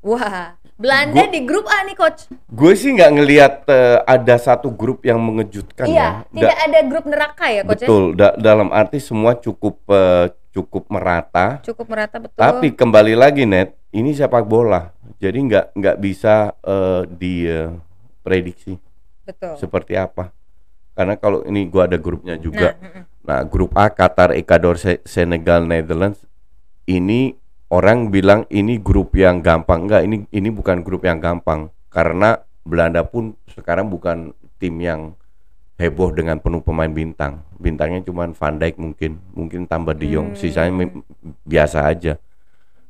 Wah, 0.01 0.57
Belanda 0.73 1.15
Gua- 1.21 1.29
di 1.29 1.41
grup 1.43 1.67
A 1.67 1.83
nih 1.83 1.95
coach. 1.95 2.27
gue 2.49 2.73
sih 2.73 2.91
nggak 2.91 3.11
ngelihat 3.13 3.55
eh, 3.67 3.99
ada 4.03 4.35
satu 4.37 4.67
grup 4.69 5.03
yang 5.03 5.19
mengejutkan 5.19 5.85
iya, 5.85 6.25
ya. 6.27 6.31
tidak 6.33 6.49
Da- 6.49 6.63
ada 6.65 6.79
grup 6.83 7.05
neraka 7.05 7.47
ya 7.49 7.63
coach 7.63 7.83
ya. 7.83 7.87
betul. 7.87 8.05
Da- 8.13 8.37
dalam 8.37 8.69
arti 8.71 8.99
semua 8.99 9.35
cukup 9.35 9.83
eh, 9.87 10.27
cukup 10.53 10.89
merata. 10.93 11.59
Cukup 11.65 11.89
merata 11.89 12.21
betul. 12.21 12.39
Tapi 12.39 12.77
kembali 12.77 13.17
lagi 13.17 13.49
net, 13.49 13.75
ini 13.91 14.13
sepak 14.13 14.45
bola, 14.45 14.93
jadi 15.19 15.37
nggak 15.41 15.67
nggak 15.75 15.97
bisa 15.99 16.53
eh, 16.61 17.03
diprediksi 17.09 18.77
betul. 19.25 19.57
seperti 19.57 19.97
apa. 19.97 20.31
Karena 20.93 21.17
kalau 21.17 21.41
ini 21.49 21.65
gua 21.73 21.89
ada 21.89 21.97
grupnya 21.97 22.37
juga. 22.37 22.77
Nah. 22.77 23.09
Nah, 23.23 23.41
grup 23.47 23.73
A 23.79 23.87
Qatar, 23.89 24.35
Ecuador, 24.35 24.77
Se- 24.77 25.01
Senegal, 25.07 25.65
Netherlands. 25.65 26.21
Ini 26.85 27.33
orang 27.71 28.11
bilang 28.11 28.45
ini 28.53 28.77
grup 28.77 29.15
yang 29.17 29.41
gampang. 29.41 29.89
Enggak, 29.89 30.03
ini 30.05 30.29
ini 30.35 30.49
bukan 30.53 30.85
grup 30.85 31.07
yang 31.07 31.23
gampang 31.23 31.73
karena 31.89 32.43
Belanda 32.67 33.07
pun 33.07 33.39
sekarang 33.49 33.89
bukan 33.89 34.37
tim 34.59 34.77
yang 34.83 35.17
heboh 35.83 36.15
dengan 36.15 36.39
penuh 36.39 36.63
pemain 36.63 36.87
bintang. 36.87 37.43
Bintangnya 37.59 38.07
cuma 38.07 38.31
Van 38.31 38.55
Dijk 38.55 38.79
mungkin, 38.79 39.19
mungkin 39.35 39.67
tambah 39.67 39.99
De 39.99 40.07
Jong, 40.07 40.33
Hmm. 40.33 40.39
sisanya 40.39 40.71
biasa 41.43 41.91
aja. 41.91 42.23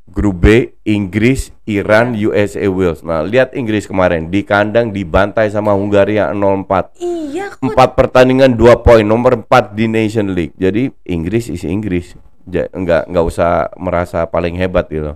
Grup 0.03 0.45
B 0.45 0.47
Inggris, 0.85 1.55
Iran, 1.65 2.13
USA, 2.13 2.67
Wales. 2.69 3.01
Nah, 3.01 3.23
lihat 3.23 3.55
Inggris 3.55 3.87
kemarin 3.87 4.29
di 4.29 4.43
kandang 4.45 4.91
dibantai 4.91 5.49
sama 5.49 5.73
Hungaria 5.73 6.29
0-4 6.35 6.93
Iya 6.99 7.55
coach. 7.55 7.71
empat 7.71 7.89
pertandingan 7.97 8.53
dua 8.53 8.83
poin 8.83 9.07
nomor 9.07 9.41
empat 9.41 9.73
di 9.73 9.87
Nation 9.87 10.35
League 10.35 10.53
jadi 10.59 10.91
Inggris 11.07 11.47
isi 11.49 11.71
Inggris 11.71 12.19
ja, 12.45 12.67
nggak 12.69 13.09
nggak 13.09 13.25
usah 13.25 13.71
merasa 13.79 14.27
paling 14.27 14.59
hebat 14.59 14.91
gitu 14.91 15.15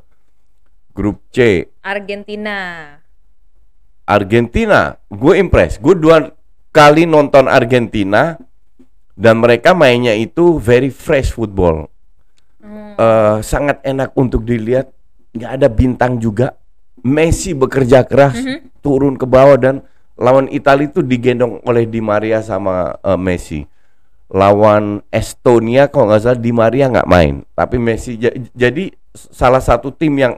grup 0.95 1.19
C 1.29 1.67
Argentina. 1.83 2.87
Argentina 4.07 4.95
gue 5.11 5.35
impress 5.35 5.83
gue 5.83 5.99
dua 5.99 6.31
kali 6.77 7.09
nonton 7.09 7.49
Argentina 7.49 8.37
dan 9.17 9.41
mereka 9.41 9.73
mainnya 9.73 10.13
itu 10.13 10.61
very 10.61 10.93
fresh 10.93 11.33
football 11.33 11.89
Hmm. 12.59 12.99
Eh, 12.99 13.37
sangat 13.41 13.79
enak 13.81 14.11
untuk 14.13 14.43
dilihat 14.43 14.91
nggak 15.31 15.53
ada 15.55 15.69
bintang 15.71 16.19
juga 16.19 16.59
Messi 16.99 17.55
bekerja 17.55 18.03
keras 18.03 18.35
Mhm. 18.35 18.83
turun 18.83 19.15
ke 19.15 19.23
bawah 19.23 19.55
dan 19.55 19.87
lawan 20.15 20.51
Italia 20.51 20.91
itu 20.91 20.99
digendong 20.99 21.63
oleh 21.63 21.87
Di 21.87 22.03
Maria 22.03 22.43
sama 22.43 22.99
eh, 22.99 23.15
Messi 23.15 23.63
lawan 24.27 24.99
Estonia 25.09 25.87
kalau 25.87 26.11
nggak 26.11 26.21
salah 26.21 26.41
Di 26.41 26.51
Maria 26.51 26.91
nggak 26.91 27.07
main 27.07 27.47
tapi 27.55 27.79
Messi 27.79 28.19
ja- 28.19 28.35
jadi 28.53 28.91
salah 29.15 29.63
satu 29.63 29.95
tim 29.95 30.19
yang 30.19 30.35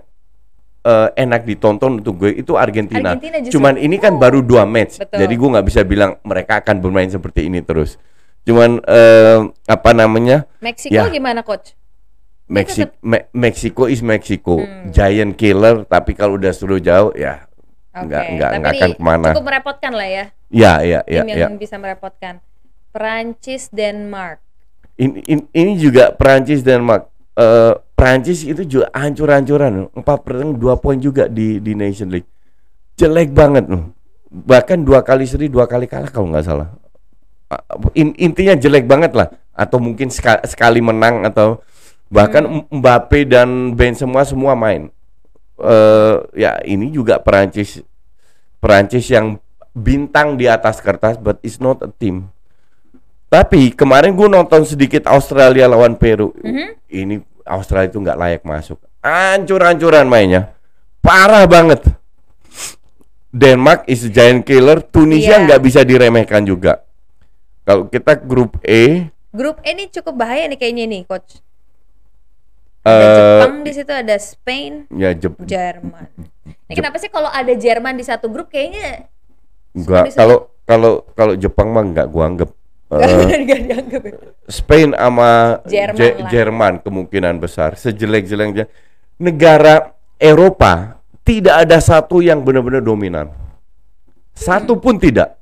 eh, 0.80 1.08
enak 1.16 1.42
ditonton 1.42 1.98
untuk 1.98 2.14
gue 2.18 2.30
itu 2.34 2.54
Argentina. 2.54 3.14
Argentina 3.14 3.38
justru. 3.38 3.58
Cuman 3.58 3.74
ini 3.76 3.96
kan 3.96 4.14
Oh. 4.14 4.20
baru 4.20 4.40
dua 4.40 4.62
match, 4.62 4.98
Betul. 4.98 5.18
jadi 5.20 5.34
gue 5.34 5.48
nggak 5.54 5.66
bisa 5.66 5.80
bilang 5.82 6.16
mereka 6.22 6.60
akan 6.60 6.76
bermain 6.78 7.06
seperti 7.06 7.46
ini 7.46 7.60
terus. 7.60 7.98
Cuman 8.42 8.80
eh, 8.80 9.38
apa 9.66 9.90
namanya? 9.92 10.48
Meksiko 10.58 10.94
Ya. 10.94 11.08
gimana 11.08 11.42
coach? 11.42 11.76
Meksiko, 12.48 12.96
Meksiko 13.30 13.84
is 13.86 14.00
Meksiko, 14.00 14.56
Hmm. 14.56 14.88
giant 14.88 15.36
killer. 15.36 15.84
Tapi 15.84 16.16
kalau 16.16 16.40
udah 16.40 16.48
suruh 16.50 16.80
jauh, 16.80 17.12
ya 17.12 17.44
Oke, 17.92 18.08
nggak 18.08 18.24
nggak 18.32 18.50
akan 18.56 18.90
ke 18.96 19.02
mana. 19.02 19.28
Cukup 19.36 19.46
merepotkan 19.46 19.92
lah 19.92 20.08
ya, 20.08 20.24
Ya 20.48 20.80
ya 20.80 21.00
ya 21.04 21.22
tim 21.22 21.28
ya. 21.28 21.44
yang 21.44 21.60
bisa 21.60 21.76
merepotkan. 21.76 22.40
Perancis, 22.88 23.68
Denmark. 23.68 24.40
Ini, 24.96 25.22
ini, 25.28 25.42
ini 25.52 25.72
juga 25.76 26.10
Prancis 26.10 26.64
dan 26.64 26.82
Mak. 26.82 27.04
Prancis 27.98 28.46
itu 28.46 28.62
juga 28.62 28.86
hancur-hancuran. 28.94 29.90
Empat 29.90 30.22
pertandingan 30.22 30.54
dua 30.54 30.78
poin 30.78 30.94
juga 30.96 31.26
di 31.26 31.58
di 31.58 31.74
Nation 31.74 32.06
League. 32.08 32.30
Jelek 32.94 33.34
banget 33.34 33.66
loh. 33.66 33.90
Bahkan 34.30 34.86
dua 34.86 35.02
kali 35.02 35.26
seri, 35.26 35.50
dua 35.50 35.66
kali 35.66 35.90
kalah 35.90 36.06
kalau 36.06 36.30
nggak 36.30 36.46
salah. 36.46 36.70
Ah, 37.50 37.58
In- 37.98 38.14
intinya 38.14 38.54
jelek 38.54 38.86
banget 38.86 39.18
lah. 39.18 39.34
Atau 39.50 39.82
mungkin 39.82 40.14
seka- 40.14 40.46
sekali 40.46 40.78
menang 40.78 41.26
atau 41.26 41.58
bahkan 42.06 42.46
Mbappe 42.70 43.26
dan 43.26 43.74
Benzema 43.74 44.22
semua 44.22 44.54
main. 44.54 44.94
eh 45.58 46.14
ya 46.38 46.62
ini 46.62 46.94
juga 46.94 47.18
Perancis 47.18 47.82
Perancis 48.62 49.10
yang 49.10 49.42
bintang 49.74 50.38
di 50.38 50.46
atas 50.46 50.78
kertas 50.78 51.18
but 51.18 51.42
it's 51.42 51.58
not 51.58 51.82
a 51.82 51.90
team. 51.90 52.30
Tapi 53.26 53.74
kemarin 53.74 54.14
gue 54.14 54.24
nonton 54.24 54.62
sedikit 54.62 55.10
Australia 55.10 55.66
lawan 55.66 55.98
Peru. 55.98 56.30
Ini 56.88 57.20
Australia 57.48 57.88
itu 57.88 57.98
nggak 57.98 58.16
layak 58.16 58.42
masuk. 58.42 58.78
Ancur-ancuran 59.00 60.04
mainnya. 60.04 60.52
Parah 61.00 61.44
banget. 61.44 61.84
Denmark 63.28 63.84
is 63.86 64.04
a 64.04 64.10
giant 64.10 64.42
killer. 64.42 64.80
Tunisia 64.80 65.36
Iya. 65.36 65.44
nggak 65.44 65.60
bisa 65.60 65.80
diremehkan 65.82 66.42
juga. 66.42 66.82
Kalau 67.62 67.84
kita 67.84 68.16
grup 68.16 68.56
E, 68.62 69.12
Grup 69.28 69.60
E 69.60 69.70
ini 69.70 69.84
cukup 69.86 70.16
bahaya 70.16 70.48
nih 70.48 70.56
kayaknya 70.56 70.84
nih 70.88 71.02
coach. 71.04 71.44
Ada 72.80 72.96
eh, 72.96 73.12
Jepang 73.12 73.54
di 73.60 73.72
situ, 73.74 73.92
ada 73.92 74.16
Spain, 74.16 74.72
ya 74.90 75.12
Jep, 75.12 75.36
Jerman. 75.44 76.08
Ini 76.64 76.74
kenapa 76.74 76.96
sih 76.96 77.12
kalau 77.12 77.28
ada 77.28 77.52
Jerman 77.52 77.92
di 77.92 78.04
satu 78.04 78.32
grup 78.32 78.48
kayaknya 78.48 79.04
nggak. 79.76 80.04
bisa- 80.08 80.16
Kalau 80.16 80.38
kalau 80.64 80.92
kalau 81.12 81.34
Jepang 81.36 81.68
mah 81.68 81.84
nggak 81.84 82.08
gua 82.08 82.24
anggap. 82.26 82.50
Nggak 82.88 83.60
dianggap 83.68 84.02
ya? 84.02 84.12
Spain 84.48 84.96
sama 84.96 85.60
Jerman 85.68 85.96
Je- 86.00 86.16
lah. 86.16 86.30
Jerman 86.32 86.72
kemungkinan 86.80 87.36
besar. 87.36 87.76
Sejelek-jeleknya 87.76 88.64
negara 89.20 89.92
Eropa 90.16 90.96
tidak 91.20 91.68
ada 91.68 91.78
satu 91.78 92.24
yang 92.24 92.40
benar-benar 92.40 92.80
dominan. 92.80 93.28
Satu 94.32 94.80
pun 94.80 94.96
tidak. 94.96 95.36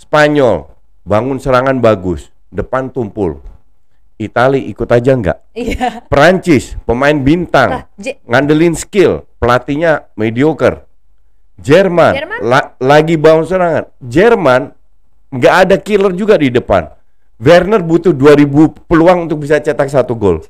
Spanyol 0.00 0.72
bangun 1.04 1.36
serangan 1.36 1.76
bagus, 1.78 2.32
depan 2.48 2.88
tumpul. 2.88 3.44
Itali 4.16 4.70
ikut 4.70 4.86
aja 4.86 5.12
enggak. 5.12 5.38
Iya. 5.52 6.06
Perancis 6.06 6.78
pemain 6.86 7.16
bintang, 7.18 7.90
ngandelin 8.24 8.72
skill, 8.72 9.26
pelatihnya 9.36 10.08
mediocre. 10.14 10.86
Jerman, 11.58 12.12
Jerman? 12.16 12.38
la- 12.40 12.72
lagi 12.80 13.18
bangun 13.18 13.44
serangan. 13.44 13.84
Jerman 14.00 14.72
nggak 15.28 15.54
ada 15.66 15.76
killer 15.76 16.14
juga 16.14 16.38
di 16.38 16.48
depan. 16.48 17.01
Werner 17.42 17.82
butuh 17.82 18.14
2000 18.14 18.46
peluang 18.86 19.26
untuk 19.26 19.42
bisa 19.42 19.58
cetak 19.58 19.90
satu 19.90 20.14
gol. 20.14 20.46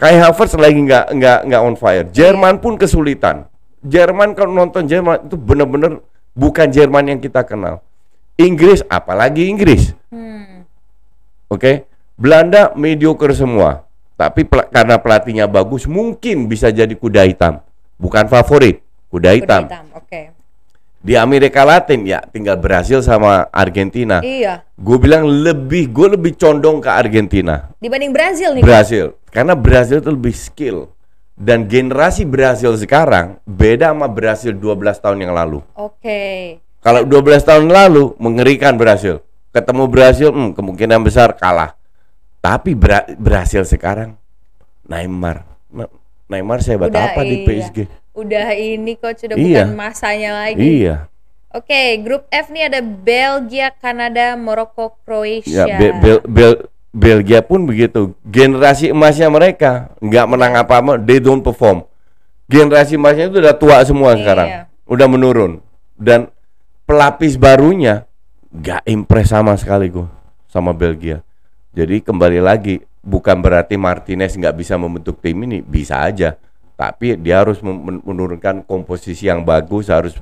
Kai 0.00 0.16
Havertz 0.16 0.56
lagi 0.56 0.80
nggak 0.80 1.12
nggak 1.12 1.38
nggak 1.44 1.60
on 1.60 1.76
fire. 1.76 2.08
Jerman 2.08 2.56
pun 2.56 2.80
kesulitan. 2.80 3.44
Jerman 3.84 4.32
kalau 4.32 4.48
nonton 4.50 4.88
Jerman 4.88 5.28
itu 5.28 5.36
benar-benar 5.36 6.00
bukan 6.32 6.68
Jerman 6.72 7.04
yang 7.06 7.20
kita 7.20 7.44
kenal. 7.44 7.84
Inggris 8.40 8.80
apalagi 8.88 9.52
Inggris. 9.52 9.92
Hmm. 10.08 10.64
Oke, 11.46 11.84
Belanda 12.16 12.72
mediocre 12.72 13.36
semua. 13.36 13.84
Tapi 14.16 14.44
pel- 14.44 14.68
karena 14.68 14.96
pelatihnya 14.96 15.44
bagus, 15.44 15.84
mungkin 15.84 16.48
bisa 16.48 16.68
jadi 16.68 16.92
kuda 16.92 17.24
hitam. 17.24 17.60
Bukan 17.96 18.28
favorit, 18.28 18.80
kuda 19.12 19.28
Kuda 19.28 19.30
hitam. 19.36 19.62
hitam. 19.68 19.84
Oke. 19.92 20.32
Di 21.00 21.16
Amerika 21.16 21.64
Latin 21.64 22.04
ya 22.04 22.20
tinggal 22.28 22.60
Brasil 22.60 23.00
sama 23.00 23.48
Argentina. 23.48 24.20
Iya. 24.20 24.68
Gue 24.76 25.00
bilang 25.00 25.24
lebih, 25.24 25.88
gue 25.88 26.12
lebih 26.12 26.36
condong 26.36 26.84
ke 26.84 26.92
Argentina, 26.92 27.72
Dibanding 27.80 28.12
Brazil 28.12 28.52
nih. 28.52 28.62
Brasil. 28.64 29.16
Karena 29.32 29.56
Brasil 29.56 30.04
itu 30.04 30.12
lebih 30.12 30.36
skill. 30.36 30.92
Dan 31.40 31.64
generasi 31.64 32.28
Brasil 32.28 32.76
sekarang 32.76 33.40
beda 33.48 33.96
sama 33.96 34.12
Brasil 34.12 34.52
12 34.52 35.00
tahun 35.00 35.24
yang 35.24 35.32
lalu. 35.32 35.64
Oke. 35.72 36.60
Kalau 36.84 37.00
12 37.08 37.48
tahun 37.48 37.72
lalu 37.72 38.12
mengerikan 38.20 38.76
Brasil. 38.76 39.24
Ketemu 39.56 39.84
Brasil 39.88 40.28
hmm, 40.28 40.52
kemungkinan 40.52 41.00
besar 41.00 41.32
kalah. 41.32 41.80
Tapi 42.44 42.76
Bra 42.76 43.08
Brasil 43.16 43.64
sekarang 43.64 44.20
Neymar. 44.84 45.48
Ne- 45.72 45.92
Neymar 46.28 46.60
sehebat 46.60 46.92
Udah, 46.92 47.16
apa 47.16 47.24
di 47.24 47.40
iya. 47.40 47.46
PSG? 47.48 47.78
Udah 48.12 48.52
ini 48.52 48.98
coach 48.98 49.22
udah 49.22 49.36
Iya. 49.38 49.64
bukan 49.64 49.70
masanya 49.74 50.30
lagi. 50.44 50.60
Iya. 50.82 51.06
Oke, 51.50 51.98
grup 51.98 52.30
F 52.30 52.46
nih 52.48 52.70
ada 52.70 52.78
Belgia, 52.78 53.74
Kanada, 53.74 54.38
Maroko, 54.38 54.94
Kroasia. 55.02 55.66
Ya, 55.66 55.78
Be- 55.78 55.94
Bel- 55.98 56.24
Bel- 56.24 56.62
Belgia 56.90 57.42
pun 57.42 57.66
begitu. 57.66 58.14
Generasi 58.22 58.90
emasnya 58.90 59.26
mereka 59.26 59.90
nggak 59.98 60.26
menang 60.26 60.54
apa-apa, 60.56 60.98
they 60.98 61.18
don't 61.18 61.42
perform. 61.42 61.82
Generasi 62.46 62.94
emasnya 62.94 63.30
itu 63.30 63.38
udah 63.38 63.54
tua 63.54 63.78
semua 63.82 64.14
Iya. 64.14 64.18
sekarang, 64.22 64.48
udah 64.86 65.06
menurun. 65.06 65.52
Dan 65.94 66.30
pelapis 66.82 67.34
barunya 67.34 68.06
nggak 68.50 68.82
impress 68.86 69.30
sama 69.30 69.54
sekali 69.54 69.86
gue 69.86 70.06
sama 70.46 70.74
Belgia. 70.74 71.22
Jadi 71.70 72.02
kembali 72.02 72.42
lagi, 72.42 72.78
bukan 72.98 73.38
berarti 73.38 73.78
Martinez 73.78 74.34
nggak 74.34 74.54
bisa 74.54 74.74
membentuk 74.74 75.22
tim 75.22 75.38
ini, 75.46 75.62
bisa 75.62 76.02
aja. 76.02 76.34
Tapi 76.80 77.20
dia 77.20 77.44
harus 77.44 77.60
menurunkan 78.00 78.64
komposisi 78.64 79.28
yang 79.28 79.44
bagus, 79.44 79.92
harus 79.92 80.16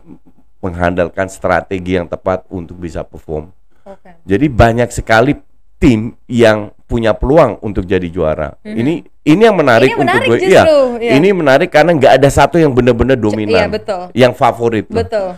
mengandalkan 0.59 1.31
strategi 1.31 1.95
yang 1.95 2.11
tepat 2.11 2.43
untuk 2.51 2.83
bisa 2.83 3.07
perform. 3.07 3.55
Oke. 3.87 4.19
Jadi 4.27 4.51
banyak 4.51 4.91
sekali 4.91 5.39
tim 5.79 6.19
yang 6.27 6.75
punya 6.83 7.15
peluang 7.15 7.63
untuk 7.63 7.87
jadi 7.87 8.11
juara. 8.11 8.59
Ini 8.67 9.07
ini 9.23 9.41
yang 9.41 9.55
menarik. 9.55 9.95
Ini 9.95 10.03
menarik 10.03 10.19
untuk 10.19 10.35
gue. 10.35 10.39
justru, 10.43 10.51
Iya. 10.51 10.63
iya. 10.99 11.13
Ini 11.15 11.29
menarik 11.31 11.71
karena 11.71 11.95
nggak 11.95 12.13
ada 12.19 12.29
satu 12.29 12.59
yang 12.59 12.75
benar-benar 12.75 13.15
dominan. 13.15 13.55
iya, 13.55 13.71
betul. 13.71 14.03
Yang 14.11 14.33
favorit. 14.35 14.87
loh. 14.91 14.99
Betul. 14.99 15.29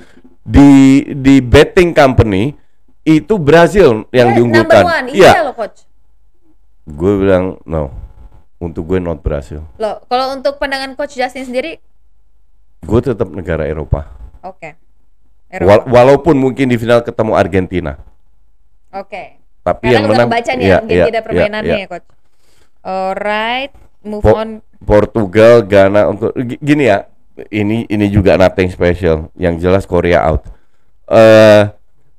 Di 0.40 0.70
di 1.12 1.44
betting 1.44 1.92
company 1.92 2.56
itu 3.04 3.36
Brazil 3.36 4.08
yang 4.08 4.32
Eh, 4.32 4.34
diunggulkan. 4.40 5.12
Iya. 5.12 5.36
iya 5.36 5.40
loh 5.44 5.52
coach. 5.52 5.84
Gue 6.88 7.12
bilang 7.20 7.60
no. 7.68 7.92
Untuk 8.60 8.84
gue 8.84 9.00
not 9.00 9.18
Brazil. 9.18 9.64
Loh, 9.74 10.04
kalau 10.04 10.32
untuk 10.32 10.56
pandangan 10.56 10.92
coach 10.92 11.16
Justin 11.16 11.44
sendiri, 11.44 11.80
Gue 12.80 13.00
tetap 13.00 13.28
negara 13.28 13.64
Eropa. 13.64 14.08
oke. 14.40 14.72
Wal- 15.50 15.82
Eropa. 15.82 15.88
walaupun 15.90 16.32
mungkin 16.34 16.64
di 16.66 16.76
final 16.76 17.00
ketemu 17.00 17.32
Argentina. 17.34 17.92
Oke. 18.90 19.36
Tapi 19.60 19.82
Karena 19.82 19.94
yang 19.94 20.04
menang 20.06 20.28
kebaca 20.28 20.52
nih 20.54 20.62
iya, 20.62 20.76
Argentina 20.78 21.10
iya, 21.10 21.20
permainannya 21.22 21.74
iya. 21.74 21.78
ya 21.78 21.90
coach. 21.90 22.06
Alright, 22.80 23.72
move 24.02 24.22
Po- 24.22 24.32
on. 24.34 24.50
Portugal, 24.80 25.60
Ghana 25.62 26.08
untuk 26.08 26.32
gi- 26.34 26.56
gini 26.58 26.84
ya. 26.86 27.04
Ini 27.42 27.84
ini 27.86 28.06
juga 28.08 28.36
nothing 28.36 28.68
special. 28.68 29.28
Yang 29.34 29.54
jelas 29.60 29.84
Korea 29.84 30.24
out. 30.24 30.44
Eh 31.06 31.62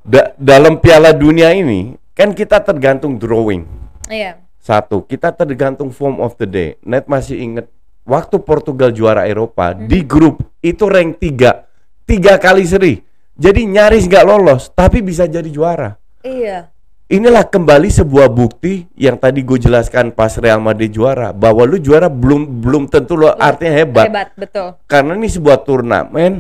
da- 0.02 0.32
dalam 0.36 0.78
Piala 0.78 1.10
Dunia 1.12 1.50
ini 1.52 1.94
kan 2.12 2.34
kita 2.34 2.60
tergantung 2.60 3.16
drawing. 3.16 3.66
Iya. 4.06 4.38
Satu, 4.62 5.02
kita 5.02 5.34
tergantung 5.34 5.90
form 5.90 6.22
of 6.22 6.38
the 6.38 6.46
day. 6.46 6.70
Net 6.86 7.10
masih 7.10 7.34
inget 7.42 7.66
waktu 8.06 8.38
Portugal 8.38 8.94
juara 8.94 9.26
Eropa 9.26 9.74
Mhm. 9.74 9.90
di 9.90 10.00
grup 10.06 10.46
itu 10.62 10.86
rank 10.86 11.18
3. 11.18 11.66
Tiga 12.06 12.38
kali 12.38 12.62
seri. 12.70 13.02
Jadi 13.34 13.66
nyaris 13.66 14.06
nggak 14.06 14.22
lolos, 14.22 14.70
tapi 14.70 15.02
bisa 15.02 15.26
jadi 15.26 15.50
juara. 15.50 15.98
Iya. 16.22 16.70
Inilah 17.10 17.44
kembali 17.44 17.90
sebuah 17.90 18.30
bukti 18.30 18.88
yang 18.96 19.18
tadi 19.18 19.42
gue 19.42 19.60
jelaskan 19.60 20.14
pas 20.14 20.32
Real 20.38 20.62
Madrid 20.62 20.94
juara 20.94 21.34
bahwa 21.34 21.66
lu 21.66 21.76
juara 21.76 22.08
belum 22.08 22.62
belum 22.62 22.88
tentu 22.88 23.18
lo 23.18 23.34
artinya 23.34 23.74
hebat. 23.76 24.08
Hebat, 24.08 24.30
betul. 24.38 24.78
Karena 24.86 25.18
ini 25.18 25.28
sebuah 25.28 25.60
turnamen 25.60 26.40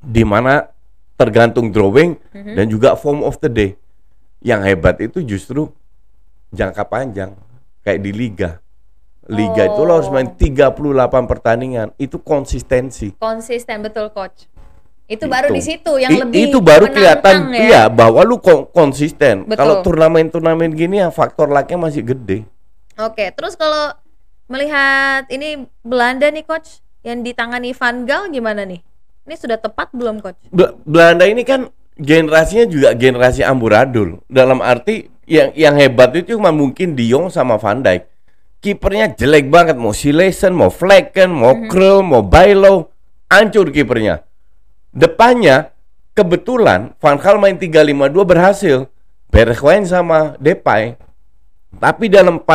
di 0.00 0.24
mana 0.24 0.66
tergantung 1.14 1.70
drawing 1.70 2.18
Mhm. 2.34 2.54
dan 2.56 2.66
juga 2.66 2.96
form 2.96 3.22
of 3.22 3.38
the 3.38 3.50
day. 3.52 3.70
Yang 4.40 4.60
hebat 4.72 4.96
itu 4.98 5.22
justru 5.22 5.70
jangka 6.50 6.84
panjang 6.84 7.32
kayak 7.80 8.00
di 8.00 8.12
liga. 8.12 8.50
Liga 9.28 9.68
itu 9.68 9.80
lo 9.84 10.00
harus 10.00 10.08
main 10.08 10.24
Oh. 10.26 10.36
38 10.36 11.28
pertandingan. 11.28 11.92
Itu 11.96 12.16
konsistensi. 12.18 13.12
Konsisten 13.14 13.84
betul 13.84 14.08
coach. 14.08 14.48
Itu, 15.04 15.24
Itu. 15.24 15.28
baru 15.28 15.48
di 15.48 15.60
situ 15.60 15.92
yang 15.96 16.12
I- 16.12 16.20
lebih 16.20 16.36
itu 16.48 16.58
baru 16.60 16.88
kelihatan 16.88 17.48
ya. 17.48 17.60
iya 17.60 17.82
bahwa 17.88 18.24
lu 18.24 18.40
kon- 18.40 18.68
konsisten. 18.68 19.48
Kalau 19.50 19.80
turnamen-turnamen 19.80 20.72
gini 20.72 21.00
ya 21.00 21.08
faktor 21.08 21.48
lucknya 21.48 21.76
masih 21.78 22.04
gede. 22.04 22.44
Oke, 22.94 23.28
terus 23.32 23.52
kalau 23.52 23.92
melihat 24.46 25.28
ini 25.28 25.64
Belanda 25.80 26.28
nih 26.28 26.44
coach, 26.44 26.80
yang 27.00 27.20
ditangani 27.20 27.72
Van 27.72 28.04
Gaal 28.04 28.28
gimana 28.28 28.64
nih? 28.64 28.80
Ini 29.24 29.34
sudah 29.36 29.56
tepat 29.56 29.92
belum 29.92 30.20
coach? 30.20 30.40
Be- 30.48 30.76
Belanda 30.84 31.24
ini 31.24 31.40
kan 31.40 31.68
generasinya 31.96 32.64
juga 32.64 32.92
generasi 32.92 33.40
amburadul. 33.40 34.20
Dalam 34.24 34.60
arti 34.60 35.08
yang 35.28 35.52
yang 35.52 35.74
hebat 35.76 36.16
itu 36.16 36.34
cuma 36.40 36.48
mungkin 36.48 36.96
De 36.96 37.04
Jong 37.04 37.28
sama 37.28 37.60
Van 37.60 37.84
Dijk. 37.84 38.08
Kipernya 38.58 39.14
jelek 39.14 39.46
banget, 39.52 39.78
mau 39.78 39.94
Silesen, 39.94 40.50
mau 40.50 40.72
Flecken, 40.72 41.30
mau 41.30 41.54
Krul, 41.70 42.02
mau 42.02 42.26
Bailo, 42.26 42.90
hancur 43.30 43.70
kipernya. 43.70 44.26
Depannya 44.90 45.70
kebetulan 46.16 46.96
Van 46.98 47.20
Gaal 47.22 47.38
main 47.38 47.54
352 47.54 48.26
berhasil. 48.26 48.78
Bergwijn 49.28 49.84
sama 49.86 50.34
Depay. 50.40 50.96
Tapi 51.78 52.08
dalam 52.10 52.42
4 52.42 52.50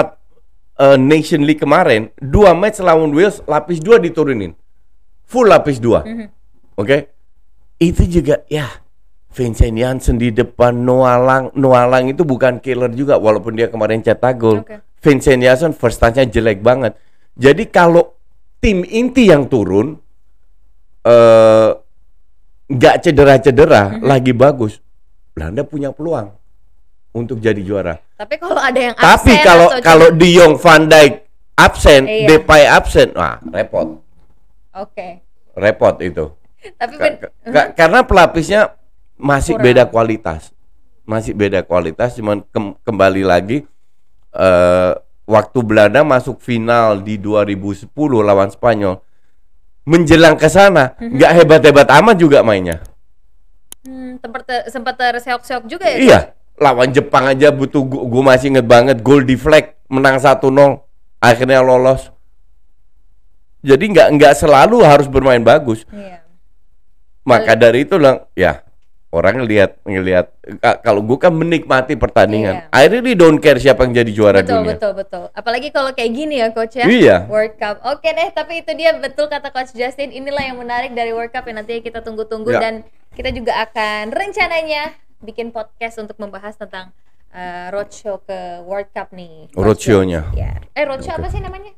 eh, 0.81 0.97
Nation 0.99 1.45
League 1.45 1.61
kemarin, 1.61 2.09
dua 2.17 2.51
match 2.57 2.81
lawan 2.81 3.13
Wales 3.13 3.39
lapis 3.45 3.79
dua 3.79 4.01
diturunin. 4.01 4.57
Full 5.29 5.47
lapis 5.47 5.79
dua. 5.79 6.03
Oke. 6.75 7.13
Itu 7.77 8.03
juga 8.09 8.41
ya 8.49 8.82
Vincent 9.33 9.73
Janssen 9.73 10.15
di 10.15 10.29
depan 10.29 10.77
Noalang 10.77 11.49
Noalang 11.53 12.05
itu 12.07 12.21
bukan 12.21 12.57
killer 12.57 12.89
juga 12.89 13.17
walaupun 13.17 13.53
dia 13.53 13.67
kemarin 13.67 13.99
cetak 13.99 14.33
gol. 14.35 14.61
Oke. 14.61 14.77
Vincent 14.99 15.41
Janssen 15.41 15.73
first 15.73 15.97
touch-nya 15.97 16.23
jelek 16.23 16.61
banget. 16.61 16.93
Jadi 17.33 17.65
kalau 17.65 18.13
tim 18.57 18.85
inti 18.85 19.27
yang 19.27 19.45
turun 19.45 19.97
eh 21.03 21.69
nggak 22.65 22.95
cedera-cedera 23.01 23.99
lagi 23.99 24.31
bagus, 24.31 24.79
Belanda 25.31 25.61
punya 25.63 25.89
peluang 25.89 26.31
untuk 27.11 27.37
jadi 27.37 27.59
juara. 27.59 27.99
Tapi 28.15 28.37
kalau 28.37 28.55
ada 28.55 28.79
yang 28.79 28.95
Tapi 28.95 29.33
absen 29.33 29.43
kalau 29.43 29.67
atau 29.67 29.81
kalau 29.81 30.07
cedera- 30.07 30.19
De 30.21 30.29
Jong, 30.31 30.53
Van 30.55 30.83
Dijk 30.87 31.13
absen, 31.55 32.01
Iya. 32.05 32.27
Depay 32.29 32.63
absen, 32.63 33.07
wah 33.13 33.37
repot, 33.45 33.99
Oke. 34.73 35.21
repot 35.53 35.95
itu. 35.99 36.25
Tapi 36.73 36.95
ka- 36.95 37.19
ka- 37.43 37.71
karena 37.75 37.99
pelapisnya 38.01 38.61
masih 39.15 39.55
Kurang. 39.55 39.65
beda 39.65 39.83
kualitas, 39.85 40.41
masih 41.03 41.33
beda 41.33 41.61
kualitas. 41.61 42.15
Cuman 42.15 42.41
kem- 42.49 42.75
kembali 42.81 43.23
lagi 43.23 43.57
eh 44.33 44.91
waktu 45.23 45.59
Belanda 45.63 46.01
masuk 46.03 46.41
final 46.41 46.99
di 46.99 47.15
2010 47.15 47.87
lawan 48.19 48.49
Spanyol, 48.49 48.99
menjelang 49.85 50.35
ke 50.35 50.49
sana 50.49 50.97
Mhm. 50.97 51.15
nggak 51.15 51.31
hebat-hebat 51.37 51.87
amat 52.01 52.15
juga 52.17 52.41
mainnya. 52.41 52.81
Hmm, 53.83 54.15
ter- 54.19 54.67
sempat 54.71 54.95
terseok-seok 54.95 55.63
juga 55.67 55.85
ya? 55.87 55.97
Iya, 55.99 56.19
lawan 56.55 56.91
Jepang 56.91 57.27
aja 57.27 57.51
butuh 57.51 57.83
gue 57.83 58.23
masih 58.23 58.55
inget 58.55 58.65
banget 58.65 59.03
gol 59.03 59.23
di 59.23 59.35
flag 59.35 59.75
menang 59.91 60.17
1-0 60.17 60.81
akhirnya 61.19 61.59
lolos. 61.59 62.09
Jadi 63.63 63.95
nggak 63.95 64.07
nggak 64.19 64.33
selalu 64.35 64.83
harus 64.83 65.07
bermain 65.07 65.39
bagus. 65.39 65.87
Iya. 65.87 66.19
Maka 67.23 67.55
dari 67.55 67.87
itu 67.87 67.95
lah, 67.95 68.27
ya 68.35 68.59
orang 69.13 69.39
ngelihat 69.39 69.77
ngelihat 69.83 70.33
ka- 70.57 70.81
kalau 70.81 70.99
gue 70.99 71.15
kan 71.15 71.29
menikmati 71.29 71.93
pertandingan. 71.93 72.65
Iya. 72.65 72.73
Akhirnya 72.73 73.01
dia 73.03 73.15
don't 73.15 73.37
care 73.37 73.55
siapa 73.55 73.85
yang 73.85 73.93
jadi 73.95 74.11
juara 74.11 74.37
betul 74.39 74.57
dunia. 74.59 74.69
betul 74.73 74.91
betul 74.95 75.23
apalagi 75.31 75.69
kalau 75.69 75.93
kayak 75.93 76.11
gini 76.11 76.35
ya 76.35 76.49
coach 76.49 76.73
ya 76.73 76.83
Iya. 76.83 77.17
World 77.27 77.55
Cup 77.55 77.77
oke 77.83 78.01
deh 78.03 78.29
tapi 78.31 78.59
itu 78.59 78.71
dia 78.73 78.91
betul 78.95 79.25
kata 79.27 79.47
coach 79.47 79.69
Justin 79.71 80.09
inilah 80.09 80.41
yang 80.43 80.57
menarik 80.57 80.91
dari 80.91 81.13
World 81.13 81.29
Cup 81.29 81.45
yang 81.45 81.57
nanti 81.57 81.77
kita 81.79 82.01
tunggu-tunggu 82.01 82.49
Ya. 82.49 82.59
dan 82.59 82.73
kita 83.13 83.29
juga 83.29 83.53
akan 83.61 84.09
rencananya 84.09 84.91
bikin 85.19 85.49
podcast 85.49 85.95
untuk 85.97 86.17
membahas 86.17 86.53
tentang 86.53 86.89
uh, 87.29 87.69
roadshow 87.69 88.17
ke 88.19 88.35
World 88.61 88.89
Cup 88.89 89.09
nih 89.11 89.53
Roadshow-nya. 89.53 90.33
Ya 90.33 90.57
eh 90.71 90.83
roadshow 90.83 91.13
apa 91.13 91.29
sih 91.29 91.37
namanya 91.37 91.69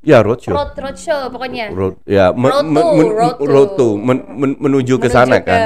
Ya 0.00 0.22
roadshow. 0.22 0.54
road 0.54 0.70
roadshow 0.72 1.26
pokoknya 1.28 1.66
Road, 1.68 1.98
ya 2.06 2.30
Road 2.30 2.62
to, 2.62 2.70
men- 2.94 3.10
road 3.12 3.34
to. 3.34 3.44
road 3.44 3.70
to, 3.74 3.88
men- 3.98 4.26
men- 4.30 4.54
menuju 4.56 4.96
ke 4.96 5.08
sana 5.08 5.36
ke 5.36 5.50
kan. 5.50 5.60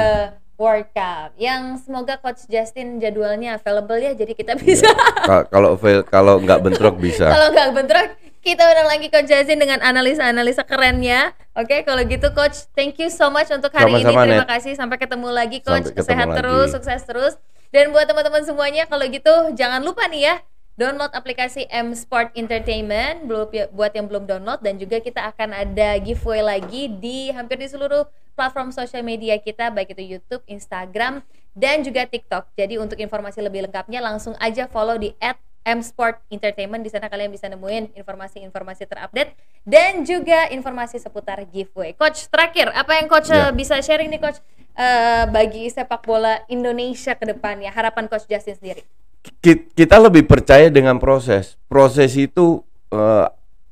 World 0.61 0.93
Cup 0.93 1.33
yang 1.41 1.81
semoga 1.81 2.21
coach 2.21 2.45
Justin 2.45 3.01
jadwalnya 3.01 3.57
available 3.57 3.97
ya 3.97 4.13
jadi 4.13 4.37
kita 4.37 4.53
bisa 4.61 4.85
Ka- 5.25 5.49
Kalau 5.49 5.73
kalau 6.05 6.37
nggak 6.37 6.59
bentrok 6.61 7.01
bisa. 7.01 7.25
Kalau 7.33 7.49
nggak 7.49 7.69
bentrok, 7.73 8.07
kita 8.41 8.61
undang 8.61 8.89
lagi 8.89 9.07
Coach 9.09 9.29
Justin 9.29 9.57
dengan 9.57 9.81
analisa-analisa 9.81 10.65
kerennya. 10.65 11.33
Oke, 11.53 11.85
kalau 11.85 12.01
gitu 12.05 12.29
Coach, 12.33 12.65
thank 12.73 12.97
you 12.97 13.09
so 13.09 13.29
much 13.29 13.49
untuk 13.49 13.69
hari 13.69 13.89
Sama-sama, 13.89 14.25
ini. 14.25 14.33
Terima 14.33 14.45
Net. 14.45 14.49
kasih. 14.49 14.73
Sampai 14.73 14.97
ketemu 14.97 15.29
lagi 15.29 15.57
Coach. 15.61 15.89
Sampai 15.89 15.97
ketemu 15.97 16.09
Sehat 16.09 16.27
lagi. 16.29 16.37
terus, 16.41 16.67
sukses 16.73 17.01
terus. 17.05 17.33
Dan 17.69 17.93
buat 17.93 18.09
teman-teman 18.09 18.41
semuanya, 18.41 18.89
kalau 18.89 19.05
gitu 19.05 19.33
jangan 19.53 19.85
lupa 19.85 20.09
nih 20.09 20.25
ya, 20.25 20.35
download 20.73 21.13
aplikasi 21.13 21.69
M 21.69 21.93
Sport 21.93 22.33
Entertainment 22.33 23.29
buat 23.71 23.91
yang 23.93 24.09
belum 24.09 24.25
download 24.25 24.59
dan 24.65 24.81
juga 24.81 24.97
kita 24.97 25.21
akan 25.29 25.53
ada 25.53 26.01
giveaway 26.01 26.41
lagi 26.41 26.89
di 26.89 27.29
hampir 27.29 27.61
di 27.61 27.69
seluruh 27.69 28.09
platform 28.33 28.71
sosial 28.71 29.01
media 29.01 29.37
kita 29.37 29.69
baik 29.69 29.93
itu 29.93 30.17
YouTube, 30.17 30.43
Instagram 30.47 31.21
dan 31.51 31.83
juga 31.83 32.07
TikTok. 32.07 32.55
Jadi 32.55 32.79
untuk 32.79 32.95
informasi 32.97 33.43
lebih 33.43 33.67
lengkapnya 33.67 33.99
langsung 33.99 34.33
aja 34.39 34.65
follow 34.65 34.95
di 34.95 35.11
M 35.61 35.79
Sport 35.79 36.25
Entertainment 36.33 36.81
di 36.81 36.89
sana 36.89 37.05
kalian 37.05 37.29
bisa 37.29 37.45
nemuin 37.45 37.93
informasi-informasi 37.93 38.89
terupdate 38.89 39.37
dan 39.61 40.01
juga 40.01 40.49
informasi 40.49 40.97
seputar 40.97 41.37
giveaway. 41.45 41.93
Coach 41.93 42.25
terakhir 42.33 42.73
apa 42.73 42.97
yang 42.97 43.05
coach 43.05 43.29
Ya. 43.29 43.49
eh, 43.49 43.51
bisa 43.53 43.77
sharing 43.77 44.09
nih 44.09 44.17
coach 44.17 44.41
eh, 44.73 45.29
bagi 45.29 45.69
sepak 45.69 46.01
bola 46.01 46.41
Indonesia 46.49 47.13
ke 47.13 47.29
depannya 47.29 47.69
harapan 47.69 48.09
coach 48.09 48.25
Justin 48.25 48.57
sendiri. 48.57 48.81
Ki- 49.37 49.69
kita 49.77 50.01
lebih 50.01 50.25
percaya 50.25 50.65
dengan 50.73 50.97
proses. 50.97 51.61
Proses 51.69 52.17
itu 52.17 52.65
eh, 52.89 53.27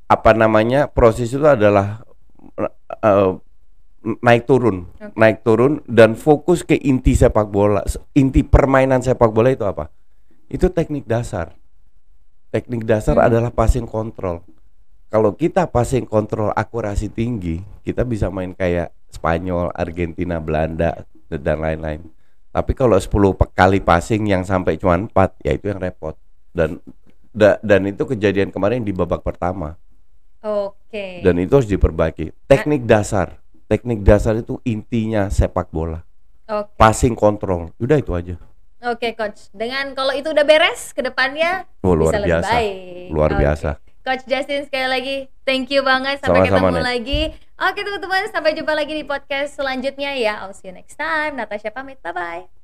apa 0.06 0.30
namanya? 0.30 0.86
Proses 0.86 1.34
itu 1.34 1.42
adalah 1.42 2.06
eh, 3.02 3.30
naik 4.00 4.48
turun, 4.48 4.88
Oke. 4.96 5.12
naik 5.12 5.44
turun 5.44 5.84
dan 5.84 6.16
fokus 6.16 6.64
ke 6.64 6.74
inti 6.74 7.12
sepak 7.12 7.46
bola. 7.46 7.84
Inti 8.12 8.40
permainan 8.40 9.00
sepak 9.00 9.28
bola 9.28 9.52
itu 9.52 9.64
apa? 9.64 9.92
Itu 10.46 10.72
teknik 10.72 11.04
dasar. 11.04 11.52
Teknik 12.50 12.82
dasar 12.82 13.14
Hmm. 13.14 13.28
adalah 13.30 13.50
passing 13.50 13.86
control. 13.86 14.42
Kalau 15.06 15.34
kita 15.34 15.66
passing 15.66 16.06
control 16.06 16.50
akurasi 16.50 17.10
tinggi, 17.10 17.60
kita 17.82 18.02
bisa 18.02 18.30
main 18.30 18.50
kayak 18.50 18.90
Spanyol, 19.10 19.74
Argentina, 19.74 20.38
Belanda 20.38 21.02
dan 21.28 21.58
lain-lain. 21.58 22.06
Tapi 22.50 22.72
kalau 22.74 22.94
10 22.94 23.10
pe- 23.34 23.50
kali 23.52 23.78
passing 23.78 24.26
yang 24.26 24.42
sampai 24.42 24.74
cuma 24.74 24.94
4, 24.94 25.34
ya 25.42 25.50
itu 25.50 25.66
yang 25.66 25.78
repot. 25.78 26.14
Dan 26.50 26.78
da- 27.30 27.58
dan 27.60 27.86
itu 27.86 28.02
kejadian 28.02 28.50
kemarin 28.50 28.82
di 28.82 28.90
babak 28.90 29.22
pertama. 29.22 29.78
Oke. 30.40 31.20
Dan 31.20 31.38
itu 31.38 31.52
harus 31.52 31.68
diperbaiki. 31.68 32.32
Teknik 32.46 32.86
dasar. 32.86 33.38
Teknik 33.70 34.02
dasar 34.02 34.34
itu 34.34 34.58
intinya 34.64 35.30
sepak 35.30 35.70
bola. 35.70 36.02
Oke. 36.44 36.74
Passing 36.74 37.14
control. 37.14 37.70
Udah 37.78 37.96
itu 37.96 38.10
aja. 38.10 38.34
Oke 38.82 39.14
coach. 39.14 39.46
Dengan 39.50 39.94
kalau 39.94 40.10
itu 40.10 40.26
udah 40.26 40.42
beres 40.42 40.90
ke 40.90 40.98
depannya 41.00 41.70
Oh, 41.78 41.94
luar 41.94 42.10
bisa 42.10 42.18
lebih 42.18 42.30
biasa. 42.34 42.50
baik. 42.50 43.06
Luar 43.08 43.30
Oke. 43.30 43.38
biasa. 43.38 43.70
Coach 44.00 44.24
Justin 44.26 44.64
sekali 44.64 44.88
lagi 44.88 45.16
thank 45.44 45.68
you 45.68 45.84
banget 45.84 46.18
sampai 46.18 46.42
Sama-sama, 46.42 46.56
ketemu 46.66 46.74
Net. 46.74 46.84
lagi. 46.84 47.22
Oke 47.60 47.80
teman-teman 47.80 48.22
sampai 48.26 48.50
jumpa 48.56 48.72
lagi 48.72 48.92
di 48.96 49.04
podcast 49.04 49.54
selanjutnya 49.54 50.16
ya. 50.16 50.42
I'll 50.42 50.50
see 50.50 50.66
you 50.66 50.74
next 50.74 50.96
time. 50.96 51.36
Natasha 51.36 51.70
pamit. 51.70 52.02
Bye 52.02 52.10
bye. 52.10 52.59